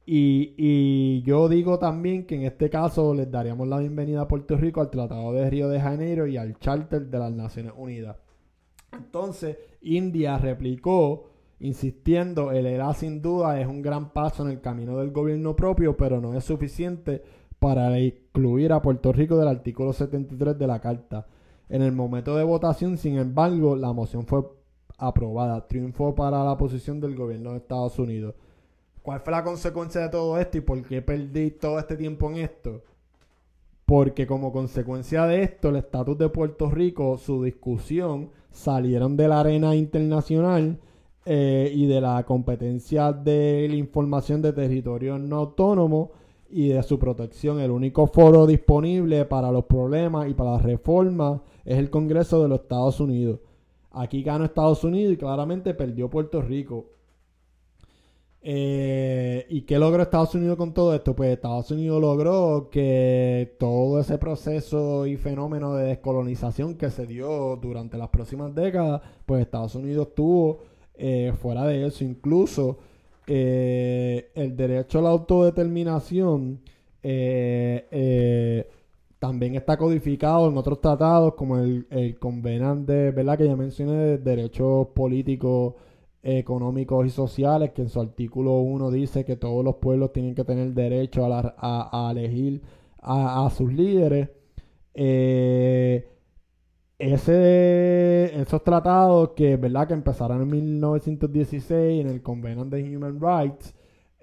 y, 0.06 1.22
yo 1.24 1.48
digo 1.48 1.80
también 1.80 2.26
que 2.26 2.36
en 2.36 2.44
este 2.44 2.70
caso 2.70 3.14
les 3.14 3.32
daríamos 3.32 3.68
la 3.68 3.80
bienvenida 3.80 4.22
a 4.22 4.28
Puerto 4.28 4.58
Rico 4.58 4.82
al 4.82 4.90
Tratado 4.90 5.32
de 5.32 5.50
Río 5.50 5.70
de 5.70 5.80
Janeiro 5.80 6.28
y 6.28 6.36
al 6.36 6.60
Charter 6.60 7.08
de 7.08 7.20
las 7.20 7.32
Naciones 7.32 7.74
Unidas. 7.78 8.18
Entonces, 8.92 9.58
India 9.82 10.38
replicó, 10.38 11.30
insistiendo, 11.64 12.52
el 12.52 12.66
ERA 12.66 12.94
sin 12.94 13.22
duda 13.22 13.60
es 13.60 13.68
un 13.68 13.82
gran 13.82 14.12
paso 14.12 14.44
en 14.44 14.52
el 14.52 14.60
camino 14.60 14.98
del 14.98 15.12
gobierno 15.12 15.56
propio, 15.56 15.96
pero 15.96 16.20
no 16.20 16.34
es 16.34 16.44
suficiente 16.44 17.24
para 17.58 17.98
excluir 17.98 18.74
a 18.74 18.82
Puerto 18.82 19.14
Rico 19.14 19.38
del 19.38 19.48
artículo 19.48 19.94
73 19.94 20.60
de 20.60 20.68
la 20.68 20.82
Carta. 20.82 21.26
En 21.70 21.82
el 21.82 21.94
momento 21.94 22.36
de 22.36 22.44
votación, 22.44 22.98
sin 22.98 23.18
embargo, 23.18 23.78
la 23.78 23.94
moción 23.94 24.28
fue 24.28 24.44
aprobada. 24.98 25.66
Triunfó 25.66 26.14
para 26.14 26.44
la 26.44 26.58
posición 26.58 27.00
del 27.00 27.16
gobierno 27.16 27.52
de 27.52 27.58
Estados 27.60 27.98
Unidos. 27.98 28.36
¿Cuál 29.02 29.22
fue 29.22 29.32
la 29.32 29.46
consecuencia 29.46 30.02
de 30.02 30.10
todo 30.10 30.38
esto 30.38 30.58
y 30.58 30.62
por 30.62 30.84
qué 30.84 31.02
perdí 31.02 31.52
todo 31.52 31.80
este 31.80 31.96
tiempo 31.96 32.30
en 32.30 32.38
esto? 32.38 32.84
Porque 33.86 34.28
como 34.28 34.52
consecuencia 34.52 35.26
de 35.28 35.44
esto, 35.44 35.70
el 35.70 35.78
estatus 35.78 36.18
de 36.18 36.28
Puerto 36.28 36.70
Rico, 36.70 37.18
su 37.18 37.42
discusión, 37.42 38.32
salieron 38.52 39.16
de 39.16 39.30
la 39.30 39.40
arena 39.40 39.76
internacional 39.76 40.78
eh, 41.26 41.72
y 41.74 41.86
de 41.86 42.02
la 42.02 42.24
competencia 42.26 43.14
de 43.14 43.68
la 43.70 43.76
información 43.76 44.42
de 44.42 44.52
territorios 44.52 45.20
no 45.22 45.38
autónomos 45.38 46.10
y 46.50 46.68
de 46.70 46.84
su 46.84 47.00
protección. 47.00 47.60
El 47.60 47.72
único 47.72 48.08
foro 48.08 48.46
disponible 48.46 49.26
para 49.26 49.52
los 49.52 49.66
problemas 49.66 50.30
y 50.30 50.34
para 50.34 50.52
las 50.52 50.64
reformas 50.64 51.42
es 51.66 51.78
el 51.78 51.90
Congreso 51.90 52.42
de 52.44 52.50
los 52.50 52.62
Estados 52.62 53.00
Unidos. 53.00 53.40
Aquí 53.92 54.22
ganó 54.22 54.46
Estados 54.46 54.84
Unidos 54.84 55.14
y 55.14 55.18
claramente 55.18 55.74
perdió 55.74 56.10
Puerto 56.10 56.42
Rico. 56.42 56.88
Eh, 58.46 59.46
¿Y 59.50 59.62
qué 59.62 59.80
logró 59.80 60.04
Estados 60.04 60.36
Unidos 60.36 60.58
con 60.58 60.74
todo 60.74 60.94
esto? 60.94 61.16
Pues 61.16 61.32
Estados 61.32 61.72
Unidos 61.72 62.02
logró 62.02 62.70
que 62.70 63.56
todo 63.58 64.02
ese 64.02 64.18
proceso 64.18 65.08
y 65.08 65.16
fenómeno 65.16 65.76
de 65.76 65.86
descolonización 65.86 66.76
que 66.76 66.90
se 66.90 67.08
dio 67.08 67.56
durante 67.56 67.98
las 67.98 68.10
próximas 68.10 68.54
décadas, 68.54 69.02
pues 69.26 69.42
Estados 69.42 69.76
Unidos 69.76 70.10
tuvo 70.14 70.73
eh, 70.96 71.34
fuera 71.42 71.66
de 71.66 71.86
eso. 71.86 72.04
Incluso 72.04 72.78
eh, 73.28 74.32
el 74.36 74.56
derecho 74.56 75.00
a 75.00 75.02
la 75.04 75.10
autodeterminación 75.10 76.62
también 79.20 79.56
está 79.56 79.78
codificado 79.78 80.50
en 80.50 80.58
otros 80.58 80.82
tratados 80.82 81.36
como 81.36 81.58
el, 81.58 81.88
el 81.90 82.18
convenante, 82.20 83.12
¿verdad? 83.12 83.38
Que 83.38 83.48
ya 83.48 83.56
mencioné, 83.56 83.94
de 83.94 84.18
derechos 84.18 84.88
políticos 84.88 85.76
económicos 86.24 87.06
y 87.06 87.10
sociales, 87.10 87.72
que 87.72 87.82
en 87.82 87.90
su 87.90 88.00
artículo 88.00 88.54
1 88.60 88.92
dice 88.92 89.26
que 89.26 89.36
todos 89.36 89.64
los 89.64 89.76
pueblos 89.76 90.14
tienen 90.14 90.34
que 90.34 90.46
tener 90.46 90.74
derecho 90.74 91.26
a, 91.26 92.12
elegir 92.12 92.62
a, 93.00 93.50
sus 93.56 93.72
líderes. 93.74 94.30
Eh, 94.94 96.08
ese, 97.00 98.40
esos 98.40 98.64
tratados 98.64 99.32
que, 99.32 99.58
¿verdad? 99.58 99.88
que 99.88 99.94
empezaron 99.94 100.42
en 100.42 100.48
1916 100.50 102.02
en 102.02 102.10
el 102.10 102.22
Convenant 102.22 102.72
de 102.72 102.96
Human 102.96 103.20
Rights, 103.20 103.74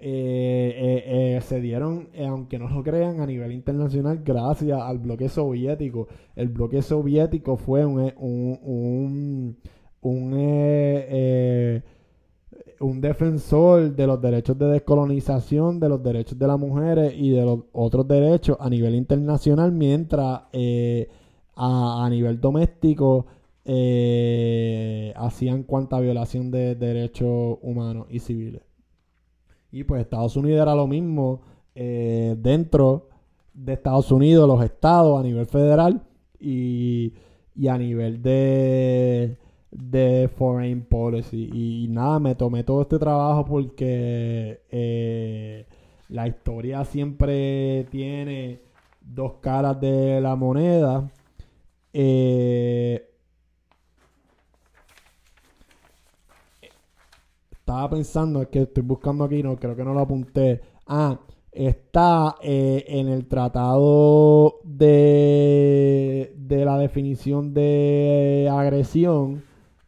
eh, 0.03 1.35
eh, 1.37 1.41
se 1.41 1.61
dieron, 1.61 2.09
aunque 2.27 2.57
no 2.57 2.67
lo 2.69 2.81
crean, 2.83 3.19
a 3.19 3.25
nivel 3.27 3.51
internacional 3.51 4.21
gracias 4.23 4.81
al 4.81 4.97
bloque 4.97 5.29
soviético. 5.29 6.07
El 6.35 6.49
bloque 6.49 6.81
soviético 6.81 7.55
fue 7.57 7.85
un, 7.85 8.11
un, 8.17 9.57
un 10.01 11.83
un 12.81 12.99
defensor 12.99 13.95
de 13.95 14.07
los 14.07 14.19
derechos 14.21 14.57
de 14.57 14.65
descolonización, 14.65 15.79
de 15.79 15.89
los 15.89 16.01
derechos 16.03 16.37
de 16.37 16.47
las 16.47 16.59
mujeres 16.59 17.13
y 17.15 17.29
de 17.29 17.45
los 17.45 17.59
otros 17.71 18.07
derechos 18.07 18.57
a 18.59 18.69
nivel 18.69 18.95
internacional, 18.95 19.71
mientras 19.71 20.41
eh, 21.55 22.03
a, 22.03 22.07
nivel 22.09 22.39
doméstico 22.39 23.25
eh, 23.65 25.13
hacían 25.15 25.63
cuanta 25.63 25.99
violación 25.99 26.51
de 26.51 26.75
derechos 26.75 27.57
humanos 27.61 28.07
y 28.09 28.19
civiles. 28.19 28.61
Y 29.71 29.83
pues 29.83 30.01
Estados 30.01 30.35
Unidos 30.35 30.61
era 30.61 30.75
lo 30.75 30.87
mismo 30.87 31.41
eh, 31.75 32.35
dentro 32.39 33.09
de 33.53 33.73
Estados 33.73 34.11
Unidos, 34.11 34.47
los 34.47 34.63
estados 34.63 35.19
a 35.19 35.23
nivel 35.23 35.45
federal 35.45 36.01
y 36.39 37.13
a 37.67 37.77
nivel 37.77 38.21
de 38.21 39.37
de 39.71 40.29
Foreign 40.37 40.81
Policy. 40.83 41.49
Y, 41.53 41.87
nada, 41.89 42.19
me 42.19 42.35
tomé 42.35 42.63
todo 42.63 42.81
este 42.81 42.99
trabajo 42.99 43.45
porque 43.45 44.61
eh, 44.69 45.65
la 46.09 46.27
historia 46.27 46.85
siempre 46.85 47.85
tiene 47.89 48.59
dos 49.01 49.35
caras 49.41 49.79
de 49.79 50.21
la 50.21 50.35
moneda. 50.35 51.09
Eh, 51.93 53.07
estaba 57.51 57.89
pensando, 57.89 58.41
es 58.41 58.47
que 58.49 58.63
estoy 58.63 58.83
buscando 58.83 59.23
aquí, 59.23 59.43
no 59.43 59.55
creo 59.57 59.75
que 59.75 59.83
no 59.83 59.93
lo 59.93 60.01
apunté. 60.01 60.61
Ah, 60.87 61.19
está 61.51 62.35
eh, 62.41 62.85
en 62.87 63.07
el 63.07 63.27
tratado 63.27 64.59
de, 64.63 66.33
de 66.37 66.65
la 66.65 66.77
definición 66.77 67.53
de 67.53 68.49
agresión 68.51 69.43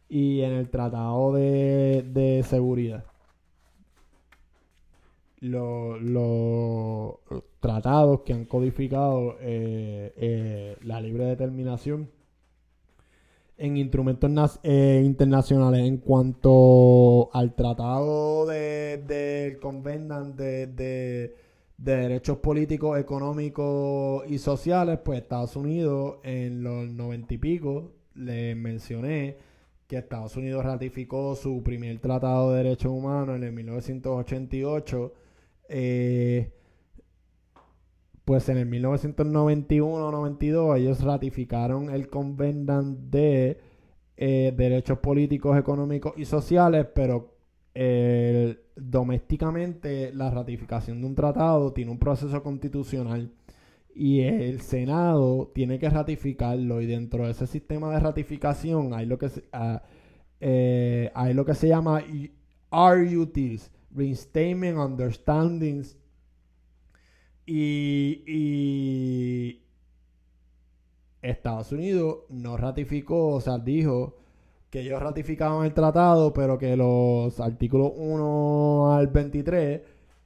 y 0.08 0.40
en 0.42 0.52
el 0.52 0.70
tratado 0.70 1.32
de, 1.32 2.04
de 2.06 2.42
seguridad. 2.42 3.04
Los, 5.40 6.00
los 6.00 7.16
tratados 7.64 8.20
que 8.20 8.34
han 8.34 8.44
codificado 8.44 9.38
eh, 9.40 10.12
eh, 10.18 10.76
la 10.82 11.00
libre 11.00 11.24
determinación 11.24 12.10
en 13.56 13.78
instrumentos 13.78 14.60
eh, 14.62 15.00
internacionales 15.02 15.80
en 15.80 15.96
cuanto 15.96 17.30
al 17.32 17.54
tratado 17.54 18.44
del 18.44 19.06
de, 19.06 19.58
Convenant 19.62 20.36
de, 20.36 20.66
de, 20.66 21.36
derechos 21.78 22.36
políticos, 22.36 22.98
económicos 22.98 24.24
y 24.28 24.36
sociales, 24.36 24.98
pues 25.02 25.22
Estados 25.22 25.56
Unidos 25.56 26.16
en 26.22 26.62
los 26.62 26.86
noventa 26.86 27.32
y 27.32 27.38
pico 27.38 27.92
les 28.14 28.54
mencioné 28.54 29.38
que 29.86 29.96
Estados 29.96 30.36
Unidos 30.36 30.66
ratificó 30.66 31.34
su 31.34 31.62
primer 31.62 31.98
tratado 31.98 32.52
de 32.52 32.62
derechos 32.62 32.92
humanos 32.92 33.36
en 33.36 33.44
el 33.44 33.52
1988. 33.52 35.14
Eh, 35.70 36.52
pues 38.24 38.48
en 38.48 38.58
el 38.58 38.70
1991-92 38.70 40.78
ellos 40.78 41.02
ratificaron 41.02 41.90
el 41.90 42.08
Convenant 42.08 43.10
de 43.10 43.58
eh, 44.16 44.54
Derechos 44.56 44.98
Políticos, 44.98 45.58
Económicos 45.58 46.12
y 46.16 46.24
Sociales, 46.24 46.86
pero 46.94 47.32
domésticamente 48.76 50.12
la 50.12 50.30
ratificación 50.30 51.00
de 51.00 51.08
un 51.08 51.16
tratado 51.16 51.72
tiene 51.72 51.90
un 51.90 51.98
proceso 51.98 52.40
constitucional 52.40 53.32
y 53.94 54.22
el 54.22 54.60
Senado 54.60 55.52
tiene 55.54 55.78
que 55.78 55.88
ratificarlo 55.88 56.80
y 56.80 56.86
dentro 56.86 57.24
de 57.24 57.30
ese 57.30 57.46
sistema 57.46 57.92
de 57.92 58.00
ratificación 58.00 58.92
hay 58.92 59.06
lo 59.06 59.18
que 59.18 59.28
se, 59.28 59.44
ah, 59.52 59.82
eh, 60.40 61.10
hay 61.14 61.32
lo 61.32 61.44
que 61.44 61.54
se 61.54 61.68
llama 61.68 62.02
RUTs, 62.70 63.70
Reinstatement 63.94 64.78
Understandings 64.78 65.96
y, 67.46 68.30
Estados 71.22 71.72
Unidos 71.72 72.24
no 72.28 72.56
ratificó, 72.56 73.28
o 73.28 73.40
sea, 73.40 73.58
dijo 73.58 74.16
que 74.70 74.80
ellos 74.80 75.00
ratificaban 75.00 75.64
el 75.64 75.72
tratado, 75.72 76.32
pero 76.32 76.58
que 76.58 76.76
los 76.76 77.40
artículos 77.40 77.92
1 77.96 78.94
al 78.94 79.06
23 79.08 79.80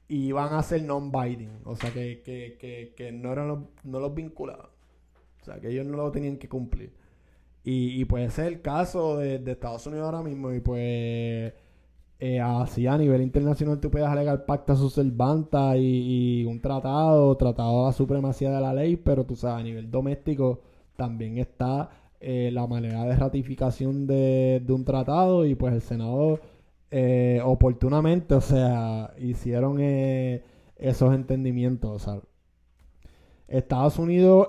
iban 0.09 0.53
a 0.53 0.63
ser 0.63 0.83
non-binding, 0.83 1.61
o 1.65 1.75
sea, 1.75 1.91
que, 1.93 3.11
no, 3.13 3.31
eran 3.31 3.47
los, 3.47 3.59
no 3.83 3.99
los 3.99 4.13
vinculaban, 4.13 4.67
o 5.41 5.45
sea, 5.45 5.59
que 5.59 5.69
ellos 5.69 5.85
no 5.85 5.97
lo 5.97 6.11
tenían 6.11 6.37
que 6.37 6.49
cumplir. 6.49 6.91
Y, 7.63 8.01
y 8.01 8.05
puede 8.05 8.29
ser 8.31 8.47
el 8.47 8.61
caso 8.61 9.17
de 9.17 9.35
Estados 9.51 9.85
Unidos 9.87 10.05
ahora 10.05 10.23
mismo, 10.23 10.53
y 10.53 10.59
pues 10.59 11.53
eh, 12.21 12.41
así 12.41 12.85
a 12.85 12.97
nivel 12.97 13.21
internacional 13.21 13.79
tú 13.79 13.89
puedes 13.89 14.07
alegar 14.07 14.45
pacta 14.45 14.75
subservanta 14.75 15.77
y, 15.77 16.41
y 16.41 16.45
un 16.45 16.59
tratado, 16.59 17.35
tratado 17.37 17.79
de 17.79 17.85
la 17.87 17.93
supremacía 17.93 18.51
de 18.51 18.59
la 18.59 18.73
ley, 18.73 18.97
pero 18.97 19.25
tú 19.25 19.37
sabes, 19.37 19.61
a 19.61 19.63
nivel 19.63 19.89
doméstico 19.89 20.59
también 20.97 21.37
está 21.37 21.89
eh, 22.19 22.49
la 22.51 22.67
manera 22.67 23.05
de 23.05 23.15
ratificación 23.15 24.05
de, 24.05 24.61
un 24.67 24.83
tratado 24.83 25.45
y 25.45 25.55
pues 25.55 25.73
el 25.73 25.81
Senado 25.81 26.41
eh, 26.91 27.39
oportunamente, 27.43 28.35
o 28.35 28.41
sea, 28.41 29.13
hicieron 29.17 29.79
esos 29.79 31.13
entendimientos. 31.13 32.05
Estados 33.47 33.97
Unidos 33.97 34.47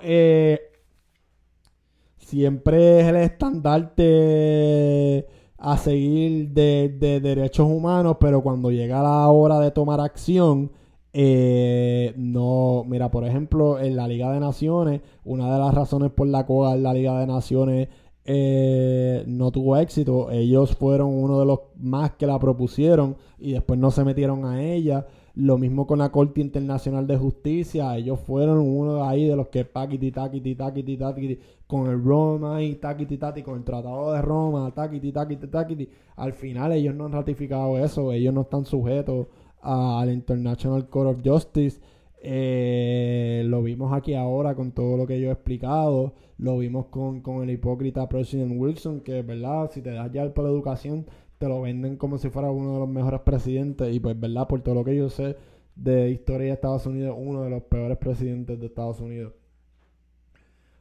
siempre 2.17 2.99
es 2.99 3.07
el 3.07 3.15
estandarte 3.15 5.25
a 5.61 5.77
seguir 5.77 6.49
de, 6.49 7.19
derechos 7.21 7.67
humanos, 7.69 8.17
pero 8.19 8.41
cuando 8.41 8.71
llega 8.71 9.03
la 9.03 9.29
hora 9.29 9.59
de 9.59 9.69
tomar 9.69 10.01
acción, 10.01 10.71
eh, 11.13 12.13
no, 12.17 12.83
mira, 12.87 13.11
por 13.11 13.25
ejemplo, 13.25 13.79
en 13.79 13.95
la 13.95 14.07
Liga 14.07 14.31
de 14.31 14.39
Naciones, 14.39 15.01
una 15.23 15.53
de 15.53 15.59
las 15.59 15.73
razones 15.73 16.11
por 16.11 16.27
la 16.27 16.47
cual 16.47 16.81
la 16.81 16.93
Liga 16.93 17.19
de 17.19 17.27
Naciones 17.27 17.89
eh, 18.25 19.23
no 19.27 19.51
tuvo 19.51 19.77
éxito, 19.77 20.31
ellos 20.31 20.75
fueron 20.75 21.09
uno 21.13 21.39
de 21.39 21.45
los 21.45 21.59
más 21.75 22.11
que 22.13 22.25
la 22.25 22.39
propusieron 22.39 23.15
y 23.37 23.51
después 23.51 23.79
no 23.79 23.91
se 23.91 24.03
metieron 24.03 24.45
a 24.45 24.63
ella. 24.63 25.05
Lo 25.35 25.57
mismo 25.57 25.87
con 25.87 25.99
la 25.99 26.11
Corte 26.11 26.41
Internacional 26.41 27.07
de 27.07 27.17
Justicia. 27.17 27.95
Ellos 27.95 28.19
fueron 28.19 28.59
uno 28.59 28.95
de 28.95 29.01
ahí 29.01 29.27
de 29.27 29.35
los 29.35 29.47
que 29.47 29.63
paquiti, 29.65 30.11
taquiti, 30.11 30.55
taquiti, 30.55 30.97
taquiti, 30.97 31.39
con 31.67 31.87
el 31.87 32.03
Roma 32.03 32.61
y 32.61 32.75
taquiti, 32.75 33.17
taquiti, 33.17 33.43
con 33.43 33.57
el 33.57 33.63
Tratado 33.63 34.11
de 34.11 34.21
Roma, 34.21 34.71
taquiti, 34.73 35.11
taquiti, 35.11 35.47
taquiti. 35.47 35.89
Al 36.17 36.33
final 36.33 36.73
ellos 36.73 36.95
no 36.95 37.05
han 37.05 37.13
ratificado 37.13 37.77
eso. 37.77 38.11
Ellos 38.11 38.33
no 38.33 38.41
están 38.41 38.65
sujetos 38.65 39.27
al 39.61 40.11
International 40.11 40.87
Court 40.89 41.09
of 41.09 41.21
Justice. 41.23 41.79
Eh, 42.23 43.43
lo 43.45 43.63
vimos 43.63 43.93
aquí 43.93 44.13
ahora 44.13 44.53
con 44.53 44.73
todo 44.73 44.95
lo 44.97 45.07
que 45.07 45.19
yo 45.19 45.29
he 45.29 45.31
explicado. 45.31 46.13
Lo 46.37 46.57
vimos 46.57 46.87
con, 46.87 47.21
con 47.21 47.43
el 47.43 47.51
hipócrita 47.51 48.09
President 48.09 48.53
Wilson, 48.59 49.01
que, 49.01 49.21
¿verdad? 49.21 49.69
Si 49.71 49.81
te 49.81 49.91
das 49.91 50.11
ya 50.11 50.23
el 50.23 50.31
por 50.31 50.45
educación, 50.45 51.05
te 51.41 51.47
lo 51.47 51.59
venden 51.59 51.97
como 51.97 52.19
si 52.19 52.29
fuera 52.29 52.51
uno 52.51 52.75
de 52.75 52.79
los 52.81 52.87
mejores 52.87 53.21
presidentes 53.21 53.91
y 53.91 53.99
pues 53.99 54.17
verdad 54.19 54.47
por 54.47 54.61
todo 54.61 54.75
lo 54.75 54.83
que 54.85 54.95
yo 54.95 55.09
sé 55.09 55.35
de 55.75 56.11
historia 56.11 56.49
de 56.49 56.53
Estados 56.53 56.85
Unidos 56.85 57.15
uno 57.17 57.41
de 57.41 57.49
los 57.49 57.63
peores 57.63 57.97
presidentes 57.97 58.59
de 58.59 58.67
Estados 58.67 58.99
Unidos. 58.99 59.33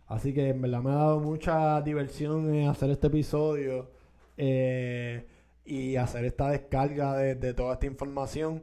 Así 0.07 0.35
que 0.35 0.51
en 0.51 0.61
verdad 0.61 0.83
me 0.83 0.91
ha 0.91 0.97
dado 0.97 1.21
mucha 1.21 1.81
diversión 1.81 2.69
hacer 2.69 2.91
este 2.91 3.07
episodio 3.07 3.89
eh, 4.37 5.25
y 5.65 5.97
hacer 5.97 6.27
esta 6.27 6.51
descarga 6.51 7.17
de, 7.17 7.55
toda 7.55 7.73
esta 7.73 7.87
información. 7.87 8.63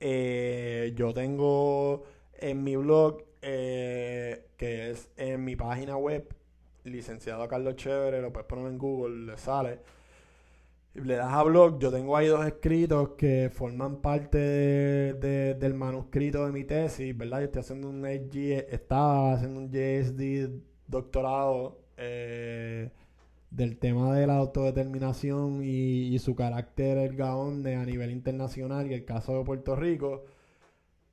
Eh, 0.00 0.94
yo 0.96 1.14
tengo 1.14 2.02
en 2.40 2.64
mi 2.64 2.74
blog 2.74 3.22
eh, 3.40 4.46
que 4.56 4.90
es 4.90 5.10
en 5.16 5.44
mi 5.44 5.54
página 5.54 5.96
web 5.96 6.26
licenciado 6.82 7.46
Carlos 7.46 7.76
Chévere 7.76 8.20
lo 8.20 8.32
puedes 8.32 8.48
poner 8.48 8.66
en 8.66 8.78
Google 8.78 9.26
le 9.26 9.36
sale 9.36 9.78
le 11.04 11.16
das 11.16 11.32
a 11.32 11.42
blog, 11.42 11.78
yo 11.78 11.90
tengo 11.90 12.16
ahí 12.16 12.26
dos 12.28 12.46
escritos 12.46 13.10
que 13.16 13.50
forman 13.52 14.00
parte 14.00 14.38
del 14.38 15.74
manuscrito 15.74 16.46
de 16.46 16.52
mi 16.52 16.64
tesis, 16.64 17.16
¿verdad? 17.16 17.40
Yo 17.40 17.44
estoy 17.46 17.60
haciendo 17.60 17.88
un 17.88 18.04
estaba 18.06 19.34
haciendo 19.34 19.60
un 19.60 19.70
JSD 19.70 20.50
doctorado 20.86 21.80
eh, 21.96 22.90
del 23.50 23.78
tema 23.78 24.14
de 24.14 24.26
la 24.26 24.36
autodeterminación 24.36 25.62
y, 25.64 26.18
su 26.18 26.34
carácter 26.34 26.98
ergaón 26.98 27.66
a 27.66 27.84
nivel 27.84 28.10
internacional 28.10 28.90
y 28.90 28.94
el 28.94 29.04
caso 29.04 29.38
de 29.38 29.44
Puerto 29.44 29.76
Rico. 29.76 30.24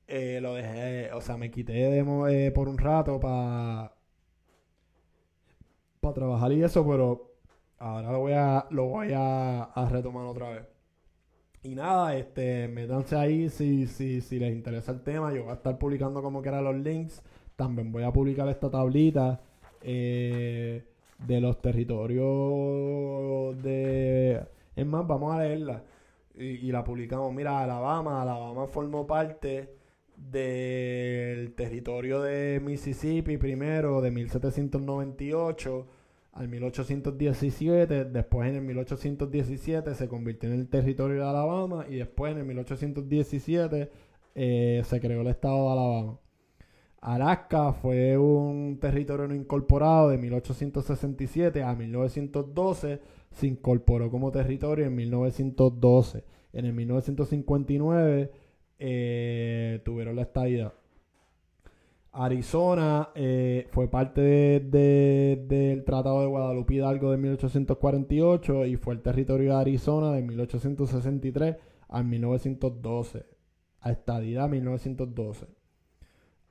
Eh, 0.08 0.40
lo 0.42 0.56
dejé, 0.56 1.12
o 1.14 1.22
sea, 1.22 1.38
me 1.38 1.50
quité 1.52 1.74
de, 1.74 2.48
eh, 2.48 2.52
por 2.52 2.68
un 2.70 2.78
rato 2.78 3.20
para 3.20 3.94
para 6.04 6.14
trabajar 6.14 6.52
y 6.52 6.64
eso, 6.64 6.86
pero 6.88 7.33
Ahora 7.84 8.14
lo 8.14 8.20
voy 8.20 8.32
a, 8.32 8.66
lo 8.70 8.86
voy 8.86 9.10
a, 9.14 9.90
retomar 9.92 10.26
otra 10.26 10.52
vez. 10.52 10.64
Y 11.64 11.76
nada, 11.76 12.16
este, 12.16 12.70
métanse 12.70 13.18
ahí 13.18 13.50
si, 13.50 13.88
si, 13.88 14.22
si 14.22 14.40
les 14.40 14.54
interesa 14.54 14.94
el 14.94 15.02
tema. 15.02 15.34
Yo 15.34 15.44
voy 15.44 15.52
a 15.52 15.56
estar 15.56 15.78
publicando 15.78 16.22
como 16.22 16.42
quiera 16.42 16.62
los 16.62 16.78
links. 16.78 17.22
También 17.58 17.92
voy 17.92 18.04
a 18.04 18.14
publicar 18.14 18.48
esta 18.48 18.72
tablita 18.72 19.42
eh, 19.82 20.86
de 21.28 21.42
los 21.42 21.62
territorios 21.62 23.62
de... 23.62 24.42
Es 24.78 24.86
más, 24.86 25.06
vamos 25.06 25.36
a 25.36 25.40
leerla. 25.40 25.84
Y, 26.36 26.72
la 26.72 26.86
publicamos. 26.86 27.34
Mira, 27.34 27.60
Alabama. 27.60 28.22
Alabama 28.22 28.66
formó 28.68 29.06
parte 29.06 29.76
del 30.16 31.54
territorio 31.54 32.22
de 32.22 32.62
Mississippi 32.64 33.38
primero, 33.38 34.00
de 34.00 34.10
1798 34.10 35.88
al 36.34 36.48
1817, 36.48 38.06
después 38.06 38.50
en 38.50 38.56
el 38.56 38.62
1817 38.64 39.94
se 39.94 40.08
convirtió 40.08 40.52
en 40.52 40.60
el 40.60 40.68
territorio 40.68 41.18
de 41.18 41.30
Alabama 41.30 41.86
y 41.88 41.96
después 41.98 42.32
en 42.32 42.40
el 42.40 42.46
1817 42.46 43.92
eh, 44.36 44.82
se 44.84 45.00
creó 45.00 45.22
el 45.22 45.28
estado 45.28 45.68
de 45.68 45.72
Alabama. 45.72 46.20
Alaska 47.02 47.74
fue 47.74 48.18
un 48.18 48.80
territorio 48.80 49.28
no 49.28 49.36
incorporado 49.36 50.10
de 50.10 50.18
1867 50.18 51.62
a 51.62 51.76
1912, 51.76 53.00
se 53.32 53.48
incorporó 53.48 54.10
como 54.10 54.32
territorio 54.32 54.86
en 54.86 54.96
1912. 54.96 56.24
En 56.54 56.66
el 56.66 56.74
1959 56.74 58.32
eh, 58.80 59.82
tuvieron 59.84 60.16
la 60.16 60.24
estadía. 60.24 60.74
Arizona 62.14 63.10
eh, 63.16 63.68
fue 63.72 63.88
parte 63.88 64.22
del 64.22 65.84
Tratado 65.84 66.22
de 66.22 66.28
Guadalupe 66.28 66.76
Hidalgo 66.76 67.10
de 67.10 67.18
1848 67.18 68.66
y 68.68 68.76
fue 68.76 68.94
el 68.94 69.02
territorio 69.02 69.56
de 69.56 69.62
Arizona 69.62 70.12
de 70.12 70.22
1863 70.22 71.56
al 71.90 72.06
1912. 72.06 73.26
A 73.80 73.92
estadidad 73.92 74.48
1912. 74.48 75.48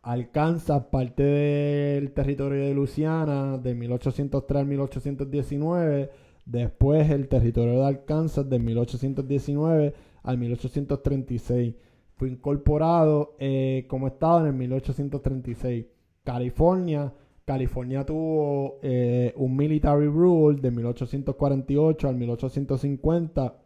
Arkansas, 0.02 0.84
parte 0.86 1.22
del 1.22 2.12
territorio 2.12 2.64
de 2.64 2.74
Luisiana 2.74 3.56
de 3.56 3.74
1803 3.74 4.60
al 4.60 4.66
1819. 4.66 6.10
Después 6.44 7.08
el 7.08 7.28
territorio 7.28 7.74
de 7.74 7.86
Arkansas 7.86 8.50
de 8.50 8.58
1819 8.58 9.94
al 10.24 10.38
1836. 10.38 11.74
Fue 12.22 12.30
incorporado 12.30 13.34
eh, 13.40 13.84
como 13.88 14.06
estado 14.06 14.42
en 14.42 14.46
el 14.46 14.52
1836. 14.52 15.86
California. 16.22 17.12
California 17.44 18.06
tuvo 18.06 18.78
eh, 18.80 19.32
un 19.34 19.56
military 19.56 20.06
rule 20.06 20.60
de 20.60 20.70
1848 20.70 22.08
al 22.08 22.14
1850. 22.14 23.56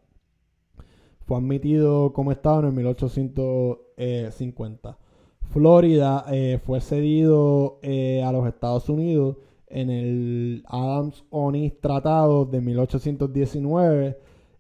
Fue 1.27 1.37
admitido 1.37 2.15
como 2.15 2.33
estado 2.33 2.61
en 2.61 2.67
el 2.69 2.73
1850. 2.73 4.99
Florida 5.43 6.25
eh, 6.33 6.59
fue 6.65 6.81
cedido 6.81 7.79
a 7.83 8.33
los 8.33 8.49
Estados 8.49 8.89
Unidos 8.89 9.37
en 9.67 9.91
el 9.91 10.65
Adams-Onis 10.67 11.79
Tratado 11.79 12.47
de 12.47 12.63
1819 12.63 14.17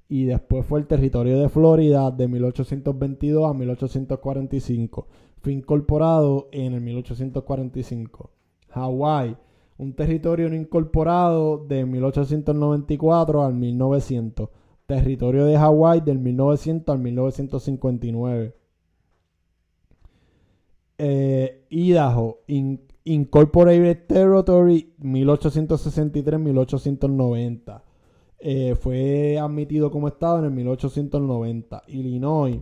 y 0.08 0.24
después 0.24 0.64
fue 0.64 0.80
el 0.80 0.86
territorio 0.86 1.38
de 1.38 1.48
Florida 1.48 2.10
de 2.10 2.28
1822 2.28 3.50
a 3.50 3.54
1845. 3.54 5.06
Fue 5.42 5.52
incorporado 5.52 6.48
en 6.52 6.74
el 6.74 6.80
1845. 6.80 8.30
Hawái, 8.68 9.36
un 9.78 9.94
territorio 9.94 10.48
no 10.48 10.56
incorporado 10.56 11.58
de 11.58 11.84
1894 11.84 13.44
al 13.44 13.54
1900. 13.54 14.48
Territorio 14.86 15.44
de 15.46 15.58
Hawái 15.58 16.00
del 16.00 16.20
1900 16.20 16.94
al 16.94 17.00
1959. 17.00 18.54
Eh, 20.98 21.66
Idaho, 21.68 22.38
Incorporated 23.04 24.06
Territory 24.06 24.94
1863-1890. 25.00 27.82
Eh, 28.38 28.74
fue 28.74 29.38
admitido 29.38 29.90
como 29.90 30.08
estado 30.08 30.40
en 30.40 30.44
el 30.46 30.50
1890. 30.50 31.82
Illinois, 31.88 32.58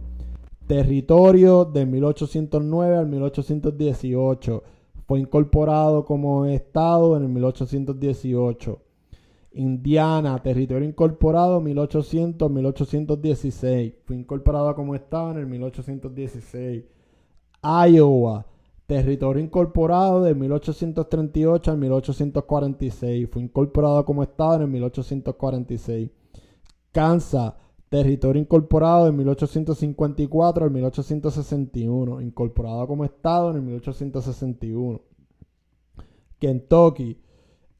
territorio 0.66 1.64
de 1.64 1.87
1809 1.87 2.97
al 2.97 3.07
1818. 3.07 4.62
Fue 5.07 5.20
incorporado 5.20 6.05
como 6.05 6.47
estado 6.47 7.16
en 7.16 7.22
el 7.25 7.29
1818. 7.29 8.81
Indiana, 9.53 10.43
territorio 10.43 10.89
incorporado 10.89 11.61
1800-1816. 11.61 13.95
Fue 14.05 14.16
incorporado 14.16 14.75
como 14.75 14.95
estado 14.95 15.33
en 15.33 15.39
el 15.39 15.47
1816. 15.47 16.85
Iowa, 17.62 18.47
Territorio 18.87 19.43
incorporado 19.43 20.22
de 20.22 20.35
1838 20.35 21.70
al 21.70 21.78
1846. 21.78 23.28
Fue 23.30 23.43
incorporado 23.43 24.05
como 24.05 24.22
estado 24.22 24.57
en 24.57 24.62
el 24.62 24.68
1846. 24.68 26.11
Kansas, 26.93 27.55
territorio 27.89 28.43
incorporado 28.43 29.07
de 29.07 29.12
1854 29.12 30.64
al 30.66 30.70
1861. 30.70 32.20
Incorporado 32.20 32.87
como 32.87 33.07
estado 33.07 33.51
en 33.51 33.57
el 33.57 33.62
1861. 33.62 35.01
Kentucky, 36.39 37.16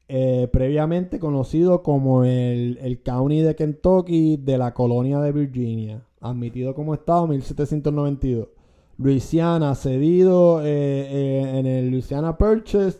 eh, 0.07 0.49
previamente 0.51 1.19
conocido 1.19 1.83
como 1.83 2.23
el, 2.23 2.79
el 2.81 3.03
County 3.03 3.41
de 3.41 3.55
Kentucky 3.55 4.37
de 4.37 4.57
la 4.57 4.73
colonia 4.73 5.19
de 5.19 5.31
Virginia. 5.31 6.03
Admitido 6.19 6.73
como 6.73 6.95
estado 6.95 7.25
en 7.25 7.29
1792. 7.31 8.54
Luisiana 8.97 9.75
cedido 9.75 10.61
eh, 10.61 10.67
eh, 10.67 11.59
en 11.59 11.65
el 11.65 11.89
Louisiana 11.89 12.37
Purchase, 12.37 12.99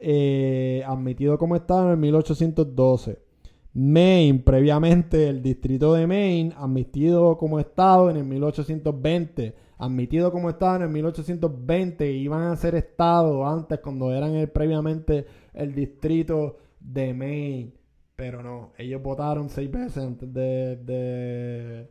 eh, 0.00 0.82
admitido 0.86 1.38
como 1.38 1.56
Estado 1.56 1.92
en 1.92 2.00
1812. 2.00 3.18
Maine, 3.74 4.38
previamente 4.38 5.28
el 5.28 5.42
distrito 5.42 5.92
de 5.92 6.06
Maine, 6.06 6.54
admitido 6.56 7.36
como 7.36 7.60
Estado 7.60 8.08
en 8.10 8.16
el 8.16 8.24
1820. 8.24 9.54
Admitido 9.78 10.32
como 10.32 10.48
Estado 10.48 10.76
en 10.76 10.82
el 10.82 10.88
1820, 10.88 12.10
iban 12.10 12.44
a 12.44 12.56
ser 12.56 12.74
Estado 12.74 13.46
antes 13.46 13.78
cuando 13.80 14.10
eran 14.14 14.34
el, 14.34 14.48
previamente 14.48 15.26
el 15.52 15.74
distrito 15.74 16.56
de 16.80 17.12
Maine. 17.12 17.72
Pero 18.16 18.42
no, 18.42 18.72
ellos 18.78 19.02
votaron 19.02 19.50
seis 19.50 19.70
veces 19.70 19.98
antes 19.98 20.32
de 20.32 21.86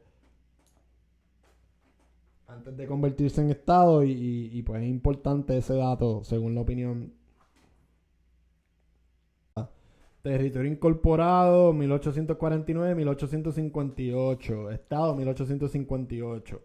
antes 2.48 2.78
de 2.78 2.88
convertirse 2.88 3.42
en 3.42 3.52
Estado 3.52 4.04
y, 4.04 4.64
pues 4.66 4.82
es 4.82 4.90
importante 4.90 5.58
ese 5.58 5.76
dato 5.76 6.24
según 6.24 6.56
la 6.56 6.62
opinión. 6.62 7.14
Territorio 10.22 10.72
incorporado 10.72 11.74
1849-1858. 11.74 14.74
Estado 14.74 15.16
1858. 15.16 16.62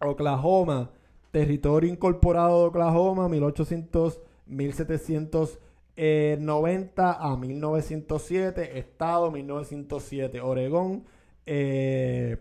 Oklahoma. 0.00 0.90
Territorio 1.30 1.90
incorporado 1.90 2.62
de 2.62 2.68
Oklahoma 2.68 3.28
1800, 3.28 4.18
1790 4.46 7.12
a 7.12 7.36
1907. 7.36 8.78
Estado 8.78 9.30
1907. 9.30 10.40
Oregón. 10.40 11.04
Eh, 11.44 12.38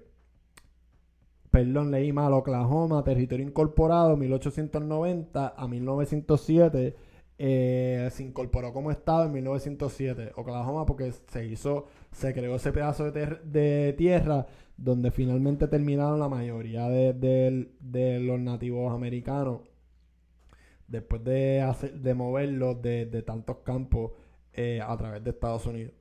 perdón, 1.51 1.91
leí 1.91 2.13
mal. 2.13 2.31
Oklahoma. 2.31 3.03
Territorio 3.03 3.45
incorporado 3.45 4.15
1890 4.15 5.53
a 5.57 5.67
1907 5.67 7.02
eh, 7.37 8.09
se 8.11 8.23
incorporó 8.23 8.73
como 8.73 8.91
estado 8.91 9.25
en 9.25 9.31
1907, 9.33 10.33
Oklahoma, 10.35 10.85
porque 10.85 11.11
se 11.11 11.45
hizo, 11.45 11.87
se 12.11 12.33
creó 12.33 12.55
ese 12.55 12.71
pedazo 12.71 13.11
de, 13.11 13.93
tierra 13.97 14.47
donde 14.77 15.11
finalmente 15.11 15.67
terminaron 15.67 16.19
la 16.19 16.29
mayoría 16.29 16.87
de, 16.89 17.69
los 18.21 18.39
nativos 18.39 18.93
americanos 18.93 19.61
después 20.87 21.23
de, 21.23 21.65
de 21.95 22.13
moverlos 22.13 22.81
de, 22.81 23.23
tantos 23.25 23.57
campos 23.57 24.11
eh, 24.53 24.81
a 24.85 24.95
través 24.97 25.23
de 25.23 25.31
Estados 25.31 25.65
Unidos. 25.65 25.93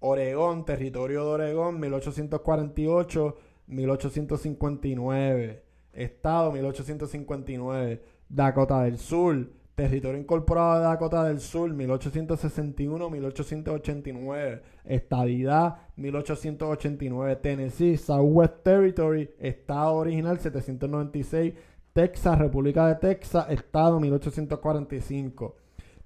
Oregón, 0.00 0.64
territorio 0.64 1.24
de 1.24 1.30
Oregón, 1.30 1.80
1848, 1.80 3.36
1859. 3.68 5.62
Estado, 5.92 6.52
1859. 6.52 8.02
Dakota 8.28 8.82
del 8.82 8.98
Sur, 8.98 9.48
Territorio 9.76 10.18
incorporado 10.18 10.80
de 10.80 10.86
Dakota 10.86 11.22
del 11.24 11.38
Sur, 11.38 11.70
1861-1889. 11.74 14.62
Estadidad, 14.86 15.76
1889. 15.96 17.36
Tennessee, 17.36 17.98
Southwest 17.98 18.62
Territory, 18.62 19.28
Estado 19.38 19.92
original, 19.92 20.38
796. 20.38 21.52
Texas, 21.92 22.38
República 22.38 22.88
de 22.88 22.94
Texas, 22.94 23.44
Estado 23.50 24.00
1845. 24.00 25.56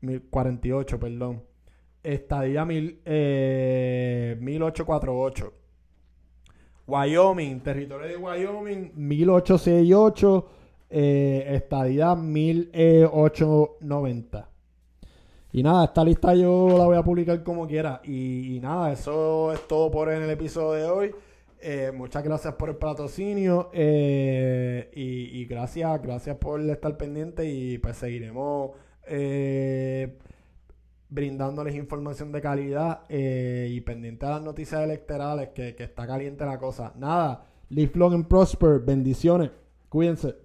1848, 0.00 0.98
perdón. 0.98 1.44
Estadía 2.02 2.64
mil, 2.64 2.98
1848. 3.04 5.46
Eh, 5.46 5.50
Wyoming, 6.86 7.60
territorio 7.60 8.08
de 8.08 8.16
Wyoming 8.16 8.90
1868 8.94 10.59
eh, 10.90 11.46
estadía 11.54 12.14
1890. 12.14 14.50
Y 15.52 15.62
nada, 15.62 15.84
esta 15.84 16.04
lista 16.04 16.34
yo 16.34 16.76
la 16.78 16.84
voy 16.84 16.96
a 16.96 17.02
publicar 17.02 17.42
como 17.42 17.66
quiera. 17.66 18.00
Y, 18.04 18.58
nada, 18.62 18.92
eso 18.92 19.52
es 19.52 19.66
todo 19.66 19.90
por 19.90 20.10
el 20.10 20.28
episodio 20.30 20.74
de 20.74 20.90
hoy. 20.90 21.12
Eh, 21.62 21.92
muchas 21.94 22.24
gracias 22.24 22.54
por 22.54 22.70
el 22.70 22.76
patrocinio 22.76 23.68
eh, 23.74 24.90
y, 24.94 25.44
gracias, 25.44 26.00
gracias 26.00 26.36
por 26.36 26.58
estar 26.60 26.96
pendiente 26.96 27.44
y 27.44 27.76
pues 27.76 27.98
seguiremos 27.98 28.70
eh, 29.06 30.16
brindándoles 31.10 31.74
información 31.74 32.32
de 32.32 32.40
calidad 32.40 33.02
y 33.10 33.78
pendiente 33.82 34.24
a 34.24 34.30
las 34.30 34.42
noticias 34.42 34.82
electorales 34.82 35.50
que, 35.50 35.74
que 35.74 35.84
está 35.84 36.06
caliente 36.06 36.46
la 36.46 36.58
cosa. 36.58 36.94
Nada, 36.96 37.44
live 37.68 37.92
long 37.94 38.14
and 38.14 38.26
prosper, 38.26 38.78
bendiciones, 38.78 39.50
cuídense. 39.90 40.36